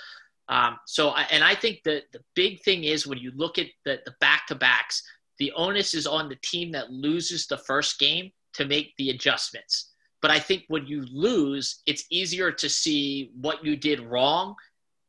Um, 0.50 0.78
so, 0.86 1.16
and 1.16 1.44
I 1.44 1.56
think 1.56 1.82
that 1.86 2.04
the 2.12 2.20
big 2.36 2.62
thing 2.62 2.84
is 2.84 3.08
when 3.08 3.20
you 3.20 3.32
look 3.36 3.58
at 3.58 3.68
the, 3.86 4.00
the 4.06 4.14
back-to-backs, 4.20 5.04
the 5.40 5.52
onus 5.54 5.94
is 5.94 6.06
on 6.06 6.30
the 6.30 6.38
team 6.44 6.72
that 6.74 6.92
loses 6.92 7.48
the 7.48 7.58
first 7.58 7.98
game 7.98 8.32
to 8.54 8.66
make 8.66 8.94
the 8.98 9.12
adjustments 9.12 9.89
but 10.22 10.32
I 10.32 10.40
think 10.40 10.66
when 10.68 10.86
you 10.86 11.06
lose, 11.12 11.82
it's 11.86 12.06
easier 12.10 12.52
to 12.52 12.70
see 12.70 13.32
what 13.40 13.64
you 13.64 13.76
did 13.76 14.00
wrong 14.02 14.56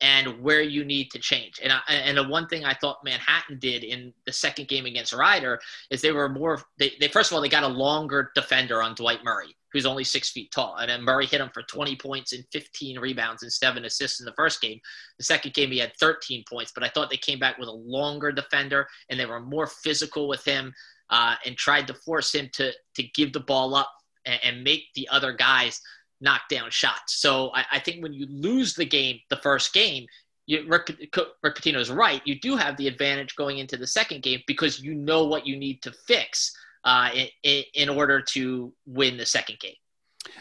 and 0.01 0.41
where 0.43 0.63
you 0.63 0.85
need 0.85 1.11
to 1.11 1.19
change. 1.19 1.61
And 1.63 1.73
I, 1.73 1.81
and 1.89 2.17
the 2.17 2.27
one 2.27 2.47
thing 2.47 2.65
I 2.65 2.75
thought 2.75 3.05
Manhattan 3.05 3.59
did 3.59 3.85
in 3.85 4.15
the 4.25 4.33
second 4.33 4.69
game 4.69 4.87
against 4.87 5.13
Rider 5.13 5.61
is 5.91 6.01
they 6.01 6.13
were 6.13 6.29
more. 6.29 6.63
They, 6.79 6.93
they 7.01 7.09
first 7.09 7.31
of 7.31 7.37
all 7.37 7.43
they 7.43 7.49
got 7.49 7.65
a 7.65 7.69
longer 7.69 8.31
defender 8.35 8.83
on 8.83 8.95
Dwight 8.95 9.23
Murray, 9.25 9.55
who's 9.73 9.85
only 9.85 10.05
six 10.05 10.31
feet 10.31 10.51
tall, 10.53 10.77
and 10.77 10.91
then 10.91 11.03
Murray 11.03 11.27
hit 11.27 11.41
him 11.41 11.51
for 11.53 11.63
20 11.63 11.97
points 11.97 12.33
and 12.33 12.45
15 12.51 12.99
rebounds 12.99 13.43
and 13.43 13.53
seven 13.53 13.85
assists 13.85 14.21
in 14.21 14.27
the 14.27 14.33
first 14.33 14.63
game. 14.63 14.81
The 15.19 15.25
second 15.25 15.53
game 15.53 15.71
he 15.71 15.79
had 15.79 15.93
13 16.01 16.45
points, 16.49 16.73
but 16.75 16.85
I 16.85 16.89
thought 16.89 17.11
they 17.11 17.19
came 17.19 17.39
back 17.39 17.59
with 17.59 17.69
a 17.69 17.73
longer 17.73 18.33
defender 18.33 18.87
and 19.11 19.21
they 19.21 19.27
were 19.27 19.41
more 19.41 19.67
physical 19.67 20.29
with 20.29 20.45
him. 20.45 20.73
Uh, 21.13 21.35
and 21.45 21.57
tried 21.57 21.89
to 21.89 21.93
force 21.93 22.33
him 22.33 22.49
to 22.53 22.71
to 22.95 23.03
give 23.03 23.33
the 23.33 23.41
ball 23.41 23.75
up 23.75 23.91
and, 24.31 24.41
and 24.43 24.65
make 24.65 24.85
the 24.95 25.09
other 25.11 25.33
guys 25.33 25.81
knock 26.21 26.43
down 26.49 26.71
shots. 26.71 27.21
So 27.21 27.51
I, 27.55 27.65
I, 27.73 27.79
think 27.79 28.03
when 28.03 28.13
you 28.13 28.27
lose 28.29 28.75
the 28.75 28.85
game, 28.85 29.21
the 29.31 29.37
first 29.37 29.73
game, 29.73 30.07
you, 30.47 30.67
Rick, 30.69 30.93
Rick 31.43 31.67
is 31.67 31.91
right. 31.91 32.21
You 32.25 32.39
do 32.41 32.57
have 32.57 32.77
the 32.77 32.89
advantage 32.89 33.37
going 33.37 33.59
into 33.59 33.77
the 33.77 33.87
second 33.87 34.23
game 34.23 34.41
because 34.47 34.81
you 34.81 34.95
know 34.95 35.25
what 35.25 35.47
you 35.47 35.57
need 35.57 35.81
to 35.83 35.93
fix 36.07 36.53
uh, 36.85 37.11
in, 37.43 37.63
in 37.75 37.89
order 37.89 38.21
to 38.21 38.73
win 38.87 39.17
the 39.17 39.27
second 39.27 39.59
game. 39.61 39.75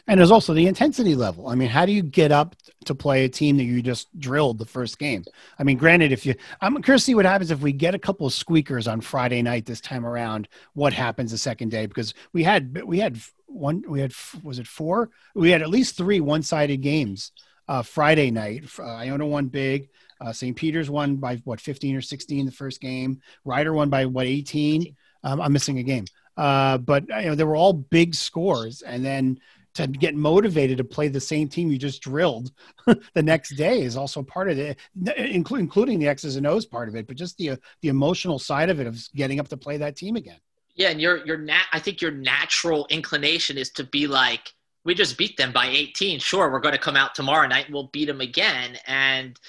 And 0.07 0.19
there's 0.19 0.31
also 0.31 0.53
the 0.53 0.67
intensity 0.67 1.15
level. 1.15 1.47
I 1.47 1.55
mean, 1.55 1.69
how 1.69 1.85
do 1.85 1.91
you 1.91 2.01
get 2.01 2.31
up 2.31 2.55
to 2.85 2.95
play 2.95 3.25
a 3.25 3.29
team 3.29 3.57
that 3.57 3.63
you 3.63 3.81
just 3.81 4.07
drilled 4.19 4.57
the 4.57 4.65
first 4.65 4.97
game? 4.97 5.23
I 5.57 5.63
mean, 5.63 5.77
granted, 5.77 6.11
if 6.11 6.25
you, 6.25 6.35
I'm 6.61 6.81
curious 6.81 7.03
to 7.03 7.05
see 7.05 7.15
what 7.15 7.25
happens 7.25 7.51
if 7.51 7.61
we 7.61 7.71
get 7.71 7.95
a 7.95 7.99
couple 7.99 8.25
of 8.27 8.33
squeakers 8.33 8.87
on 8.87 9.01
Friday 9.01 9.41
night 9.41 9.65
this 9.65 9.81
time 9.81 10.05
around. 10.05 10.47
What 10.73 10.93
happens 10.93 11.31
the 11.31 11.37
second 11.37 11.69
day? 11.69 11.85
Because 11.85 12.13
we 12.33 12.43
had 12.43 12.81
we 12.83 12.99
had 12.99 13.19
one, 13.45 13.83
we 13.87 13.99
had 13.99 14.13
was 14.43 14.59
it 14.59 14.67
four? 14.67 15.11
We 15.35 15.51
had 15.51 15.61
at 15.61 15.69
least 15.69 15.95
three 15.95 16.19
one-sided 16.19 16.77
games 16.77 17.31
uh, 17.67 17.83
Friday 17.83 18.31
night. 18.31 18.65
Uh, 18.77 18.83
Iona 18.83 19.27
won 19.27 19.47
big. 19.47 19.89
Uh, 20.19 20.33
St. 20.33 20.55
Peter's 20.55 20.89
won 20.89 21.15
by 21.15 21.37
what 21.45 21.61
15 21.61 21.95
or 21.95 22.01
16 22.01 22.45
the 22.45 22.51
first 22.51 22.81
game. 22.81 23.21
Rider 23.45 23.73
won 23.73 23.89
by 23.89 24.05
what 24.05 24.25
18. 24.25 24.95
Um, 25.23 25.39
I'm 25.39 25.53
missing 25.53 25.79
a 25.79 25.83
game. 25.83 26.05
Uh, 26.35 26.77
but 26.77 27.07
you 27.07 27.25
know, 27.25 27.35
they 27.35 27.43
were 27.43 27.55
all 27.55 27.73
big 27.73 28.15
scores, 28.15 28.81
and 28.81 29.03
then 29.03 29.39
to 29.75 29.87
get 29.87 30.15
motivated 30.15 30.77
to 30.77 30.83
play 30.83 31.07
the 31.07 31.19
same 31.19 31.47
team 31.47 31.71
you 31.71 31.77
just 31.77 32.01
drilled 32.01 32.51
the 33.13 33.23
next 33.23 33.51
day 33.51 33.81
is 33.81 33.95
also 33.95 34.23
part 34.23 34.49
of 34.49 34.57
it, 34.57 34.77
including 35.17 35.99
the 35.99 36.07
X's 36.07 36.35
and 36.35 36.47
O's 36.47 36.65
part 36.65 36.89
of 36.89 36.95
it, 36.95 37.07
but 37.07 37.15
just 37.15 37.37
the 37.37 37.57
the 37.81 37.89
emotional 37.89 38.39
side 38.39 38.69
of 38.69 38.79
it 38.79 38.87
of 38.87 39.01
getting 39.15 39.39
up 39.39 39.47
to 39.49 39.57
play 39.57 39.77
that 39.77 39.95
team 39.95 40.15
again. 40.15 40.39
Yeah, 40.75 40.89
and 40.89 41.01
your 41.01 41.25
your 41.25 41.37
nat 41.37 41.65
I 41.71 41.79
think 41.79 42.01
your 42.01 42.11
natural 42.11 42.87
inclination 42.89 43.57
is 43.57 43.69
to 43.71 43.83
be 43.83 44.07
like, 44.07 44.53
we 44.85 44.95
just 44.95 45.17
beat 45.17 45.37
them 45.37 45.51
by 45.51 45.67
18. 45.67 46.19
Sure, 46.19 46.51
we're 46.51 46.59
going 46.59 46.73
to 46.73 46.79
come 46.79 46.95
out 46.95 47.15
tomorrow 47.15 47.47
night 47.47 47.65
and 47.65 47.73
we'll 47.73 47.89
beat 47.91 48.05
them 48.05 48.21
again. 48.21 48.77
And 48.87 49.39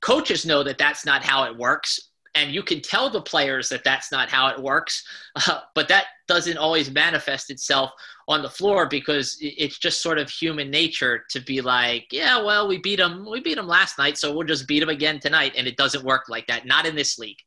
coaches 0.00 0.44
know 0.44 0.62
that 0.62 0.78
that's 0.78 1.06
not 1.06 1.24
how 1.24 1.44
it 1.44 1.56
works 1.56 2.10
and 2.34 2.52
you 2.52 2.62
can 2.62 2.80
tell 2.80 3.08
the 3.08 3.20
players 3.20 3.68
that 3.68 3.84
that's 3.84 4.10
not 4.10 4.28
how 4.28 4.48
it 4.48 4.60
works 4.60 5.04
uh, 5.36 5.60
but 5.74 5.88
that 5.88 6.06
doesn't 6.28 6.58
always 6.58 6.90
manifest 6.90 7.50
itself 7.50 7.90
on 8.28 8.42
the 8.42 8.48
floor 8.48 8.86
because 8.86 9.36
it's 9.40 9.78
just 9.78 10.02
sort 10.02 10.18
of 10.18 10.30
human 10.30 10.70
nature 10.70 11.24
to 11.30 11.40
be 11.40 11.60
like 11.60 12.06
yeah 12.10 12.42
well 12.42 12.66
we 12.66 12.78
beat 12.78 12.96
them 12.96 13.26
we 13.30 13.40
beat 13.40 13.56
them 13.56 13.66
last 13.66 13.98
night 13.98 14.16
so 14.16 14.34
we'll 14.34 14.46
just 14.46 14.66
beat 14.66 14.80
them 14.80 14.88
again 14.88 15.20
tonight 15.20 15.52
and 15.56 15.66
it 15.66 15.76
doesn't 15.76 16.04
work 16.04 16.28
like 16.28 16.46
that 16.46 16.66
not 16.66 16.86
in 16.86 16.94
this 16.94 17.18
league. 17.18 17.38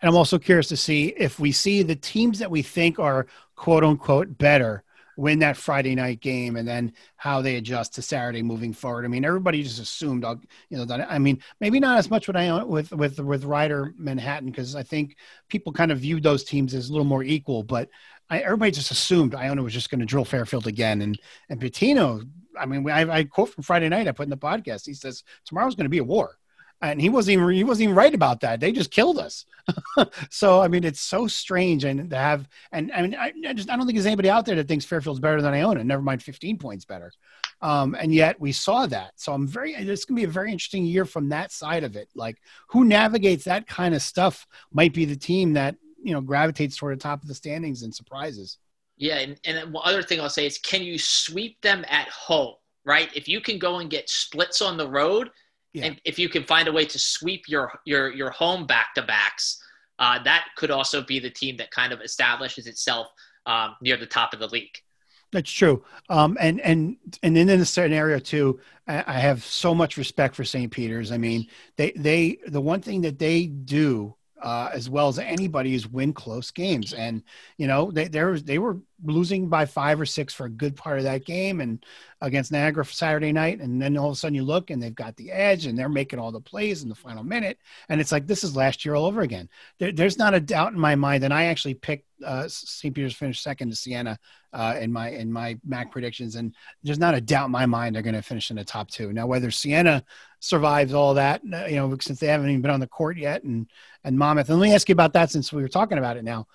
And 0.00 0.08
i'm 0.08 0.16
also 0.16 0.38
curious 0.38 0.68
to 0.68 0.76
see 0.76 1.14
if 1.16 1.38
we 1.38 1.52
see 1.52 1.82
the 1.82 1.96
teams 1.96 2.38
that 2.38 2.50
we 2.50 2.62
think 2.62 2.98
are 2.98 3.26
quote 3.56 3.84
unquote 3.84 4.38
better 4.38 4.84
win 5.18 5.40
that 5.40 5.56
Friday 5.56 5.96
night 5.96 6.20
game 6.20 6.54
and 6.54 6.66
then 6.66 6.92
how 7.16 7.42
they 7.42 7.56
adjust 7.56 7.92
to 7.92 8.02
Saturday 8.02 8.40
moving 8.40 8.72
forward. 8.72 9.04
I 9.04 9.08
mean, 9.08 9.24
everybody 9.24 9.64
just 9.64 9.80
assumed, 9.80 10.24
I'll, 10.24 10.40
you 10.70 10.78
know, 10.78 10.84
that, 10.84 11.10
I 11.10 11.18
mean, 11.18 11.42
maybe 11.60 11.80
not 11.80 11.98
as 11.98 12.08
much 12.08 12.28
with 12.28 12.36
I 12.36 12.62
with 12.62 12.92
with 12.92 13.18
with 13.18 13.44
Rider 13.44 13.92
Manhattan 13.98 14.50
because 14.50 14.76
I 14.76 14.84
think 14.84 15.16
people 15.48 15.72
kind 15.72 15.90
of 15.90 15.98
viewed 15.98 16.22
those 16.22 16.44
teams 16.44 16.72
as 16.72 16.88
a 16.88 16.92
little 16.92 17.04
more 17.04 17.24
equal, 17.24 17.64
but 17.64 17.88
I, 18.30 18.38
everybody 18.38 18.70
just 18.70 18.92
assumed 18.92 19.34
Iona 19.34 19.60
was 19.60 19.72
just 19.72 19.90
going 19.90 20.00
to 20.00 20.06
drill 20.06 20.24
Fairfield 20.24 20.68
again. 20.68 21.02
And 21.02 21.18
and 21.48 21.60
Pitino, 21.60 22.24
I 22.56 22.66
mean, 22.66 22.88
I, 22.88 23.10
I 23.10 23.24
quote 23.24 23.48
from 23.48 23.64
Friday 23.64 23.88
night 23.88 24.06
I 24.06 24.12
put 24.12 24.24
in 24.26 24.30
the 24.30 24.36
podcast. 24.36 24.86
He 24.86 24.94
says 24.94 25.24
tomorrow's 25.44 25.74
going 25.74 25.86
to 25.86 25.90
be 25.90 25.98
a 25.98 26.04
war 26.04 26.38
and 26.80 27.00
he 27.00 27.08
wasn't 27.08 27.32
even 27.32 27.50
he 27.50 27.64
wasn't 27.64 27.84
even 27.84 27.94
right 27.94 28.14
about 28.14 28.40
that. 28.40 28.60
They 28.60 28.72
just 28.72 28.90
killed 28.90 29.18
us. 29.18 29.44
so 30.30 30.60
I 30.60 30.68
mean, 30.68 30.84
it's 30.84 31.00
so 31.00 31.26
strange, 31.26 31.84
and 31.84 32.10
to 32.10 32.16
have 32.16 32.48
and 32.72 32.92
I 32.92 33.02
mean, 33.02 33.14
I, 33.14 33.32
I, 33.46 33.52
just 33.52 33.70
I 33.70 33.76
don't 33.76 33.86
think 33.86 33.96
there's 33.96 34.06
anybody 34.06 34.30
out 34.30 34.46
there 34.46 34.56
that 34.56 34.68
thinks 34.68 34.84
Fairfield's 34.84 35.20
better 35.20 35.42
than 35.42 35.54
Iona. 35.54 35.82
Never 35.82 36.02
mind, 36.02 36.22
15 36.22 36.58
points 36.58 36.84
better. 36.84 37.12
Um, 37.60 37.96
and 37.98 38.14
yet 38.14 38.40
we 38.40 38.52
saw 38.52 38.86
that. 38.86 39.12
So 39.16 39.32
I'm 39.32 39.46
very. 39.46 39.74
It's 39.74 40.04
gonna 40.04 40.16
be 40.20 40.24
a 40.24 40.28
very 40.28 40.52
interesting 40.52 40.84
year 40.84 41.04
from 41.04 41.28
that 41.30 41.50
side 41.50 41.84
of 41.84 41.96
it. 41.96 42.08
Like 42.14 42.38
who 42.68 42.84
navigates 42.84 43.44
that 43.44 43.66
kind 43.66 43.94
of 43.94 44.02
stuff 44.02 44.46
might 44.72 44.94
be 44.94 45.04
the 45.04 45.16
team 45.16 45.54
that 45.54 45.74
you 46.02 46.12
know 46.12 46.20
gravitates 46.20 46.76
toward 46.76 46.96
the 46.96 47.02
top 47.02 47.22
of 47.22 47.28
the 47.28 47.34
standings 47.34 47.82
and 47.82 47.94
surprises. 47.94 48.58
Yeah, 48.96 49.18
and, 49.18 49.40
and 49.44 49.72
one 49.72 49.82
other 49.86 50.02
thing 50.02 50.20
I'll 50.20 50.28
say 50.28 50.46
is, 50.46 50.58
can 50.58 50.82
you 50.82 50.98
sweep 50.98 51.60
them 51.60 51.84
at 51.88 52.08
home? 52.08 52.54
Right, 52.84 53.10
if 53.14 53.28
you 53.28 53.40
can 53.40 53.58
go 53.58 53.80
and 53.80 53.90
get 53.90 54.08
splits 54.08 54.62
on 54.62 54.76
the 54.76 54.88
road 54.88 55.30
yeah. 55.72 55.86
And 55.86 56.00
if 56.04 56.18
you 56.18 56.28
can 56.28 56.44
find 56.44 56.68
a 56.68 56.72
way 56.72 56.84
to 56.86 56.98
sweep 56.98 57.44
your 57.48 57.72
your 57.84 58.12
your 58.12 58.30
home 58.30 58.66
back 58.66 58.94
to 58.94 59.02
backs, 59.02 59.62
uh, 59.98 60.22
that 60.22 60.46
could 60.56 60.70
also 60.70 61.02
be 61.02 61.18
the 61.18 61.30
team 61.30 61.56
that 61.58 61.70
kind 61.70 61.92
of 61.92 62.00
establishes 62.00 62.66
itself 62.66 63.08
um, 63.46 63.76
near 63.80 63.96
the 63.96 64.06
top 64.06 64.32
of 64.32 64.40
the 64.40 64.48
league. 64.48 64.76
That's 65.30 65.50
true. 65.50 65.84
Um, 66.08 66.38
and 66.40 66.60
and 66.60 66.96
and 67.22 67.36
in 67.36 67.46
this 67.46 67.70
scenario 67.70 68.18
too, 68.18 68.60
I 68.86 69.18
have 69.18 69.44
so 69.44 69.74
much 69.74 69.98
respect 69.98 70.34
for 70.34 70.44
St. 70.44 70.72
Peter's. 70.72 71.12
I 71.12 71.18
mean, 71.18 71.46
they 71.76 71.92
they 71.92 72.38
the 72.46 72.62
one 72.62 72.80
thing 72.80 73.02
that 73.02 73.18
they 73.18 73.46
do 73.46 74.14
uh, 74.40 74.70
as 74.72 74.88
well 74.88 75.08
as 75.08 75.18
anybody 75.18 75.74
is 75.74 75.86
win 75.86 76.12
close 76.12 76.50
games. 76.50 76.92
And 76.94 77.22
you 77.56 77.66
know 77.66 77.90
they 77.90 78.08
they 78.08 78.24
were, 78.24 78.40
they 78.40 78.58
were 78.58 78.78
losing 79.04 79.48
by 79.48 79.64
five 79.64 80.00
or 80.00 80.06
six 80.06 80.34
for 80.34 80.46
a 80.46 80.50
good 80.50 80.76
part 80.76 80.98
of 80.98 81.04
that 81.04 81.24
game, 81.24 81.60
and 81.60 81.84
against 82.20 82.50
Niagara 82.50 82.84
Saturday 82.84 83.32
night, 83.32 83.60
and 83.60 83.80
then 83.80 83.96
all 83.96 84.08
of 84.08 84.12
a 84.12 84.16
sudden 84.16 84.34
you 84.34 84.42
look 84.42 84.70
and 84.70 84.82
they've 84.82 84.94
got 84.94 85.16
the 85.16 85.30
edge 85.30 85.66
and 85.66 85.78
they're 85.78 85.88
making 85.88 86.18
all 86.18 86.32
the 86.32 86.40
plays 86.40 86.82
in 86.82 86.88
the 86.88 86.94
final 86.94 87.22
minute, 87.22 87.58
and 87.88 88.00
it's 88.00 88.12
like 88.12 88.26
this 88.26 88.44
is 88.44 88.56
last 88.56 88.84
year 88.84 88.94
all 88.94 89.06
over 89.06 89.22
again. 89.22 89.48
There, 89.78 89.92
there's 89.92 90.18
not 90.18 90.34
a 90.34 90.40
doubt 90.40 90.72
in 90.72 90.80
my 90.80 90.96
mind, 90.96 91.24
and 91.24 91.32
I 91.32 91.44
actually 91.44 91.74
picked 91.74 92.06
uh, 92.24 92.48
St. 92.48 92.94
Peter's 92.94 93.14
finished 93.14 93.42
second 93.42 93.70
to 93.70 93.76
Siena 93.76 94.18
uh, 94.52 94.76
in 94.80 94.92
my 94.92 95.10
in 95.10 95.32
my 95.32 95.56
MAAC 95.68 95.90
predictions, 95.90 96.36
and 96.36 96.54
there's 96.82 96.98
not 96.98 97.14
a 97.14 97.20
doubt 97.20 97.46
in 97.46 97.52
my 97.52 97.66
mind 97.66 97.94
they're 97.94 98.02
going 98.02 98.14
to 98.14 98.22
finish 98.22 98.50
in 98.50 98.56
the 98.56 98.64
top 98.64 98.90
two. 98.90 99.12
Now, 99.12 99.26
whether 99.26 99.50
Siena 99.50 100.04
survives 100.40 100.94
all 100.94 101.14
that, 101.14 101.42
uh, 101.52 101.66
you 101.66 101.76
know, 101.76 101.96
since 102.00 102.20
they 102.20 102.26
haven't 102.26 102.48
even 102.48 102.62
been 102.62 102.70
on 102.70 102.80
the 102.80 102.86
court 102.86 103.16
yet, 103.16 103.44
and 103.44 103.68
and 104.04 104.18
Monmouth, 104.18 104.48
and 104.48 104.58
let 104.58 104.68
me 104.68 104.74
ask 104.74 104.88
you 104.88 104.94
about 104.94 105.12
that 105.12 105.30
since 105.30 105.52
we 105.52 105.62
were 105.62 105.68
talking 105.68 105.98
about 105.98 106.16
it 106.16 106.24
now 106.24 106.46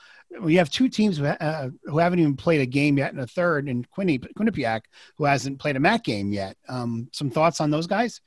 we 0.41 0.55
have 0.55 0.69
two 0.69 0.89
teams 0.89 1.17
who, 1.17 1.25
uh, 1.25 1.69
who 1.85 1.97
haven't 1.99 2.19
even 2.19 2.35
played 2.35 2.61
a 2.61 2.65
game 2.65 2.97
yet, 2.97 3.11
and 3.11 3.21
a 3.21 3.27
third 3.27 3.69
in 3.69 3.85
Quinnipiac 3.85 4.81
who 5.17 5.25
hasn't 5.25 5.59
played 5.59 5.75
a 5.75 5.79
MAAC 5.79 6.03
game 6.03 6.33
yet. 6.33 6.57
Um, 6.67 7.09
some 7.11 7.29
thoughts 7.29 7.61
on 7.61 7.69
those 7.69 7.87
guys? 7.87 8.21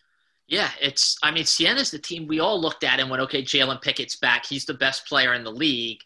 Yeah, 0.49 0.71
it's. 0.81 1.17
I 1.23 1.31
mean, 1.33 1.45
Siena's 1.45 1.91
the 1.91 1.99
team 1.99 2.29
we 2.29 2.39
all 2.41 2.61
looked 2.61 2.85
at 2.85 3.01
and 3.01 3.11
went, 3.11 3.23
okay, 3.23 3.43
Jalen 3.43 3.83
Pickett's 3.83 4.17
back. 4.17 4.47
He's 4.47 4.65
the 4.65 4.75
best 4.75 5.07
player 5.07 5.35
in 5.35 5.43
the 5.45 5.51
league. 5.51 5.99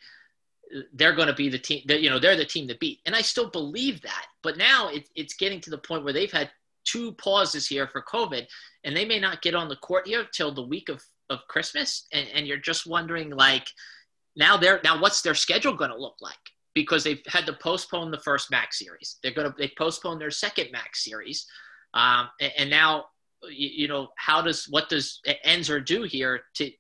they're 0.95 1.15
going 1.15 1.29
to 1.29 1.35
be 1.35 1.49
the 1.49 1.59
team 1.59 1.83
that 1.87 2.01
you 2.01 2.09
know 2.09 2.19
they're 2.19 2.37
the 2.37 2.45
team 2.45 2.69
to 2.69 2.77
beat 2.79 3.01
and 3.05 3.15
i 3.17 3.21
still 3.21 3.51
believe 3.51 4.01
that 4.03 4.27
but 4.41 4.57
now 4.57 4.89
it, 4.89 5.09
it's 5.17 5.35
getting 5.35 5.61
to 5.61 5.71
the 5.71 5.79
point 5.79 6.05
where 6.05 6.13
they've 6.13 6.31
had 6.31 6.49
two 6.85 7.13
pauses 7.15 7.67
here 7.67 7.89
for 7.89 8.03
covid 8.03 8.47
and 8.85 8.97
they 8.97 9.05
may 9.05 9.19
not 9.19 9.43
get 9.43 9.55
on 9.55 9.69
the 9.69 9.77
court 9.77 10.07
here 10.07 10.25
till 10.33 10.53
the 10.53 10.63
week 10.63 10.89
of, 10.89 11.03
of 11.29 11.41
christmas 11.49 12.07
and, 12.13 12.29
and 12.33 12.47
you're 12.47 12.57
just 12.57 12.87
wondering 12.87 13.31
like 13.31 13.67
now 14.37 14.57
they're 14.57 14.81
now 14.85 15.01
what's 15.01 15.23
their 15.23 15.35
schedule 15.35 15.75
going 15.75 15.91
to 15.91 15.97
look 15.97 16.17
like 16.21 16.35
because 16.75 17.03
they've 17.03 17.23
had 17.27 17.47
to 17.47 17.53
postpone 17.55 18.11
the 18.11 18.21
first 18.21 18.51
MAAC 18.51 18.73
series 18.73 19.19
they're 19.23 19.35
going 19.35 19.51
to 19.51 19.55
they 19.59 19.73
postponed 19.77 20.21
their 20.21 20.31
second 20.31 20.67
MAAC 20.67 20.95
series 20.95 21.47
um, 21.95 22.29
and, 22.41 22.53
and 22.57 22.71
now 22.71 23.07
you, 23.49 23.69
you 23.69 23.89
know 23.89 24.09
how 24.17 24.41
does 24.43 24.67
what 24.71 24.89
does 24.89 25.21
Ensor 25.45 25.81
do 25.81 26.03
here 26.03 26.43
to 26.55 26.71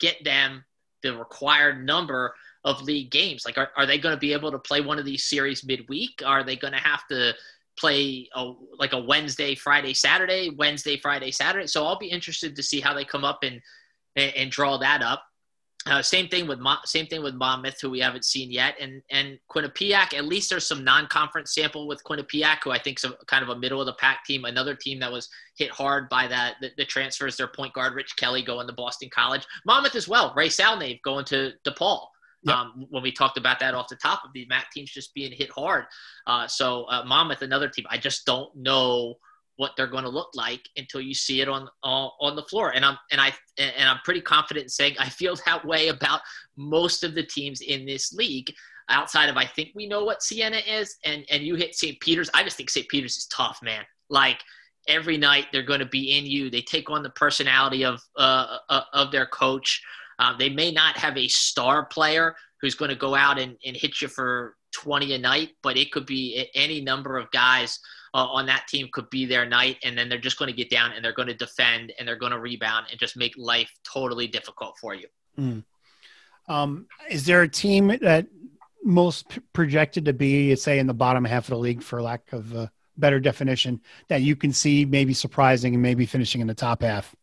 get 0.00 0.22
them 0.24 0.64
the 1.02 1.16
required 1.16 1.84
number 1.84 2.34
of 2.64 2.82
league 2.82 3.10
games? 3.10 3.44
Like, 3.44 3.58
are, 3.58 3.70
are 3.76 3.86
they 3.86 3.98
going 3.98 4.14
to 4.14 4.20
be 4.20 4.32
able 4.32 4.50
to 4.50 4.58
play 4.58 4.80
one 4.80 4.98
of 4.98 5.04
these 5.04 5.24
series 5.24 5.64
midweek? 5.64 6.22
Are 6.24 6.44
they 6.44 6.56
going 6.56 6.72
to 6.72 6.78
have 6.78 7.06
to 7.08 7.34
play 7.78 8.28
a, 8.34 8.52
like 8.78 8.92
a 8.92 9.00
Wednesday, 9.00 9.54
Friday, 9.54 9.94
Saturday, 9.94 10.50
Wednesday, 10.50 10.98
Friday, 10.98 11.30
Saturday? 11.30 11.66
So 11.66 11.86
I'll 11.86 11.98
be 11.98 12.08
interested 12.08 12.56
to 12.56 12.62
see 12.62 12.80
how 12.80 12.94
they 12.94 13.04
come 13.04 13.24
up 13.24 13.40
and 13.42 13.60
and, 14.16 14.34
and 14.34 14.50
draw 14.50 14.78
that 14.78 15.02
up. 15.02 15.22
Uh, 15.86 16.02
same 16.02 16.28
thing 16.28 16.46
with 16.46 16.58
same 16.84 17.06
thing 17.06 17.22
with 17.22 17.34
Monmouth, 17.34 17.80
who 17.80 17.88
we 17.88 18.00
haven't 18.00 18.24
seen 18.24 18.50
yet, 18.50 18.74
and 18.80 19.00
and 19.10 19.38
Quinnipiac. 19.50 20.12
At 20.12 20.24
least 20.24 20.50
there's 20.50 20.66
some 20.66 20.84
non-conference 20.84 21.54
sample 21.54 21.86
with 21.86 22.02
Quinnipiac, 22.04 22.58
who 22.64 22.72
I 22.72 22.78
think 22.78 22.98
is 23.02 23.10
kind 23.26 23.42
of 23.42 23.48
a 23.48 23.58
middle 23.58 23.80
of 23.80 23.86
the 23.86 23.94
pack 23.94 24.24
team. 24.24 24.44
Another 24.44 24.74
team 24.74 24.98
that 25.00 25.10
was 25.10 25.28
hit 25.56 25.70
hard 25.70 26.08
by 26.08 26.26
that 26.26 26.56
the, 26.60 26.70
the 26.76 26.84
transfers. 26.84 27.36
Their 27.36 27.48
point 27.48 27.72
guard 27.72 27.94
Rich 27.94 28.16
Kelly 28.16 28.42
going 28.42 28.66
to 28.66 28.72
Boston 28.72 29.08
College. 29.14 29.46
Monmouth 29.64 29.94
as 29.94 30.08
well. 30.08 30.34
Ray 30.36 30.48
Salnave 30.48 31.00
going 31.02 31.24
to 31.26 31.52
DePaul. 31.66 32.06
Yep. 32.42 32.54
Um, 32.54 32.86
when 32.90 33.02
we 33.02 33.10
talked 33.10 33.36
about 33.36 33.58
that 33.60 33.74
off 33.74 33.88
the 33.88 33.96
top 33.96 34.22
of 34.24 34.32
the 34.32 34.46
MAAC 34.46 34.70
teams 34.72 34.90
just 34.90 35.12
being 35.14 35.32
hit 35.32 35.50
hard. 35.50 35.86
Uh, 36.26 36.46
so 36.46 36.84
uh, 36.84 37.04
Monmouth, 37.04 37.42
another 37.42 37.68
team. 37.68 37.84
I 37.90 37.98
just 37.98 38.26
don't 38.26 38.54
know 38.54 39.16
what 39.58 39.72
they're 39.76 39.88
going 39.88 40.04
to 40.04 40.08
look 40.08 40.30
like 40.34 40.68
until 40.76 41.00
you 41.00 41.12
see 41.12 41.40
it 41.40 41.48
on 41.48 41.68
on 41.82 42.36
the 42.36 42.44
floor. 42.44 42.70
And 42.74 42.84
I'm 42.84 42.96
and 43.10 43.20
I 43.20 43.32
and 43.58 43.88
I'm 43.88 43.98
pretty 44.04 44.20
confident 44.20 44.64
in 44.64 44.70
saying 44.70 44.94
I 44.98 45.08
feel 45.08 45.36
that 45.44 45.64
way 45.64 45.88
about 45.88 46.20
most 46.56 47.04
of 47.04 47.14
the 47.14 47.24
teams 47.24 47.60
in 47.60 47.84
this 47.84 48.12
league. 48.12 48.52
Outside 48.88 49.28
of 49.28 49.36
I 49.36 49.44
think 49.44 49.70
we 49.74 49.86
know 49.86 50.04
what 50.04 50.22
Siena 50.22 50.58
is, 50.66 50.96
and 51.04 51.24
and 51.30 51.42
you 51.42 51.56
hit 51.56 51.74
St. 51.74 52.00
Peter's. 52.00 52.30
I 52.32 52.42
just 52.42 52.56
think 52.56 52.70
St. 52.70 52.88
Peter's 52.88 53.18
is 53.18 53.26
tough, 53.26 53.58
man. 53.62 53.84
Like 54.08 54.40
every 54.86 55.18
night 55.18 55.46
they're 55.52 55.62
going 55.62 55.80
to 55.80 55.86
be 55.86 56.16
in 56.16 56.24
you. 56.24 56.50
They 56.50 56.62
take 56.62 56.88
on 56.88 57.02
the 57.02 57.10
personality 57.10 57.84
of 57.84 58.00
uh, 58.16 58.58
uh, 58.70 58.82
of 58.94 59.10
their 59.10 59.26
coach. 59.26 59.82
Uh, 60.20 60.36
they 60.36 60.48
may 60.48 60.70
not 60.70 60.96
have 60.96 61.16
a 61.16 61.28
star 61.28 61.84
player 61.84 62.34
who's 62.60 62.74
going 62.74 62.88
to 62.88 62.96
go 62.96 63.14
out 63.14 63.38
and, 63.38 63.56
and 63.66 63.76
hit 63.76 64.00
you 64.00 64.08
for 64.08 64.56
20 64.72 65.14
a 65.14 65.18
night, 65.18 65.50
but 65.62 65.76
it 65.76 65.92
could 65.92 66.06
be 66.06 66.48
any 66.54 66.80
number 66.80 67.18
of 67.18 67.30
guys 67.30 67.78
uh, 68.14 68.26
on 68.26 68.46
that 68.46 68.66
team 68.68 68.88
could 68.92 69.08
be 69.10 69.26
their 69.26 69.46
night, 69.46 69.76
and 69.82 69.96
then 69.96 70.08
they're 70.08 70.18
just 70.18 70.38
going 70.38 70.50
to 70.50 70.56
get 70.56 70.70
down 70.70 70.92
and 70.92 71.04
they're 71.04 71.12
going 71.12 71.28
to 71.28 71.34
defend 71.34 71.92
and 71.98 72.06
they're 72.06 72.16
going 72.16 72.32
to 72.32 72.38
rebound 72.38 72.86
and 72.90 72.98
just 72.98 73.16
make 73.16 73.34
life 73.36 73.70
totally 73.84 74.26
difficult 74.26 74.76
for 74.78 74.94
you. 74.94 75.06
Mm. 75.38 75.64
Um, 76.48 76.86
is 77.10 77.26
there 77.26 77.42
a 77.42 77.48
team 77.48 77.88
that 78.00 78.26
most 78.82 79.28
p- 79.28 79.40
projected 79.52 80.06
to 80.06 80.12
be, 80.12 80.54
say, 80.56 80.78
in 80.78 80.86
the 80.86 80.94
bottom 80.94 81.24
half 81.24 81.44
of 81.44 81.50
the 81.50 81.58
league, 81.58 81.82
for 81.82 82.00
lack 82.00 82.32
of 82.32 82.54
a 82.54 82.70
better 82.96 83.20
definition, 83.20 83.80
that 84.08 84.22
you 84.22 84.34
can 84.34 84.52
see 84.52 84.84
maybe 84.84 85.12
surprising 85.12 85.74
and 85.74 85.82
maybe 85.82 86.06
finishing 86.06 86.40
in 86.40 86.46
the 86.46 86.54
top 86.54 86.82
half? 86.82 87.14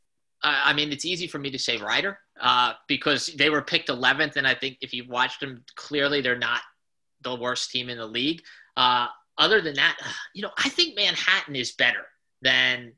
I 0.45 0.73
mean, 0.73 0.91
it's 0.91 1.05
easy 1.05 1.27
for 1.27 1.39
me 1.39 1.49
to 1.49 1.57
say 1.57 1.77
Rider 1.77 2.19
uh, 2.39 2.73
because 2.87 3.27
they 3.35 3.49
were 3.49 3.63
picked 3.63 3.89
11th, 3.89 4.35
and 4.35 4.47
I 4.47 4.53
think 4.53 4.77
if 4.81 4.93
you've 4.93 5.09
watched 5.09 5.39
them, 5.39 5.63
clearly 5.75 6.21
they're 6.21 6.37
not 6.37 6.61
the 7.21 7.35
worst 7.35 7.71
team 7.71 7.89
in 7.89 7.97
the 7.97 8.05
league. 8.05 8.43
Uh, 8.77 9.07
other 9.37 9.61
than 9.61 9.75
that, 9.75 9.97
you 10.33 10.41
know, 10.41 10.51
I 10.57 10.69
think 10.69 10.95
Manhattan 10.95 11.55
is 11.55 11.73
better 11.73 12.05
than 12.41 12.93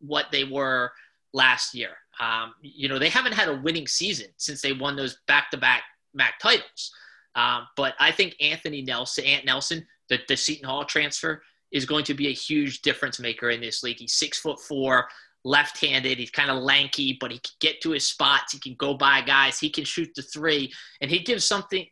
what 0.00 0.26
they 0.32 0.44
were 0.44 0.92
last 1.32 1.74
year. 1.74 1.90
Um, 2.20 2.54
you 2.60 2.88
know, 2.88 2.98
they 2.98 3.08
haven't 3.08 3.34
had 3.34 3.48
a 3.48 3.60
winning 3.60 3.86
season 3.86 4.26
since 4.36 4.60
they 4.60 4.72
won 4.72 4.96
those 4.96 5.18
back-to-back 5.26 5.82
MAAC 6.18 6.30
titles. 6.40 6.92
Um, 7.34 7.66
but 7.76 7.94
I 7.98 8.12
think 8.12 8.36
Anthony 8.40 8.82
Nelson, 8.82 9.24
Ant 9.24 9.46
Nelson, 9.46 9.86
the, 10.08 10.18
the 10.28 10.36
Seton 10.36 10.68
Hall 10.68 10.84
transfer, 10.84 11.42
is 11.70 11.86
going 11.86 12.04
to 12.04 12.14
be 12.14 12.28
a 12.28 12.32
huge 12.32 12.82
difference 12.82 13.18
maker 13.18 13.50
in 13.50 13.60
this 13.60 13.82
league. 13.82 13.98
He's 13.98 14.12
six 14.12 14.38
foot 14.38 14.60
four, 14.60 15.08
left-handed. 15.44 16.18
He's 16.18 16.30
kind 16.30 16.50
of 16.50 16.62
lanky, 16.62 17.16
but 17.18 17.30
he 17.30 17.38
can 17.38 17.54
get 17.60 17.80
to 17.80 17.92
his 17.92 18.06
spots. 18.06 18.52
He 18.52 18.58
can 18.58 18.74
go 18.74 18.94
by 18.94 19.22
guys. 19.22 19.58
He 19.58 19.70
can 19.70 19.84
shoot 19.84 20.10
the 20.14 20.22
three, 20.22 20.70
and 21.00 21.10
he 21.10 21.20
gives 21.20 21.46
something. 21.46 21.86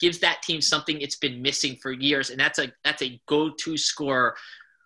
Gives 0.00 0.18
that 0.20 0.42
team 0.42 0.60
something 0.60 1.00
it's 1.00 1.16
been 1.16 1.42
missing 1.42 1.76
for 1.76 1.92
years, 1.92 2.30
and 2.30 2.38
that's 2.38 2.58
a 2.58 2.72
that's 2.84 3.02
a 3.02 3.20
go-to 3.26 3.76
scorer 3.76 4.36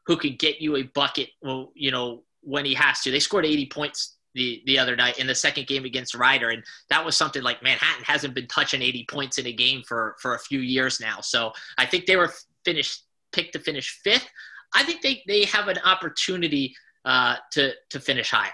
who 0.06 0.16
can 0.16 0.36
get 0.36 0.60
you 0.60 0.76
a 0.76 0.82
bucket. 0.82 1.28
Well, 1.42 1.72
you 1.74 1.90
know 1.90 2.22
when 2.42 2.64
he 2.64 2.74
has 2.74 3.00
to. 3.02 3.10
They 3.10 3.20
scored 3.20 3.46
80 3.46 3.66
points 3.66 4.16
the 4.34 4.62
the 4.66 4.78
other 4.78 4.96
night 4.96 5.18
in 5.18 5.26
the 5.26 5.34
second 5.34 5.66
game 5.66 5.84
against 5.84 6.14
Rider, 6.14 6.50
and 6.50 6.62
that 6.90 7.04
was 7.04 7.16
something 7.16 7.42
like 7.42 7.62
Manhattan 7.62 8.04
hasn't 8.04 8.34
been 8.34 8.46
touching 8.46 8.82
80 8.82 9.06
points 9.08 9.38
in 9.38 9.46
a 9.46 9.52
game 9.52 9.82
for 9.86 10.16
for 10.20 10.34
a 10.34 10.38
few 10.38 10.60
years 10.60 11.00
now. 11.00 11.20
So 11.20 11.52
I 11.78 11.86
think 11.86 12.06
they 12.06 12.16
were 12.16 12.32
finished 12.64 13.04
picked 13.32 13.54
to 13.54 13.58
finish 13.58 14.00
fifth. 14.02 14.28
I 14.74 14.82
think 14.84 15.02
they 15.02 15.22
they 15.26 15.44
have 15.44 15.68
an 15.68 15.78
opportunity 15.84 16.74
uh, 17.04 17.36
to 17.52 17.72
to 17.90 18.00
finish 18.00 18.30
higher. 18.30 18.52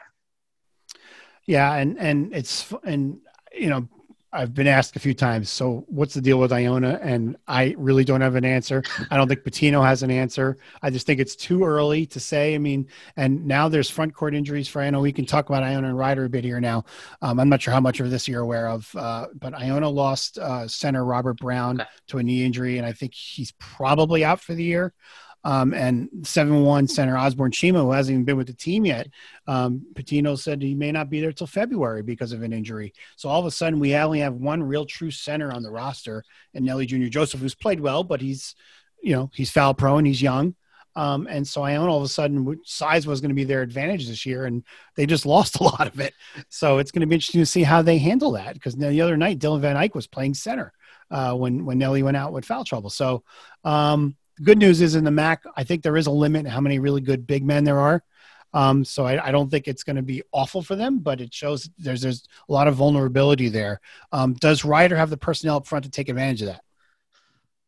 Yeah, 1.47 1.75
and 1.75 1.99
and 1.99 2.35
it's 2.35 2.73
and 2.85 3.21
you 3.53 3.69
know 3.69 3.89
I've 4.31 4.53
been 4.53 4.67
asked 4.67 4.95
a 4.95 5.01
few 5.01 5.15
times. 5.15 5.49
So 5.49 5.85
what's 5.89 6.13
the 6.13 6.21
deal 6.21 6.39
with 6.39 6.53
Iona? 6.53 6.99
And 7.03 7.37
I 7.47 7.75
really 7.79 8.05
don't 8.05 8.21
have 8.21 8.35
an 8.35 8.45
answer. 8.45 8.83
I 9.11 9.17
don't 9.17 9.27
think 9.27 9.43
Pitino 9.43 9.83
has 9.83 10.03
an 10.03 10.11
answer. 10.11 10.59
I 10.83 10.91
just 10.91 11.07
think 11.07 11.19
it's 11.19 11.35
too 11.35 11.65
early 11.65 12.05
to 12.07 12.21
say. 12.21 12.55
I 12.55 12.59
mean, 12.59 12.89
and 13.17 13.47
now 13.47 13.69
there's 13.69 13.89
front 13.89 14.15
court 14.15 14.35
injuries 14.35 14.69
for 14.69 14.83
Iona. 14.83 15.01
We 15.01 15.13
can 15.13 15.25
talk 15.25 15.49
about 15.49 15.63
Iona 15.63 15.89
and 15.89 15.97
Rider 15.97 16.27
a 16.27 16.29
bit 16.29 16.45
here 16.45 16.61
now. 16.61 16.85
Um, 17.23 17.41
I'm 17.41 17.49
not 17.49 17.63
sure 17.63 17.73
how 17.73 17.81
much 17.81 18.01
of 18.01 18.11
this 18.11 18.29
you're 18.29 18.43
aware 18.43 18.69
of, 18.69 18.95
uh, 18.97 19.29
but 19.35 19.55
Iona 19.55 19.89
lost 19.89 20.39
uh, 20.39 20.69
center 20.69 21.05
Robert 21.05 21.39
Brown 21.39 21.81
okay. 21.81 21.91
to 22.09 22.19
a 22.19 22.23
knee 22.23 22.45
injury, 22.45 22.77
and 22.77 22.87
I 22.87 22.93
think 22.93 23.15
he's 23.15 23.53
probably 23.53 24.25
out 24.25 24.41
for 24.41 24.55
the 24.55 24.65
year. 24.65 24.93
Um, 25.49 25.73
and 25.73 26.11
7 26.25 26.63
1 26.63 26.89
center 26.89 27.17
Osborne 27.17 27.53
Chima, 27.53 27.81
who 27.81 27.93
hasn't 27.93 28.13
even 28.13 28.25
been 28.27 28.37
with 28.37 28.49
the 28.49 28.53
team 28.53 28.85
yet, 28.85 29.09
um, 29.47 29.81
Pitino 29.95 30.39
said 30.39 30.61
he 30.61 30.75
may 30.75 30.93
not 30.93 31.09
be 31.09 31.23
there 31.23 31.33
till 31.33 31.47
February 31.47 32.03
because 32.03 32.33
of 32.33 32.43
an 32.43 32.53
injury. 32.53 32.93
So 33.17 33.31
all 33.31 33.41
of 33.41 33.47
a 33.47 33.51
sudden, 33.51 33.81
we 33.81 33.95
only 33.95 34.21
have 34.21 34.35
one 34.35 34.63
real 34.63 34.85
true 34.85 35.11
center 35.11 35.51
on 35.51 35.63
the 35.63 35.71
roster, 35.71 36.23
and 36.53 36.67
Nelly 36.67 36.85
Jr. 36.85 37.07
Joseph, 37.07 37.41
who's 37.41 37.55
played 37.55 37.81
well, 37.81 38.05
but 38.05 38.21
he's, 38.21 38.57
you 39.03 39.15
know, 39.15 39.31
he's 39.33 39.51
foul 39.51 39.73
prone, 39.73 40.05
he's 40.05 40.21
young. 40.21 40.55
Um, 40.95 41.27
and 41.31 41.49
so 41.49 41.63
Iona 41.63 41.91
all 41.91 41.97
of 41.97 42.03
a 42.03 42.09
sudden 42.09 42.61
size 42.67 43.07
was 43.07 43.23
going 43.23 43.31
to 43.31 43.35
be 43.35 43.45
their 43.45 43.63
advantage 43.63 44.07
this 44.07 44.27
year, 44.27 44.45
and 44.45 44.63
they 44.97 45.07
just 45.07 45.25
lost 45.35 45.61
a 45.61 45.63
lot 45.63 45.87
of 45.87 45.99
it. 45.99 46.13
So 46.51 46.77
it's 46.77 46.91
going 46.91 47.01
to 47.01 47.07
be 47.07 47.15
interesting 47.15 47.41
to 47.41 47.47
see 47.47 47.63
how 47.63 47.81
they 47.81 47.97
handle 47.97 48.33
that 48.33 48.53
because 48.53 48.77
the 48.77 49.01
other 49.01 49.17
night 49.17 49.39
Dylan 49.39 49.61
Van 49.61 49.79
Eyck 49.79 49.95
was 49.95 50.07
playing 50.07 50.35
center 50.35 50.75
uh, 51.11 51.33
when 51.33 51.65
when 51.65 51.79
Nelly 51.79 52.03
went 52.03 52.19
out 52.19 52.35
with 52.35 52.45
foul 52.45 52.65
trouble. 52.65 52.91
So 52.91 53.23
um, 53.65 54.15
the 54.39 54.45
good 54.45 54.59
news 54.59 54.81
is 54.81 54.95
in 54.95 55.05
the 55.05 55.11
MAAC, 55.11 55.39
I 55.57 55.65
think 55.65 55.83
there 55.83 55.97
is 55.97 56.07
a 56.07 56.11
limit 56.11 56.47
how 56.47 56.61
many 56.61 56.79
really 56.79 57.01
good 57.01 57.27
big 57.27 57.45
men 57.45 57.65
there 57.65 57.79
are. 57.79 58.03
Um, 58.55 58.85
so 58.85 59.05
I, 59.05 59.27
I, 59.27 59.31
don't 59.31 59.51
think 59.51 59.69
it's 59.69 59.85
going 59.85 59.97
to 59.97 60.03
be 60.03 60.23
awful 60.33 60.63
for 60.63 60.75
them, 60.75 61.01
but 61.01 61.21
it 61.21 61.35
shows 61.35 61.69
there's 61.77 62.01
there's 62.01 62.25
a 62.49 62.53
lot 62.53 62.67
of 62.67 62.77
vulnerability 62.77 63.51
there. 63.51 63.81
Um, 64.11 64.33
does 64.35 64.65
Rider 64.65 64.97
have 64.97 65.11
the 65.11 65.19
personnel 65.19 65.57
up 65.57 65.67
front 65.67 65.85
to 65.85 65.91
take 65.91 66.09
advantage 66.09 66.41
of 66.41 66.49
that? 66.49 66.63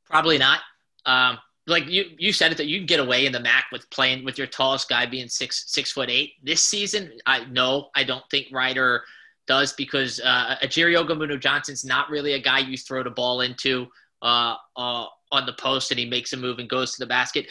Probably 0.06 0.38
not. 0.38 0.60
Um, 1.04 1.38
like 1.66 1.86
you 1.86 2.06
you 2.18 2.32
said 2.32 2.50
it 2.50 2.56
that 2.58 2.66
you 2.66 2.78
can 2.78 2.86
get 2.86 2.98
away 2.98 3.26
in 3.26 3.32
the 3.32 3.38
MAAC 3.38 3.64
with 3.72 3.88
playing 3.90 4.24
with 4.24 4.38
your 4.38 4.46
tallest 4.46 4.88
guy 4.88 5.04
being 5.04 5.28
six 5.28 5.64
six 5.66 5.92
foot 5.92 6.08
eight. 6.08 6.32
This 6.42 6.64
season, 6.64 7.12
I 7.26 7.44
no, 7.44 7.90
I 7.94 8.02
don't 8.02 8.24
think 8.30 8.46
Rider 8.50 9.02
does 9.46 9.74
because 9.74 10.18
uh, 10.20 10.56
Jerry 10.68 10.94
Ogemuno 10.94 11.38
Johnson's 11.38 11.84
not 11.84 12.08
really 12.08 12.32
a 12.32 12.38
guy 12.38 12.60
you 12.60 12.78
throw 12.78 13.02
the 13.02 13.10
ball 13.10 13.42
into. 13.42 13.86
Uh, 14.22 14.54
uh, 14.76 15.06
on 15.32 15.46
the 15.46 15.52
post 15.54 15.90
and 15.90 15.98
he 15.98 16.06
makes 16.06 16.32
a 16.32 16.36
move 16.36 16.58
and 16.58 16.68
goes 16.68 16.92
to 16.92 17.00
the 17.00 17.06
basket. 17.06 17.46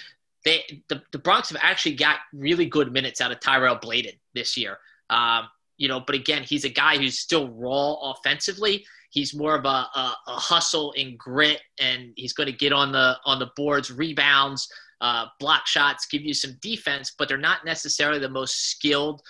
They 0.46 0.84
the, 0.90 1.02
the 1.12 1.20
Broncs 1.20 1.50
have 1.50 1.60
actually 1.62 1.96
got 1.96 2.18
really 2.34 2.66
good 2.66 2.92
minutes 2.92 3.22
out 3.22 3.32
of 3.32 3.40
Tyrell 3.40 3.76
Bladen 3.76 4.14
this 4.34 4.56
year. 4.56 4.78
Um, 5.10 5.50
you 5.78 5.88
know, 5.88 6.00
but 6.00 6.16
again, 6.16 6.44
he's 6.44 6.66
a 6.66 6.70
guy 6.70 6.98
who's 6.98 7.20
still 7.20 7.50
raw 7.50 7.94
offensively. 8.12 8.86
He's 9.12 9.34
more 9.34 9.56
of 9.56 9.66
a, 9.66 9.68
a, 9.68 10.16
a 10.28 10.34
hustle 10.34 10.94
and 10.98 11.18
grit, 11.18 11.62
and 11.80 12.12
he's 12.16 12.34
going 12.34 12.48
to 12.48 12.54
get 12.54 12.74
on 12.74 12.92
the 12.92 13.18
on 13.26 13.40
the 13.40 13.50
boards, 13.56 13.92
rebounds, 13.92 14.70
uh, 15.02 15.26
block 15.40 15.66
shots, 15.66 16.06
give 16.06 16.22
you 16.22 16.34
some 16.34 16.56
defense, 16.62 17.14
but 17.18 17.28
they're 17.28 17.38
not 17.38 17.66
necessarily 17.66 18.20
the 18.20 18.30
most 18.30 18.70
skilled 18.72 19.22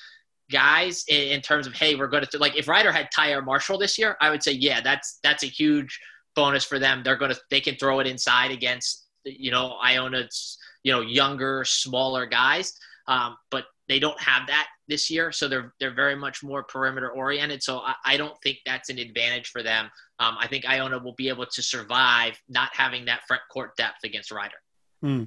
guys 0.52 1.06
in, 1.08 1.30
in 1.30 1.42
terms 1.42 1.68
of 1.68 1.74
hey, 1.74 1.96
we're 1.96 2.08
going 2.08 2.26
to 2.26 2.38
like 2.40 2.58
if 2.58 2.68
Rider 2.68 2.92
had 2.92 3.10
Tyere 3.16 3.44
Marshall 3.44 3.78
this 3.78 3.98
year, 3.98 4.18
I 4.20 4.30
would 4.30 4.44
say 4.44 4.52
yeah, 4.54 4.82
that's 4.82 5.20
that's 5.24 5.44
a 5.44 5.48
huge 5.48 6.00
bonus 6.36 6.64
for 6.64 6.80
them. 6.80 7.02
They're 7.04 7.18
going 7.18 7.34
to 7.34 7.40
they 7.50 7.62
can 7.62 7.76
throw 7.76 8.00
it 8.00 8.08
inside 8.08 8.52
against 8.52 9.08
you 9.26 9.52
know 9.52 9.78
Iona's 9.82 10.58
you 10.84 10.92
know 10.92 11.02
younger, 11.02 11.64
smaller 11.66 12.26
guys, 12.26 12.74
um, 13.08 13.38
but 13.52 13.66
they 13.88 14.00
don't 14.00 14.20
have 14.22 14.48
that 14.48 14.68
this 14.88 15.10
year. 15.10 15.32
So 15.32 15.48
they're 15.48 15.74
they're 15.80 15.94
very 15.94 16.16
much 16.16 16.44
more 16.44 16.64
perimeter 16.64 17.10
oriented. 17.10 17.64
So 17.64 17.80
I, 17.80 17.96
I 18.06 18.18
don't 18.18 18.40
think 18.42 18.60
that's 18.66 18.90
an 18.90 19.00
advantage 19.00 19.50
for 19.50 19.64
them 19.64 19.90
um, 20.20 20.36
I 20.38 20.48
think 20.48 20.66
Iona 20.68 21.00
will 21.00 21.14
be 21.14 21.30
able 21.30 21.46
to 21.46 21.62
survive 21.62 22.40
not 22.50 22.70
having 22.74 23.06
that 23.06 23.22
front 23.26 23.42
court 23.52 23.76
depth 23.78 24.04
against 24.04 24.32
Rider. 24.32 24.58
Hmm. 25.02 25.24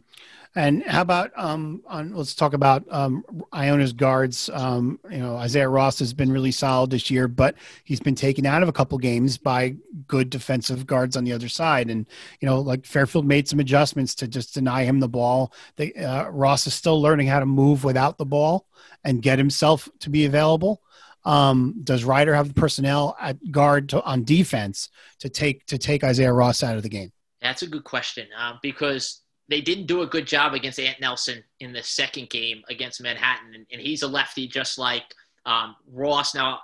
And 0.55 0.83
how 0.83 1.01
about 1.01 1.31
um, 1.35 1.83
on, 1.87 2.15
let's 2.15 2.35
talk 2.35 2.53
about 2.53 2.85
um, 2.91 3.25
Iona's 3.53 3.95
guards. 3.95 4.51
Um, 4.53 5.01
you 5.11 5.17
know, 5.17 5.37
Isaiah 5.37 5.69
Ross 5.69 5.99
has 6.01 6.13
been 6.13 6.31
really 6.31 6.51
solid 6.51 6.91
this 6.91 7.11
year, 7.11 7.27
but 7.27 7.55
he's 7.85 8.01
been 8.01 8.15
taken 8.15 8.45
out 8.45 8.63
of 8.63 8.69
a 8.69 8.73
couple 8.73 8.99
games 8.99 9.39
by 9.39 9.77
good 10.07 10.29
defensive 10.29 10.87
guards 10.87 11.17
on 11.17 11.25
the 11.25 11.33
other 11.33 11.49
side. 11.49 11.89
And 11.89 12.07
you 12.41 12.47
know, 12.47 12.61
like 12.61 12.85
Fairfield 12.85 13.25
made 13.25 13.49
some 13.49 13.61
adjustments 13.61 14.15
to 14.17 14.29
just 14.29 14.53
deny 14.53 14.85
him 14.85 15.01
the 15.01 15.09
ball. 15.09 15.55
They, 15.77 15.95
uh, 15.95 16.29
Ross 16.29 16.67
is 16.67 16.75
still 16.75 17.01
learning 17.01 17.29
how 17.29 17.41
to 17.41 17.47
move 17.47 17.83
without 17.83 18.19
the 18.19 18.27
ball 18.27 18.67
and 19.05 19.23
get 19.23 19.39
himself 19.39 19.89
to 20.01 20.11
be 20.11 20.27
available. 20.27 20.83
Um, 21.25 21.77
does 21.83 22.05
Rider 22.05 22.35
have 22.35 22.49
the 22.49 22.61
personnel 22.61 23.17
at 23.19 23.39
guard 23.51 23.89
to, 23.91 24.03
on 24.03 24.25
defense 24.25 24.91
to 25.21 25.31
take 25.31 25.65
to 25.67 25.79
take 25.79 26.05
Isaiah 26.05 26.33
Ross 26.33 26.63
out 26.63 26.77
of 26.77 26.83
the 26.83 26.91
game? 26.91 27.11
That's 27.41 27.63
a 27.63 27.67
good 27.67 27.85
question 27.85 28.29
uh, 28.39 28.55
because 28.61 29.23
they 29.49 29.61
didn't 29.61 29.87
do 29.87 30.03
a 30.03 30.07
good 30.07 30.27
job 30.27 30.55
against 30.55 30.79
Ant 30.79 31.01
Nelson 31.01 31.43
in 31.61 31.73
the 31.73 31.83
second 31.83 32.31
game 32.31 32.63
against 32.69 33.03
Manhattan, 33.03 33.55
and, 33.55 33.67
and 33.73 33.81
he's 33.81 34.03
a 34.03 34.09
lefty 34.09 34.47
just 34.47 34.79
like 34.79 35.05
um, 35.45 35.77
Ross. 35.93 36.35
Now, 36.35 36.61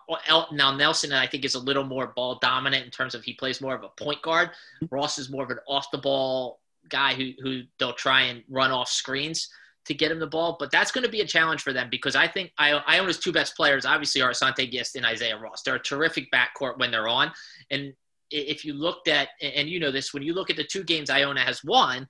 now 0.52 0.74
Nelson, 0.74 1.12
I 1.12 1.26
think, 1.26 1.44
is 1.44 1.54
a 1.54 1.58
little 1.58 1.84
more 1.84 2.08
ball 2.14 2.38
dominant 2.40 2.84
in 2.84 2.90
terms 2.90 3.14
of 3.14 3.24
he 3.24 3.34
plays 3.34 3.60
more 3.60 3.74
of 3.74 3.82
a 3.82 3.88
point 4.02 4.22
guard. 4.22 4.50
Ross 4.90 5.18
is 5.18 5.30
more 5.30 5.44
of 5.44 5.50
an 5.50 5.58
off 5.68 5.90
the 5.90 5.98
ball 5.98 6.60
guy 6.88 7.14
who 7.14 7.32
who 7.42 7.62
they'll 7.78 7.92
try 7.92 8.22
and 8.22 8.42
run 8.48 8.70
off 8.70 8.88
screens 8.88 9.48
to 9.84 9.94
get 9.94 10.12
him 10.12 10.20
the 10.20 10.26
ball. 10.26 10.56
But 10.58 10.70
that's 10.70 10.92
going 10.92 11.04
to 11.04 11.10
be 11.10 11.20
a 11.20 11.26
challenge 11.26 11.62
for 11.62 11.72
them 11.72 11.88
because 11.90 12.14
I 12.14 12.28
think 12.28 12.52
I, 12.58 12.72
Iona's 12.86 13.18
two 13.18 13.32
best 13.32 13.56
players 13.56 13.84
obviously 13.84 14.22
are 14.22 14.30
Asante 14.30 14.70
Gist 14.70 14.96
and 14.96 15.04
Isaiah 15.04 15.38
Ross. 15.38 15.62
They're 15.62 15.74
a 15.74 15.82
terrific 15.82 16.28
backcourt 16.32 16.78
when 16.78 16.90
they're 16.90 17.08
on, 17.08 17.32
and 17.70 17.92
if 18.30 18.64
you 18.64 18.74
looked 18.74 19.08
at 19.08 19.28
and 19.40 19.68
you 19.68 19.80
know 19.80 19.90
this 19.90 20.12
when 20.12 20.22
you 20.22 20.34
look 20.34 20.50
at 20.50 20.56
the 20.56 20.64
two 20.64 20.84
games 20.84 21.08
Iona 21.08 21.40
has 21.40 21.64
won 21.64 22.06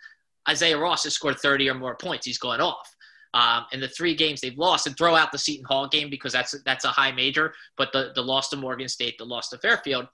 Isaiah 0.48 0.78
Ross 0.78 1.04
has 1.04 1.14
scored 1.14 1.38
30 1.38 1.70
or 1.70 1.74
more 1.74 1.96
points. 1.96 2.26
He's 2.26 2.38
gone 2.38 2.60
off. 2.60 2.94
Um, 3.34 3.66
and 3.72 3.82
the 3.82 3.88
three 3.88 4.14
games 4.14 4.40
they've 4.40 4.56
lost, 4.56 4.86
and 4.86 4.96
throw 4.96 5.14
out 5.14 5.32
the 5.32 5.38
Seton 5.38 5.66
Hall 5.66 5.86
game 5.86 6.08
because 6.08 6.32
that's 6.32 6.54
that's 6.64 6.86
a 6.86 6.88
high 6.88 7.12
major, 7.12 7.52
but 7.76 7.92
the, 7.92 8.12
the 8.14 8.22
loss 8.22 8.48
to 8.50 8.56
Morgan 8.56 8.88
State, 8.88 9.18
the 9.18 9.24
loss 9.24 9.50
to 9.50 9.58
Fairfield, 9.58 10.06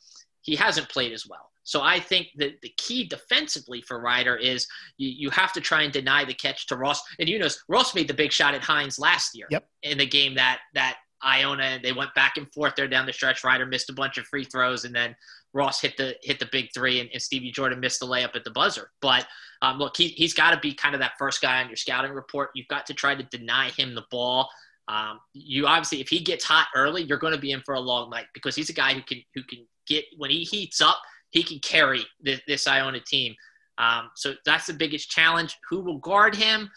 he 0.43 0.57
hasn't 0.57 0.89
played 0.89 1.12
as 1.12 1.26
well. 1.26 1.51
So 1.62 1.80
I 1.80 1.99
think 1.99 2.28
that 2.37 2.61
the 2.61 2.72
key 2.76 3.05
defensively 3.05 3.80
for 3.80 4.01
Rider 4.01 4.37
is 4.37 4.66
you, 4.99 5.09
you 5.09 5.30
have 5.30 5.53
to 5.55 5.61
try 5.61 5.82
and 5.82 5.93
deny 5.93 6.24
the 6.24 6.35
catch 6.35 6.66
to 6.66 6.76
Ross. 6.76 7.01
And 7.18 7.28
you 7.28 7.39
know, 7.39 7.49
Ross 7.68 7.95
made 7.95 8.09
the 8.09 8.14
big 8.14 8.32
shot 8.32 8.55
at 8.55 8.62
Hynes 8.62 8.99
last 8.99 9.35
year 9.35 9.47
yep. 9.51 9.66
in 9.82 9.99
the 9.99 10.07
game 10.07 10.35
that 10.35 10.61
that 10.74 10.99
Iona 11.25 11.64
and 11.64 11.85
they 11.85 11.93
went 11.93 12.14
back 12.14 12.37
and 12.37 12.53
forth 12.53 12.75
there 12.77 12.89
down 12.89 13.07
the 13.07 13.12
stretch. 13.12 13.45
Rider 13.45 13.66
missed 13.66 13.91
a 13.91 13.95
bunch 13.95 14.18
of 14.18 14.27
free 14.27 14.45
throws, 14.45 14.85
and 14.85 14.95
then 14.95 15.16
Ross 15.53 15.81
hit 15.81 15.97
the 15.97 16.16
hit 16.22 16.39
the 16.39 16.49
big 16.51 16.68
three, 16.75 17.01
and, 17.01 17.11
and 17.12 17.22
Stevie 17.22 17.53
Jordan 17.53 17.81
missed 17.81 18.01
the 18.01 18.07
layup 18.07 18.37
at 18.37 18.45
the 18.45 18.51
buzzer. 18.51 18.91
But 19.01 19.27
um, 19.62 19.79
look, 19.79 19.97
he, 19.97 20.09
he's 20.09 20.35
got 20.35 20.51
to 20.51 20.61
be 20.61 20.75
kind 20.75 20.95
of 20.95 21.01
that 21.01 21.12
first 21.18 21.41
guy 21.41 21.62
on 21.62 21.68
your 21.68 21.77
scouting 21.77 22.12
report. 22.12 22.51
You've 22.55 22.68
got 22.68 22.87
to 22.87 22.95
try 22.95 23.14
to 23.14 23.22
deny 23.22 23.70
him 23.70 23.95
the 23.95 24.05
ball. 24.11 24.49
Um, 24.89 25.20
you 25.33 25.66
obviously, 25.66 26.01
if 26.01 26.09
he 26.09 26.20
gets 26.20 26.45
hot 26.45 26.66
early, 26.75 27.03
you're 27.03 27.18
going 27.18 27.33
to 27.33 27.41
be 27.41 27.53
in 27.53 27.62
for 27.62 27.75
a 27.75 27.81
long 27.81 28.11
night 28.11 28.27
because 28.35 28.55
he's 28.55 28.68
a 28.68 28.75
guy 28.75 28.93
who 28.93 29.03
can 29.03 29.22
who 29.35 29.43
can 29.45 29.66
get 29.87 30.05
when 30.16 30.31
he 30.31 30.45
heats 30.45 30.81
up, 30.81 31.01
he 31.31 31.43
can 31.43 31.59
carry 31.61 32.05
this, 32.20 32.41
this 32.47 32.66
Iona 32.66 33.01
team. 33.01 33.35
Um, 33.79 34.11
so 34.14 34.35
that's 34.45 34.66
the 34.66 34.75
biggest 34.75 35.11
challenge. 35.11 35.57
Who 35.68 35.81
will 35.81 35.99
guard 35.99 36.35
him? 36.35 36.70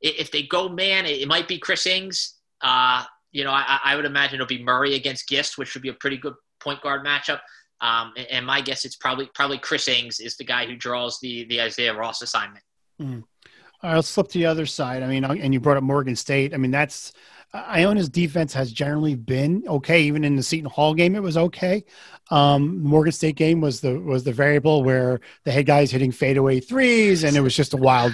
If 0.00 0.30
they 0.30 0.42
go 0.42 0.68
man, 0.68 1.06
it, 1.06 1.26
might 1.26 1.48
be 1.48 1.58
Chris 1.58 1.86
Ings. 1.86 2.34
Uh, 2.60 3.04
you 3.32 3.44
know, 3.44 3.50
I, 3.50 3.80
I, 3.84 3.96
would 3.96 4.04
imagine 4.04 4.36
it'll 4.36 4.46
be 4.46 4.62
Murray 4.62 4.94
against 4.94 5.28
Gist, 5.28 5.58
which 5.58 5.74
would 5.74 5.82
be 5.82 5.88
a 5.88 5.94
pretty 5.94 6.16
good 6.16 6.34
point 6.60 6.80
guard 6.80 7.04
matchup. 7.04 7.40
Um, 7.80 8.12
and, 8.16 8.26
and, 8.28 8.46
my 8.46 8.60
guess 8.60 8.84
it's 8.84 8.96
probably 8.96 9.28
probably 9.34 9.58
Chris 9.58 9.86
Ings 9.88 10.18
is 10.18 10.36
the 10.36 10.44
guy 10.44 10.66
who 10.66 10.76
draws 10.76 11.18
the 11.20 11.44
the 11.44 11.60
Isaiah 11.60 11.94
Ross 11.94 12.22
assignment. 12.22 12.64
Mm. 13.00 13.24
All 13.82 13.90
right, 13.90 13.96
let's 13.96 14.10
flip 14.10 14.28
to 14.28 14.38
the 14.38 14.46
other 14.46 14.64
side. 14.64 15.02
I 15.02 15.06
mean, 15.06 15.24
and 15.24 15.52
you 15.52 15.60
brought 15.60 15.76
up 15.76 15.82
Morgan 15.82 16.16
State. 16.16 16.54
I 16.54 16.56
mean, 16.56 16.70
that's 16.70 17.12
Iona's 17.66 18.08
defense 18.08 18.52
has 18.54 18.72
generally 18.72 19.14
been 19.14 19.64
okay. 19.66 20.02
Even 20.02 20.24
in 20.24 20.36
the 20.36 20.42
Seton 20.42 20.70
Hall 20.70 20.94
game, 20.94 21.14
it 21.14 21.22
was 21.22 21.36
okay. 21.36 21.84
Um, 22.30 22.82
Morgan 22.82 23.12
State 23.12 23.36
game 23.36 23.60
was 23.60 23.80
the 23.80 23.98
was 24.00 24.24
the 24.24 24.32
variable 24.32 24.82
where 24.82 25.20
the 25.44 25.52
head 25.52 25.66
guys 25.66 25.90
hitting 25.90 26.12
fadeaway 26.12 26.60
threes, 26.60 27.24
and 27.24 27.36
it 27.36 27.40
was 27.40 27.54
just 27.54 27.74
a 27.74 27.76
wild. 27.76 28.12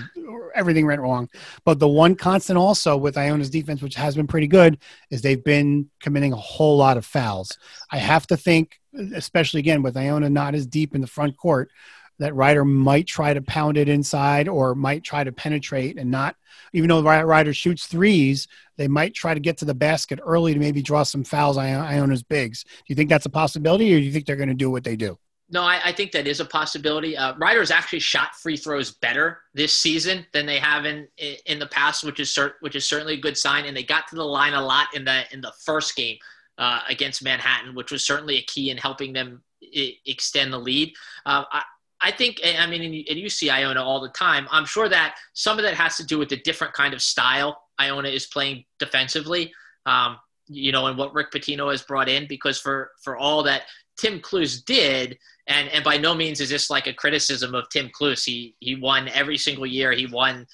Everything 0.55 0.87
went 0.87 1.01
wrong. 1.01 1.29
But 1.65 1.79
the 1.79 1.89
one 1.89 2.15
constant 2.15 2.59
also 2.59 2.97
with 2.97 3.17
Iona's 3.17 3.51
defense, 3.51 3.81
which 3.81 3.95
has 3.95 4.15
been 4.15 4.27
pretty 4.27 4.49
good, 4.49 4.79
is 5.11 5.23
they've 5.23 5.43
been 5.43 5.89
committing 6.01 6.33
a 6.33 6.37
whole 6.37 6.77
lot 6.77 6.97
of 6.97 7.07
fouls. 7.07 7.57
I 7.91 7.97
have 7.99 8.27
to 8.29 8.37
think, 8.37 8.79
especially 9.15 9.61
again 9.61 9.83
with 9.83 9.97
Iona 9.97 10.29
not 10.29 10.55
as 10.55 10.67
deep 10.67 10.95
in 10.95 11.01
the 11.01 11.07
front 11.07 11.37
court, 11.37 11.71
that 12.19 12.35
Rider 12.35 12.65
might 12.65 13.07
try 13.07 13.35
to 13.35 13.43
pound 13.43 13.77
it 13.77 13.89
inside 13.89 14.49
or 14.49 14.75
might 14.75 15.03
try 15.03 15.25
to 15.25 15.33
penetrate 15.33 15.99
and 15.99 16.11
not, 16.11 16.37
even 16.73 16.89
though 16.89 17.03
the 17.03 17.25
Rider 17.25 17.55
shoots 17.55 17.87
threes, 17.87 18.49
they 18.77 18.89
might 18.89 19.15
try 19.15 19.35
to 19.35 19.41
get 19.41 19.59
to 19.59 19.65
the 19.65 19.75
basket 19.75 20.21
early 20.25 20.55
to 20.55 20.61
maybe 20.61 20.83
draw 20.83 21.03
some 21.03 21.25
fouls 21.25 21.57
on 21.57 21.67
Iona's 21.67 22.23
bigs. 22.23 22.65
Do 22.65 22.71
you 22.89 22.95
think 22.95 23.11
that's 23.11 23.27
a 23.27 23.31
possibility 23.31 23.95
or 23.95 23.99
do 23.99 24.05
you 24.05 24.13
think 24.13 24.27
they're 24.27 24.37
going 24.37 24.49
to 24.49 24.55
do 24.55 24.71
what 24.71 24.85
they 24.85 24.97
do? 24.97 25.19
No, 25.53 25.63
I, 25.63 25.81
I, 25.85 25.93
think 25.93 26.13
that 26.13 26.27
is 26.27 26.41
a 26.41 26.47
possibility. 26.47 27.15
Uh, 27.15 27.37
Rider's 27.37 27.71
actually 27.71 27.99
shot 27.99 28.35
free 28.35 28.57
throws 28.57 28.93
better 28.93 29.43
this 29.53 29.75
season 29.75 30.25
than 30.33 30.47
they 30.47 30.59
have 30.59 30.87
in 30.87 31.07
in 31.45 31.59
the 31.59 31.67
past, 31.67 32.05
which 32.05 32.21
is 32.21 32.31
cert, 32.31 32.55
which 32.61 32.75
is 32.75 32.89
certainly 32.89 33.15
a 33.15 33.21
good 33.21 33.37
sign. 33.37 33.67
And 33.67 33.77
they 33.77 33.83
got 33.83 34.09
to 34.09 34.17
the 34.17 34.25
line 34.25 34.55
a 34.55 34.65
lot 34.65 34.89
in 34.95 35.05
the 35.05 35.25
in 35.31 35.43
the 35.43 35.53
first 35.63 35.95
game 35.95 36.17
uh, 36.57 36.81
against 36.89 37.23
Manhattan, 37.23 37.75
which 37.75 37.93
was 37.93 38.03
certainly 38.03 38.39
a 38.39 38.43
key 38.45 38.71
in 38.71 38.79
helping 38.79 39.13
them 39.13 39.43
I- 39.77 39.97
extend 40.07 40.55
the 40.55 40.59
lead. 40.59 40.95
Uh, 41.27 41.45
I, 41.53 41.63
I 42.03 42.11
think, 42.11 42.41
I 42.45 42.67
mean, 42.67 42.83
and 43.09 43.19
you 43.19 43.29
see 43.29 43.49
Iona 43.49 43.83
all 43.83 44.01
the 44.01 44.09
time. 44.11 44.49
I'm 44.51 44.65
sure 44.65 44.89
that 44.89 45.17
some 45.35 45.59
of 45.59 45.65
that 45.65 45.75
has 45.75 45.97
to 45.99 46.05
do 46.05 46.19
with 46.19 46.29
the 46.29 46.37
different 46.39 46.75
kind 46.75 46.95
of 46.95 47.03
style 47.03 47.63
Iona 47.81 48.09
is 48.09 48.27
playing 48.27 48.65
defensively. 48.79 49.53
Um, 49.87 50.19
you 50.49 50.73
know, 50.73 50.87
and 50.87 50.99
what 50.99 51.15
Rick 51.15 51.31
Pitino 51.33 51.71
has 51.71 51.83
brought 51.83 52.09
in, 52.09 52.27
because 52.27 52.59
for 52.61 52.91
for 53.03 53.17
all 53.17 53.43
that 53.45 53.63
Tim 53.97 54.21
Cluess 54.21 54.65
did, 54.65 55.19
and 55.47 55.69
and 55.69 55.85
by 55.85 55.97
no 55.97 56.15
means 56.15 56.41
is 56.41 56.51
this 56.51 56.71
like 56.71 56.87
a 56.87 56.93
criticism 56.93 57.55
of 57.55 57.69
Tim 57.71 57.91
Cluess. 57.91 58.25
He 58.25 58.55
he 58.61 58.77
won 58.77 59.09
every 59.09 59.39
single 59.39 59.67
year. 59.67 59.93
He 59.93 60.07
won 60.07 60.47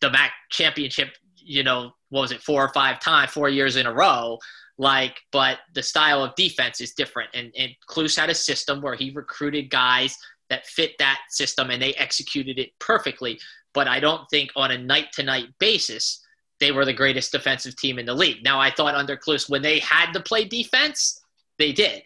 the 0.00 0.10
MAAC 0.10 0.30
championship. 0.50 1.10
You 1.36 1.62
know, 1.62 1.92
what 2.08 2.22
was 2.22 2.32
it, 2.32 2.42
four 2.42 2.64
or 2.64 2.72
five 2.72 3.00
times, 3.00 3.30
four 3.30 3.48
years 3.48 3.76
in 3.76 3.86
a 3.86 3.92
row. 3.92 4.38
Like, 4.76 5.20
but 5.30 5.58
the 5.74 5.82
style 5.82 6.24
of 6.24 6.34
defense 6.36 6.80
is 6.80 6.94
different. 6.94 7.30
And 7.34 7.52
and 7.56 7.72
Cluess 7.88 8.16
had 8.16 8.30
a 8.30 8.34
system 8.34 8.80
where 8.80 8.94
he 8.94 9.10
recruited 9.10 9.70
guys 9.70 10.16
that 10.50 10.66
fit 10.66 10.92
that 10.98 11.20
system 11.30 11.70
and 11.70 11.80
they 11.80 11.94
executed 11.94 12.58
it 12.58 12.70
perfectly. 12.78 13.38
But 13.72 13.88
I 13.88 14.00
don't 14.00 14.28
think 14.30 14.50
on 14.56 14.70
a 14.70 14.78
night 14.78 15.12
to 15.14 15.22
night 15.22 15.48
basis, 15.58 16.24
they 16.60 16.72
were 16.72 16.84
the 16.84 16.92
greatest 16.92 17.32
defensive 17.32 17.76
team 17.76 17.98
in 17.98 18.06
the 18.06 18.14
league. 18.14 18.44
Now, 18.44 18.60
I 18.60 18.70
thought 18.70 18.94
under 18.94 19.16
Cluess, 19.16 19.48
when 19.48 19.62
they 19.62 19.80
had 19.80 20.12
to 20.12 20.20
play 20.20 20.44
defense, 20.44 21.20
they 21.58 21.72
did. 21.72 22.02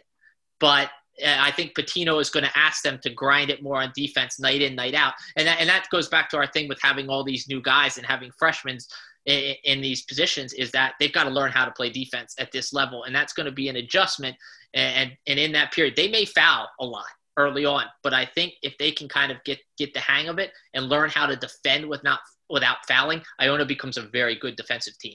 But 0.60 0.90
uh, 1.24 1.36
I 1.38 1.50
think 1.50 1.74
Pitino 1.74 2.20
is 2.20 2.30
going 2.30 2.44
to 2.44 2.58
ask 2.58 2.82
them 2.82 2.98
to 3.02 3.10
grind 3.10 3.50
it 3.50 3.62
more 3.62 3.76
on 3.82 3.92
defense 3.94 4.40
night 4.40 4.62
in, 4.62 4.74
night 4.74 4.94
out. 4.94 5.14
And 5.36 5.46
that, 5.46 5.60
and 5.60 5.68
that 5.68 5.86
goes 5.90 6.08
back 6.08 6.30
to 6.30 6.36
our 6.38 6.46
thing 6.46 6.68
with 6.68 6.78
having 6.80 7.08
all 7.08 7.24
these 7.24 7.48
new 7.48 7.60
guys 7.60 7.98
and 7.98 8.06
having 8.06 8.30
freshmen 8.38 8.78
in, 9.26 9.54
in 9.64 9.80
these 9.80 10.02
positions 10.02 10.52
is 10.54 10.70
that 10.72 10.94
they've 10.98 11.12
got 11.12 11.24
to 11.24 11.30
learn 11.30 11.50
how 11.50 11.64
to 11.64 11.70
play 11.72 11.90
defense 11.90 12.34
at 12.38 12.50
this 12.50 12.72
level. 12.72 13.04
And 13.04 13.14
that's 13.14 13.32
going 13.32 13.46
to 13.46 13.52
be 13.52 13.68
an 13.68 13.76
adjustment. 13.76 14.36
And, 14.74 15.12
and 15.26 15.38
in 15.38 15.52
that 15.52 15.72
period, 15.72 15.94
they 15.96 16.08
may 16.08 16.24
foul 16.24 16.68
a 16.80 16.84
lot 16.84 17.06
early 17.38 17.64
on. 17.64 17.84
But 18.02 18.12
I 18.12 18.26
think 18.26 18.54
if 18.62 18.76
they 18.76 18.90
can 18.90 19.08
kind 19.08 19.32
of 19.32 19.42
get 19.44 19.58
get 19.78 19.94
the 19.94 20.00
hang 20.00 20.28
of 20.28 20.38
it 20.38 20.52
and 20.74 20.86
learn 20.86 21.08
how 21.08 21.24
to 21.24 21.36
defend 21.36 21.88
with 21.88 22.04
not 22.04 22.20
without 22.50 22.78
fouling, 22.86 23.22
Iona 23.40 23.64
becomes 23.64 23.96
a 23.96 24.02
very 24.02 24.34
good 24.34 24.56
defensive 24.56 24.98
team. 24.98 25.14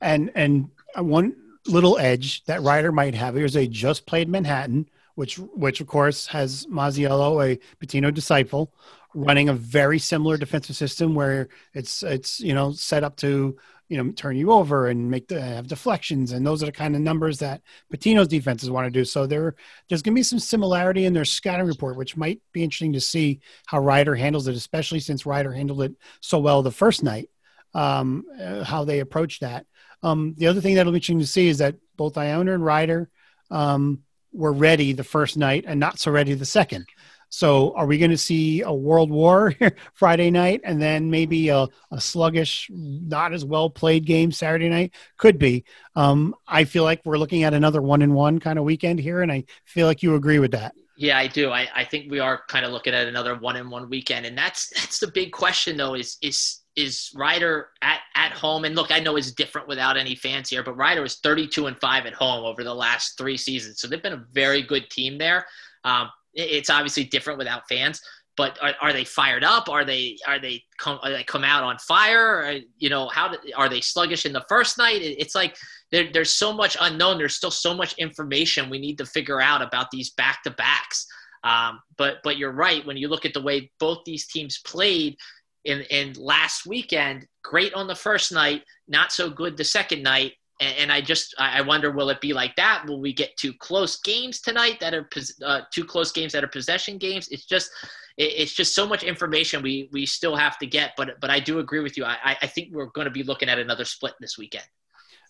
And 0.00 0.32
and 0.34 0.70
one 0.96 1.36
little 1.66 1.98
edge 1.98 2.44
that 2.44 2.62
Rider 2.62 2.90
might 2.90 3.14
have 3.14 3.36
is 3.36 3.52
they 3.52 3.68
just 3.68 4.06
played 4.06 4.28
Manhattan, 4.28 4.88
which 5.14 5.38
which 5.38 5.80
of 5.80 5.86
course 5.86 6.26
has 6.28 6.66
Masiello, 6.66 7.44
a 7.44 7.58
Pitino 7.84 8.12
disciple, 8.12 8.72
running 9.14 9.48
a 9.48 9.54
very 9.54 9.98
similar 9.98 10.36
defensive 10.36 10.76
system 10.76 11.14
where 11.14 11.48
it's 11.74 12.02
it's 12.02 12.40
you 12.40 12.54
know 12.54 12.72
set 12.72 13.04
up 13.04 13.16
to 13.16 13.56
you 13.88 13.96
know 13.96 14.10
turn 14.12 14.36
you 14.36 14.50
over 14.50 14.88
and 14.88 15.10
make 15.10 15.28
the 15.28 15.40
have 15.40 15.68
deflections 15.68 16.32
and 16.32 16.46
those 16.46 16.62
are 16.62 16.66
the 16.66 16.72
kind 16.72 16.94
of 16.94 17.00
numbers 17.00 17.38
that 17.38 17.62
Pitino's 17.92 18.28
defenses 18.28 18.70
want 18.70 18.86
to 18.86 18.90
do. 18.90 19.04
So 19.04 19.26
there 19.26 19.54
there's 19.88 20.02
going 20.02 20.14
to 20.14 20.18
be 20.18 20.22
some 20.22 20.38
similarity 20.38 21.04
in 21.04 21.12
their 21.12 21.24
scouting 21.24 21.66
report, 21.66 21.96
which 21.96 22.16
might 22.16 22.40
be 22.52 22.62
interesting 22.62 22.92
to 22.94 23.00
see 23.00 23.40
how 23.66 23.78
Rider 23.80 24.14
handles 24.14 24.48
it, 24.48 24.56
especially 24.56 25.00
since 25.00 25.26
Rider 25.26 25.52
handled 25.52 25.82
it 25.82 25.94
so 26.20 26.38
well 26.38 26.62
the 26.62 26.70
first 26.70 27.02
night. 27.02 27.30
Um, 27.74 28.24
uh, 28.40 28.64
how 28.64 28.84
they 28.84 29.00
approach 29.00 29.40
that. 29.40 29.66
Um, 30.02 30.34
the 30.38 30.46
other 30.46 30.62
thing 30.62 30.76
that'll 30.76 30.92
be 30.92 30.96
interesting 30.96 31.18
to 31.18 31.26
see 31.26 31.48
is 31.48 31.58
that 31.58 31.76
both 31.96 32.16
Iona 32.16 32.54
and 32.54 32.64
Rider 32.64 33.10
um, 33.50 34.02
were 34.32 34.52
ready 34.52 34.92
the 34.92 35.04
first 35.04 35.36
night 35.36 35.64
and 35.66 35.80
not 35.80 35.98
so 35.98 36.10
ready 36.10 36.34
the 36.34 36.46
second. 36.46 36.86
So, 37.28 37.74
are 37.76 37.86
we 37.86 37.98
going 37.98 38.10
to 38.10 38.18
see 38.18 38.62
a 38.62 38.72
World 38.72 39.10
War 39.10 39.54
Friday 39.94 40.30
night 40.30 40.60
and 40.64 40.80
then 40.80 41.10
maybe 41.10 41.48
a, 41.48 41.66
a, 41.90 42.00
sluggish, 42.00 42.70
not 42.72 43.32
as 43.32 43.44
well 43.44 43.68
played 43.68 44.06
game 44.06 44.32
Saturday 44.32 44.68
night? 44.68 44.94
Could 45.16 45.38
be. 45.38 45.64
Um, 45.94 46.34
I 46.46 46.64
feel 46.64 46.84
like 46.84 47.02
we're 47.04 47.18
looking 47.18 47.44
at 47.44 47.54
another 47.54 47.82
one 47.82 48.02
in 48.02 48.14
one 48.14 48.38
kind 48.38 48.58
of 48.58 48.64
weekend 48.64 49.00
here, 49.00 49.22
and 49.22 49.32
I 49.32 49.44
feel 49.64 49.86
like 49.86 50.02
you 50.02 50.14
agree 50.14 50.38
with 50.38 50.52
that. 50.52 50.74
Yeah, 50.96 51.18
I 51.18 51.26
do. 51.26 51.50
I, 51.50 51.68
I 51.74 51.84
think 51.84 52.10
we 52.10 52.20
are 52.20 52.42
kind 52.48 52.64
of 52.64 52.72
looking 52.72 52.94
at 52.94 53.06
another 53.06 53.34
one 53.34 53.56
in 53.56 53.68
one 53.68 53.90
weekend, 53.90 54.24
and 54.24 54.36
that's 54.36 54.70
that's 54.70 54.98
the 54.98 55.08
big 55.08 55.30
question 55.32 55.76
though. 55.76 55.94
Is 55.94 56.16
is 56.22 56.62
is 56.74 57.10
Rider 57.14 57.68
at 57.82 58.00
at 58.14 58.32
home? 58.32 58.64
And 58.64 58.74
look, 58.74 58.90
I 58.90 59.00
know 59.00 59.16
it's 59.16 59.32
different 59.32 59.68
without 59.68 59.98
any 59.98 60.14
fans 60.14 60.48
here, 60.48 60.62
but 60.62 60.76
Rider 60.76 61.04
is 61.04 61.16
thirty 61.16 61.46
two 61.46 61.66
and 61.66 61.78
five 61.80 62.06
at 62.06 62.14
home 62.14 62.46
over 62.46 62.64
the 62.64 62.74
last 62.74 63.18
three 63.18 63.36
seasons, 63.36 63.80
so 63.80 63.88
they've 63.88 64.02
been 64.02 64.14
a 64.14 64.24
very 64.32 64.62
good 64.62 64.88
team 64.88 65.18
there. 65.18 65.46
Um, 65.84 66.08
it's 66.36 66.70
obviously 66.70 67.04
different 67.04 67.38
without 67.38 67.68
fans, 67.68 68.00
but 68.36 68.58
are, 68.62 68.74
are 68.80 68.92
they 68.92 69.04
fired 69.04 69.42
up? 69.42 69.68
Are 69.68 69.84
they 69.84 70.18
are 70.26 70.38
they 70.38 70.62
come 70.78 70.98
are 71.02 71.10
they 71.10 71.24
come 71.24 71.44
out 71.44 71.64
on 71.64 71.78
fire? 71.78 72.60
You 72.78 72.90
know, 72.90 73.08
how 73.08 73.28
do, 73.28 73.38
are 73.56 73.68
they 73.68 73.80
sluggish 73.80 74.26
in 74.26 74.32
the 74.32 74.44
first 74.48 74.78
night? 74.78 75.00
It's 75.02 75.34
like 75.34 75.56
there, 75.90 76.10
there's 76.12 76.32
so 76.32 76.52
much 76.52 76.76
unknown. 76.80 77.18
There's 77.18 77.34
still 77.34 77.50
so 77.50 77.74
much 77.74 77.94
information 77.94 78.68
we 78.68 78.78
need 78.78 78.98
to 78.98 79.06
figure 79.06 79.40
out 79.40 79.62
about 79.62 79.90
these 79.90 80.10
back 80.10 80.42
to 80.42 80.50
backs. 80.50 81.06
Um, 81.44 81.80
but 81.96 82.18
but 82.22 82.36
you're 82.36 82.52
right 82.52 82.84
when 82.86 82.96
you 82.96 83.08
look 83.08 83.24
at 83.24 83.32
the 83.32 83.42
way 83.42 83.70
both 83.80 84.04
these 84.04 84.26
teams 84.26 84.58
played 84.58 85.16
in 85.64 85.80
in 85.82 86.12
last 86.18 86.66
weekend. 86.66 87.26
Great 87.42 87.72
on 87.74 87.86
the 87.86 87.94
first 87.94 88.32
night, 88.32 88.62
not 88.88 89.12
so 89.12 89.30
good 89.30 89.56
the 89.56 89.64
second 89.64 90.02
night. 90.02 90.34
And, 90.60 90.78
and 90.78 90.92
I 90.92 91.00
just 91.00 91.34
I 91.38 91.60
wonder 91.60 91.90
will 91.90 92.10
it 92.10 92.20
be 92.20 92.32
like 92.32 92.56
that? 92.56 92.84
Will 92.86 93.00
we 93.00 93.12
get 93.12 93.36
two 93.36 93.52
close 93.52 94.00
games 94.00 94.40
tonight 94.40 94.78
that 94.80 94.94
are 94.94 95.08
uh, 95.44 95.62
two 95.72 95.84
close 95.84 96.12
games 96.12 96.32
that 96.32 96.44
are 96.44 96.48
possession 96.48 96.98
games? 96.98 97.28
It's 97.28 97.44
just 97.44 97.70
it's 98.16 98.54
just 98.54 98.74
so 98.74 98.86
much 98.86 99.02
information 99.02 99.62
we 99.62 99.88
we 99.92 100.06
still 100.06 100.36
have 100.36 100.58
to 100.58 100.66
get. 100.66 100.92
But 100.96 101.20
but 101.20 101.30
I 101.30 101.40
do 101.40 101.58
agree 101.58 101.80
with 101.80 101.96
you. 101.96 102.04
I 102.04 102.36
I 102.40 102.46
think 102.46 102.72
we're 102.72 102.86
going 102.86 103.06
to 103.06 103.10
be 103.10 103.22
looking 103.22 103.48
at 103.48 103.58
another 103.58 103.84
split 103.84 104.14
this 104.20 104.38
weekend 104.38 104.66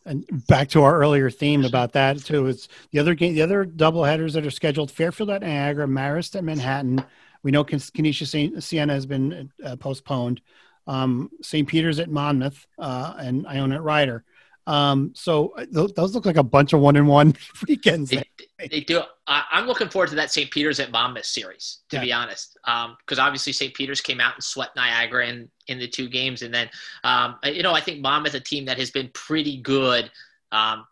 and 0.06 0.24
back 0.46 0.68
to 0.68 0.82
our 0.82 0.98
earlier 0.98 1.28
theme 1.28 1.64
about 1.64 1.92
that 1.92 2.18
too. 2.18 2.46
It's 2.46 2.68
the 2.92 3.00
other 3.00 3.14
game, 3.14 3.34
the 3.34 3.42
other 3.42 3.64
double 3.64 4.04
headers 4.04 4.32
that 4.34 4.46
are 4.46 4.50
scheduled: 4.50 4.90
Fairfield 4.90 5.30
at 5.30 5.42
Niagara, 5.42 5.86
Marist 5.86 6.36
at 6.36 6.44
Manhattan. 6.44 7.04
We 7.42 7.50
know 7.50 7.64
Canisius 7.64 8.64
Siena 8.64 8.92
has 8.92 9.06
been 9.06 9.52
uh, 9.64 9.76
postponed. 9.76 10.40
Um, 10.86 11.30
St. 11.42 11.66
Peter's 11.68 11.98
at 11.98 12.08
Monmouth 12.08 12.66
uh, 12.78 13.14
and 13.18 13.46
Iona 13.46 13.76
at 13.76 13.82
Rider. 13.82 14.24
Um, 14.66 15.12
so 15.14 15.54
uh, 15.56 15.66
those, 15.70 16.14
look 16.14 16.26
like 16.26 16.36
a 16.36 16.42
bunch 16.42 16.72
of 16.72 16.80
one 16.80 16.96
and 16.96 17.06
one 17.06 17.34
weekends. 17.68 18.10
They, 18.10 18.24
they 18.58 18.80
do. 18.80 19.02
I'm 19.28 19.66
looking 19.66 19.88
forward 19.88 20.10
to 20.10 20.16
that 20.16 20.32
St. 20.32 20.50
Peter's 20.50 20.80
at 20.80 20.90
Monmouth 20.90 21.24
series, 21.24 21.80
to 21.90 21.96
yeah. 21.96 22.02
be 22.02 22.12
honest, 22.12 22.58
um, 22.64 22.96
because 23.00 23.18
um, 23.18 23.26
obviously 23.26 23.52
St. 23.52 23.74
Peter's 23.74 24.00
came 24.00 24.20
out 24.20 24.34
and 24.34 24.42
swept 24.42 24.76
Niagara 24.76 25.28
in 25.28 25.48
in 25.68 25.78
the 25.78 25.88
two 25.88 26.08
games, 26.08 26.42
and 26.42 26.54
then 26.54 26.68
um, 27.04 27.36
you 27.44 27.62
know 27.62 27.74
I 27.74 27.80
think 27.80 28.00
Monmouth, 28.00 28.34
a 28.34 28.40
team 28.40 28.64
that 28.66 28.78
has 28.78 28.90
been 28.90 29.10
pretty 29.14 29.60
good 29.60 30.10
um, 30.52 30.86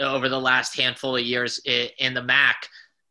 over 0.00 0.28
the 0.28 0.40
last 0.40 0.76
handful 0.76 1.16
of 1.16 1.22
years 1.22 1.60
in, 1.64 1.88
in 1.98 2.14
the 2.14 2.22
MAAC. 2.22 2.54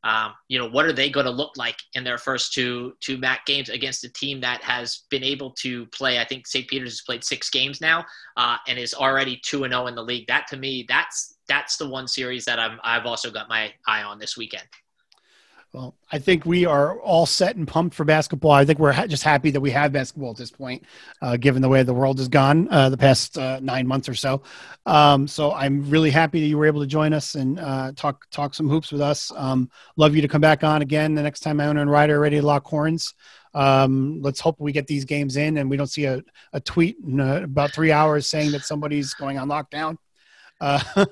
Um, 0.03 0.33
you 0.49 0.59
know, 0.59 0.67
what 0.67 0.85
are 0.85 0.93
they 0.93 1.09
going 1.09 1.25
to 1.25 1.31
look 1.31 1.55
like 1.55 1.77
in 1.93 2.03
their 2.03 2.17
first 2.17 2.53
two 2.53 2.93
two 2.99 3.17
MAAC 3.17 3.45
games 3.45 3.69
against 3.69 4.03
a 4.03 4.11
team 4.11 4.41
that 4.41 4.61
has 4.61 5.03
been 5.09 5.23
able 5.23 5.51
to 5.51 5.85
play? 5.87 6.19
I 6.19 6.25
think 6.25 6.45
St. 6.45 6.67
Peter's 6.67 6.91
has 6.91 7.01
played 7.01 7.23
six 7.23 7.49
games 7.49 7.79
now 7.79 8.05
uh, 8.35 8.57
and 8.67 8.77
is 8.77 8.93
already 8.93 9.39
two 9.43 9.63
and 9.63 9.71
zero 9.71 9.83
oh 9.83 9.87
in 9.87 9.95
the 9.95 10.03
league. 10.03 10.27
That 10.27 10.47
to 10.47 10.57
me, 10.57 10.85
that's 10.87 11.37
that's 11.47 11.77
the 11.77 11.87
one 11.87 12.07
series 12.07 12.45
that 12.45 12.59
I'm 12.59 12.79
I've 12.83 13.05
also 13.05 13.31
got 13.31 13.49
my 13.49 13.73
eye 13.87 14.03
on 14.03 14.19
this 14.19 14.37
weekend. 14.37 14.65
Well, 15.73 15.95
I 16.11 16.19
think 16.19 16.45
we 16.45 16.65
are 16.67 16.99
all 16.99 17.25
set 17.25 17.55
and 17.55 17.67
pumped 17.67 17.95
for 17.95 18.03
basketball. 18.05 18.51
I 18.51 18.63
think 18.63 18.77
we're 18.77 18.91
ha- 18.91 19.07
just 19.07 19.23
happy 19.23 19.49
that 19.49 19.59
we 19.59 19.71
have 19.71 19.91
basketball 19.91 20.29
at 20.29 20.37
this 20.37 20.51
point, 20.51 20.83
uh, 21.19 21.35
given 21.35 21.63
the 21.63 21.69
way 21.69 21.81
the 21.81 21.95
world 21.95 22.19
has 22.19 22.27
gone 22.27 22.67
uh, 22.69 22.89
the 22.89 22.97
past 22.97 23.39
uh, 23.39 23.59
nine 23.59 23.87
months 23.87 24.07
or 24.07 24.13
so. 24.13 24.43
Um, 24.85 25.27
so 25.27 25.51
I'm 25.51 25.89
really 25.89 26.11
happy 26.11 26.41
that 26.41 26.45
you 26.45 26.59
were 26.59 26.67
able 26.67 26.81
to 26.81 26.85
join 26.87 27.11
us 27.11 27.33
and 27.33 27.59
uh, 27.59 27.91
talk 27.95 28.29
talk 28.29 28.53
some 28.53 28.69
hoops 28.69 28.91
with 28.91 29.01
us. 29.01 29.31
Um, 29.35 29.67
love 29.97 30.15
you 30.15 30.21
to 30.21 30.27
come 30.27 30.41
back 30.41 30.63
on 30.63 30.83
again 30.83 31.15
the 31.15 31.23
next 31.23 31.39
time 31.39 31.59
Iona 31.59 31.81
and 31.81 31.89
Rider 31.89 32.17
are 32.17 32.19
ready 32.19 32.39
to 32.39 32.45
lock 32.45 32.67
horns. 32.67 33.15
Um, 33.55 34.21
let's 34.21 34.39
hope 34.39 34.59
we 34.59 34.73
get 34.73 34.85
these 34.85 35.05
games 35.05 35.37
in 35.37 35.57
and 35.57 35.71
we 35.71 35.77
don't 35.77 35.87
see 35.87 36.05
a, 36.05 36.21
a 36.53 36.59
tweet 36.59 36.97
in 37.03 37.19
uh, 37.19 37.41
about 37.45 37.71
three 37.71 37.91
hours 37.91 38.27
saying 38.27 38.51
that 38.51 38.61
somebody's 38.61 39.15
going 39.15 39.39
on 39.39 39.47
lockdown. 39.47 39.97
Uh, 40.61 40.79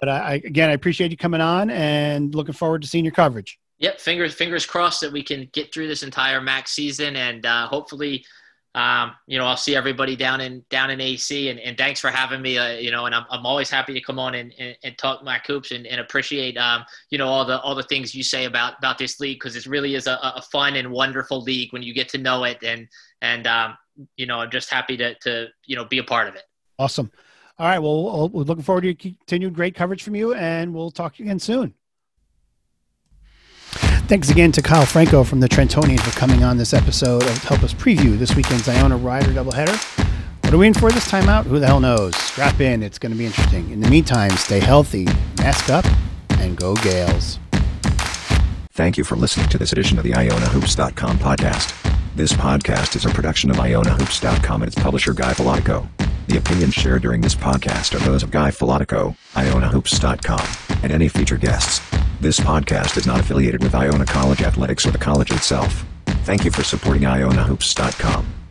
but 0.00 0.08
I, 0.08 0.40
again, 0.42 0.70
I 0.70 0.72
appreciate 0.72 1.10
you 1.10 1.18
coming 1.18 1.42
on 1.42 1.68
and 1.68 2.34
looking 2.34 2.54
forward 2.54 2.80
to 2.80 2.88
seeing 2.88 3.04
your 3.04 3.12
coverage. 3.12 3.58
Yep, 3.78 4.00
fingers 4.00 4.34
fingers 4.34 4.64
crossed 4.64 5.02
that 5.02 5.12
we 5.12 5.22
can 5.22 5.48
get 5.52 5.72
through 5.72 5.88
this 5.88 6.02
entire 6.02 6.40
MAAC 6.40 6.68
season, 6.68 7.14
and 7.14 7.44
uh, 7.44 7.66
hopefully, 7.66 8.24
um, 8.74 9.12
you 9.26 9.38
know, 9.38 9.44
I'll 9.44 9.56
see 9.56 9.76
everybody 9.76 10.16
down 10.16 10.40
in 10.40 10.64
down 10.70 10.90
in 10.90 11.00
AC. 11.00 11.50
And, 11.50 11.60
and 11.60 11.76
thanks 11.76 12.00
for 12.00 12.08
having 12.08 12.40
me. 12.40 12.56
Uh, 12.56 12.78
you 12.78 12.90
know, 12.90 13.04
and 13.04 13.14
I'm, 13.14 13.24
I'm 13.30 13.44
always 13.44 13.68
happy 13.68 13.92
to 13.92 14.00
come 14.00 14.18
on 14.18 14.34
and, 14.34 14.52
and, 14.58 14.76
and 14.82 14.96
talk 14.96 15.22
my 15.24 15.38
coops 15.38 15.72
and, 15.72 15.86
and 15.86 16.00
appreciate 16.00 16.56
um, 16.56 16.84
you 17.10 17.18
know 17.18 17.28
all 17.28 17.44
the 17.44 17.60
all 17.60 17.74
the 17.74 17.82
things 17.84 18.14
you 18.14 18.22
say 18.22 18.46
about 18.46 18.78
about 18.78 18.96
this 18.96 19.20
league 19.20 19.36
because 19.36 19.56
it 19.56 19.66
really 19.66 19.94
is 19.94 20.06
a, 20.06 20.18
a 20.22 20.42
fun 20.50 20.76
and 20.76 20.90
wonderful 20.90 21.42
league 21.42 21.72
when 21.72 21.82
you 21.82 21.92
get 21.92 22.08
to 22.10 22.18
know 22.18 22.44
it. 22.44 22.62
And 22.62 22.88
and 23.20 23.46
um, 23.46 23.76
you 24.16 24.24
know, 24.24 24.40
I'm 24.40 24.50
just 24.50 24.70
happy 24.70 24.96
to 24.96 25.14
to 25.16 25.48
you 25.66 25.76
know 25.76 25.84
be 25.84 25.98
a 25.98 26.04
part 26.04 26.28
of 26.28 26.34
it. 26.34 26.44
Awesome. 26.78 27.10
All 27.58 27.66
right. 27.66 27.78
Well, 27.78 28.28
we're 28.30 28.44
looking 28.44 28.64
forward 28.64 28.82
to 28.82 28.94
continued 28.94 29.54
great 29.54 29.74
coverage 29.74 30.02
from 30.02 30.14
you, 30.14 30.34
and 30.34 30.74
we'll 30.74 30.90
talk 30.90 31.18
again 31.20 31.38
soon. 31.38 31.74
Thanks 34.08 34.30
again 34.30 34.52
to 34.52 34.62
Kyle 34.62 34.86
Franco 34.86 35.24
from 35.24 35.40
the 35.40 35.48
Trentonian 35.48 35.98
for 35.98 36.16
coming 36.16 36.44
on 36.44 36.56
this 36.56 36.72
episode 36.72 37.22
to 37.22 37.46
help 37.48 37.64
us 37.64 37.74
preview 37.74 38.16
this 38.16 38.36
weekend's 38.36 38.68
Iona 38.68 38.96
Rider 38.96 39.30
doubleheader. 39.30 39.76
What 40.44 40.54
are 40.54 40.58
we 40.58 40.68
in 40.68 40.74
for 40.74 40.92
this 40.92 41.08
time 41.08 41.28
out? 41.28 41.44
Who 41.46 41.58
the 41.58 41.66
hell 41.66 41.80
knows? 41.80 42.14
Strap 42.14 42.60
in, 42.60 42.84
it's 42.84 43.00
going 43.00 43.10
to 43.10 43.18
be 43.18 43.26
interesting. 43.26 43.68
In 43.70 43.80
the 43.80 43.90
meantime, 43.90 44.30
stay 44.36 44.60
healthy, 44.60 45.06
mask 45.38 45.70
up, 45.70 45.84
and 46.38 46.56
go 46.56 46.74
Gaels. 46.76 47.40
Thank 48.74 48.96
you 48.96 49.02
for 49.02 49.16
listening 49.16 49.48
to 49.48 49.58
this 49.58 49.72
edition 49.72 49.98
of 49.98 50.04
the 50.04 50.12
IonaHoops.com 50.12 51.18
podcast. 51.18 51.74
This 52.14 52.32
podcast 52.32 52.94
is 52.94 53.06
a 53.06 53.10
production 53.10 53.50
of 53.50 53.56
IonaHoops.com 53.56 54.62
and 54.62 54.72
its 54.72 54.80
publisher 54.80 55.14
Guy 55.14 55.32
Filatico. 55.32 55.88
The 56.28 56.38
opinions 56.38 56.74
shared 56.74 57.02
during 57.02 57.22
this 57.22 57.34
podcast 57.34 57.94
are 57.94 58.04
those 58.04 58.22
of 58.22 58.30
Guy 58.30 58.50
Filatico, 58.50 59.16
IonaHoops.com, 59.34 60.65
and 60.82 60.92
any 60.92 61.08
featured 61.08 61.40
guests. 61.40 61.80
This 62.20 62.40
podcast 62.40 62.96
is 62.96 63.06
not 63.06 63.20
affiliated 63.20 63.62
with 63.62 63.74
Iona 63.74 64.06
College 64.06 64.42
Athletics 64.42 64.86
or 64.86 64.90
the 64.90 64.98
college 64.98 65.30
itself. 65.30 65.84
Thank 66.24 66.44
you 66.44 66.50
for 66.50 66.62
supporting 66.64 67.02
IonaHoops.com. 67.02 68.45